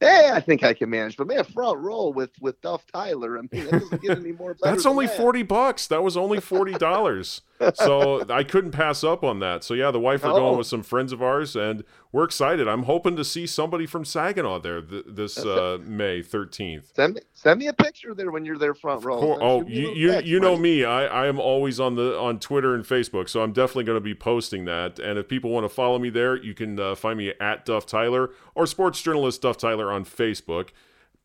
hey, 0.00 0.30
I 0.32 0.40
think 0.40 0.64
I 0.64 0.74
can 0.74 0.90
manage. 0.90 1.16
But 1.16 1.26
man, 1.26 1.44
front 1.44 1.78
row 1.78 2.08
with 2.08 2.30
with 2.40 2.60
Duff 2.60 2.84
Tyler. 2.92 3.38
I 3.38 3.42
mean, 3.42 3.66
that 3.66 3.80
doesn't 3.80 4.02
get 4.02 4.18
any 4.18 4.32
more. 4.32 4.56
That's 4.60 4.86
only 4.86 5.06
that. 5.06 5.16
forty 5.16 5.42
bucks. 5.42 5.86
That 5.86 6.02
was 6.02 6.16
only 6.16 6.40
forty 6.40 6.72
dollars. 6.72 7.42
so 7.74 8.24
I 8.30 8.42
couldn't 8.42 8.72
pass 8.72 9.04
up 9.04 9.22
on 9.22 9.40
that. 9.40 9.62
So 9.62 9.74
yeah, 9.74 9.90
the 9.90 10.00
wife 10.00 10.24
are 10.24 10.30
oh. 10.30 10.36
going 10.36 10.58
with 10.58 10.66
some 10.66 10.82
friends 10.82 11.12
of 11.12 11.22
ours, 11.22 11.54
and 11.54 11.84
we're 12.12 12.24
excited. 12.24 12.66
I'm 12.66 12.84
hoping 12.84 13.14
to 13.16 13.24
see 13.24 13.46
somebody 13.46 13.86
from 13.86 14.04
Saginaw 14.04 14.58
there 14.60 14.82
th- 14.82 15.04
this 15.06 15.38
uh, 15.38 15.78
May 15.82 16.22
13th. 16.22 16.94
Send 16.94 17.14
me 17.14 17.20
send 17.32 17.60
me 17.60 17.68
a 17.68 17.72
picture 17.72 18.14
there 18.14 18.32
when 18.32 18.44
you're 18.44 18.58
there 18.58 18.74
front 18.74 19.04
row. 19.04 19.38
Oh, 19.40 19.64
you 19.66 19.92
you, 19.94 20.10
text, 20.10 20.26
you 20.26 20.40
know 20.40 20.56
me. 20.56 20.84
I, 20.84 21.06
I 21.06 21.26
am 21.28 21.38
always 21.38 21.78
on 21.78 21.94
the 21.94 22.18
on 22.18 22.40
Twitter 22.40 22.74
and 22.74 22.84
Facebook, 22.84 23.28
so 23.28 23.42
I'm 23.42 23.52
definitely 23.52 23.84
going 23.84 23.96
to 23.96 24.00
be 24.00 24.14
posting 24.14 24.64
that. 24.64 24.98
And 24.98 25.18
if 25.18 25.28
people 25.28 25.50
want 25.50 25.64
to 25.64 25.68
follow 25.68 25.98
me 25.98 26.10
there, 26.10 26.36
you 26.36 26.54
can 26.54 26.80
uh, 26.80 26.94
find 26.96 27.16
me 27.16 27.32
at 27.40 27.64
Duff 27.64 27.86
Tyler 27.86 28.30
or 28.54 28.66
sports 28.66 29.00
journalist 29.00 29.42
Duff 29.42 29.56
Tyler 29.56 29.92
on 29.92 30.04
Facebook. 30.04 30.70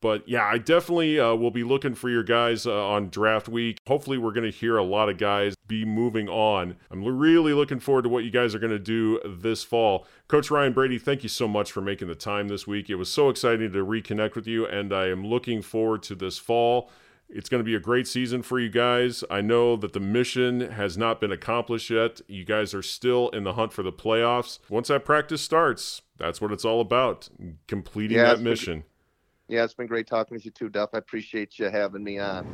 But 0.05 0.29
yeah, 0.29 0.45
I 0.45 0.59
definitely 0.59 1.19
uh, 1.19 1.33
will 1.33 1.49
be 1.49 1.63
looking 1.63 1.95
for 1.95 2.11
your 2.11 2.21
guys 2.21 2.67
uh, 2.67 2.89
on 2.89 3.09
draft 3.09 3.49
week. 3.49 3.79
Hopefully, 3.87 4.19
we're 4.19 4.33
going 4.33 4.43
to 4.43 4.55
hear 4.55 4.77
a 4.77 4.83
lot 4.83 5.09
of 5.09 5.17
guys 5.17 5.55
be 5.65 5.83
moving 5.83 6.29
on. 6.29 6.75
I'm 6.91 7.03
really 7.03 7.53
looking 7.53 7.79
forward 7.79 8.03
to 8.03 8.09
what 8.09 8.23
you 8.23 8.29
guys 8.29 8.53
are 8.53 8.59
going 8.59 8.71
to 8.71 8.77
do 8.77 9.19
this 9.25 9.63
fall. 9.63 10.05
Coach 10.27 10.51
Ryan 10.51 10.73
Brady, 10.73 10.99
thank 10.99 11.23
you 11.23 11.29
so 11.29 11.47
much 11.47 11.71
for 11.71 11.81
making 11.81 12.07
the 12.07 12.13
time 12.13 12.49
this 12.49 12.67
week. 12.67 12.87
It 12.87 12.97
was 12.97 13.09
so 13.09 13.29
exciting 13.29 13.71
to 13.71 13.83
reconnect 13.83 14.35
with 14.35 14.45
you, 14.45 14.67
and 14.67 14.93
I 14.93 15.07
am 15.07 15.25
looking 15.25 15.63
forward 15.63 16.03
to 16.03 16.13
this 16.13 16.37
fall. 16.37 16.91
It's 17.27 17.49
going 17.49 17.61
to 17.61 17.65
be 17.65 17.73
a 17.73 17.79
great 17.79 18.07
season 18.07 18.43
for 18.43 18.59
you 18.59 18.69
guys. 18.69 19.23
I 19.31 19.41
know 19.41 19.75
that 19.75 19.93
the 19.93 19.99
mission 19.99 20.69
has 20.69 20.99
not 20.99 21.19
been 21.19 21.31
accomplished 21.31 21.89
yet. 21.89 22.21
You 22.27 22.45
guys 22.45 22.75
are 22.75 22.83
still 22.83 23.29
in 23.29 23.43
the 23.43 23.53
hunt 23.53 23.73
for 23.73 23.81
the 23.81 23.91
playoffs. 23.91 24.59
Once 24.69 24.89
that 24.89 25.03
practice 25.03 25.41
starts, 25.41 26.03
that's 26.19 26.39
what 26.39 26.51
it's 26.51 26.63
all 26.63 26.79
about 26.79 27.27
completing 27.65 28.17
yeah, 28.17 28.35
that 28.35 28.41
mission. 28.41 28.83
Yeah, 29.47 29.63
it's 29.63 29.73
been 29.73 29.87
great 29.87 30.07
talking 30.07 30.35
with 30.35 30.45
you 30.45 30.51
too, 30.51 30.69
Duff. 30.69 30.89
I 30.93 30.97
appreciate 30.97 31.59
you 31.59 31.65
having 31.69 32.03
me 32.03 32.19
on. 32.19 32.47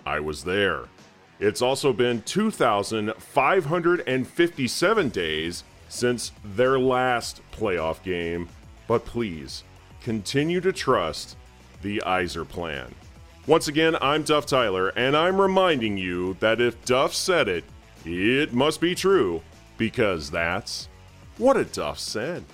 I 0.05 0.19
was 0.19 0.43
there. 0.43 0.89
It's 1.39 1.61
also 1.61 1.93
been 1.93 2.21
2,557 2.23 5.09
days 5.09 5.63
since 5.87 6.33
their 6.43 6.77
last 6.77 7.39
playoff 7.53 8.03
game, 8.03 8.49
but 8.89 9.05
please 9.05 9.63
continue 10.01 10.59
to 10.59 10.73
trust 10.73 11.37
the 11.81 12.03
Yzer 12.05 12.45
plan. 12.45 12.93
Once 13.45 13.67
again, 13.67 13.97
I'm 13.99 14.23
Duff 14.23 14.45
Tyler, 14.45 14.87
and 14.95 15.17
I'm 15.17 15.39
reminding 15.39 15.97
you 15.97 16.37
that 16.39 16.61
if 16.61 16.85
Duff 16.85 17.13
said 17.13 17.49
it, 17.49 17.65
it 18.05 18.53
must 18.53 18.79
be 18.79 18.95
true, 18.95 19.41
because 19.77 20.31
that's 20.31 20.87
what 21.37 21.57
a 21.57 21.65
Duff 21.65 21.99
said. 21.99 22.45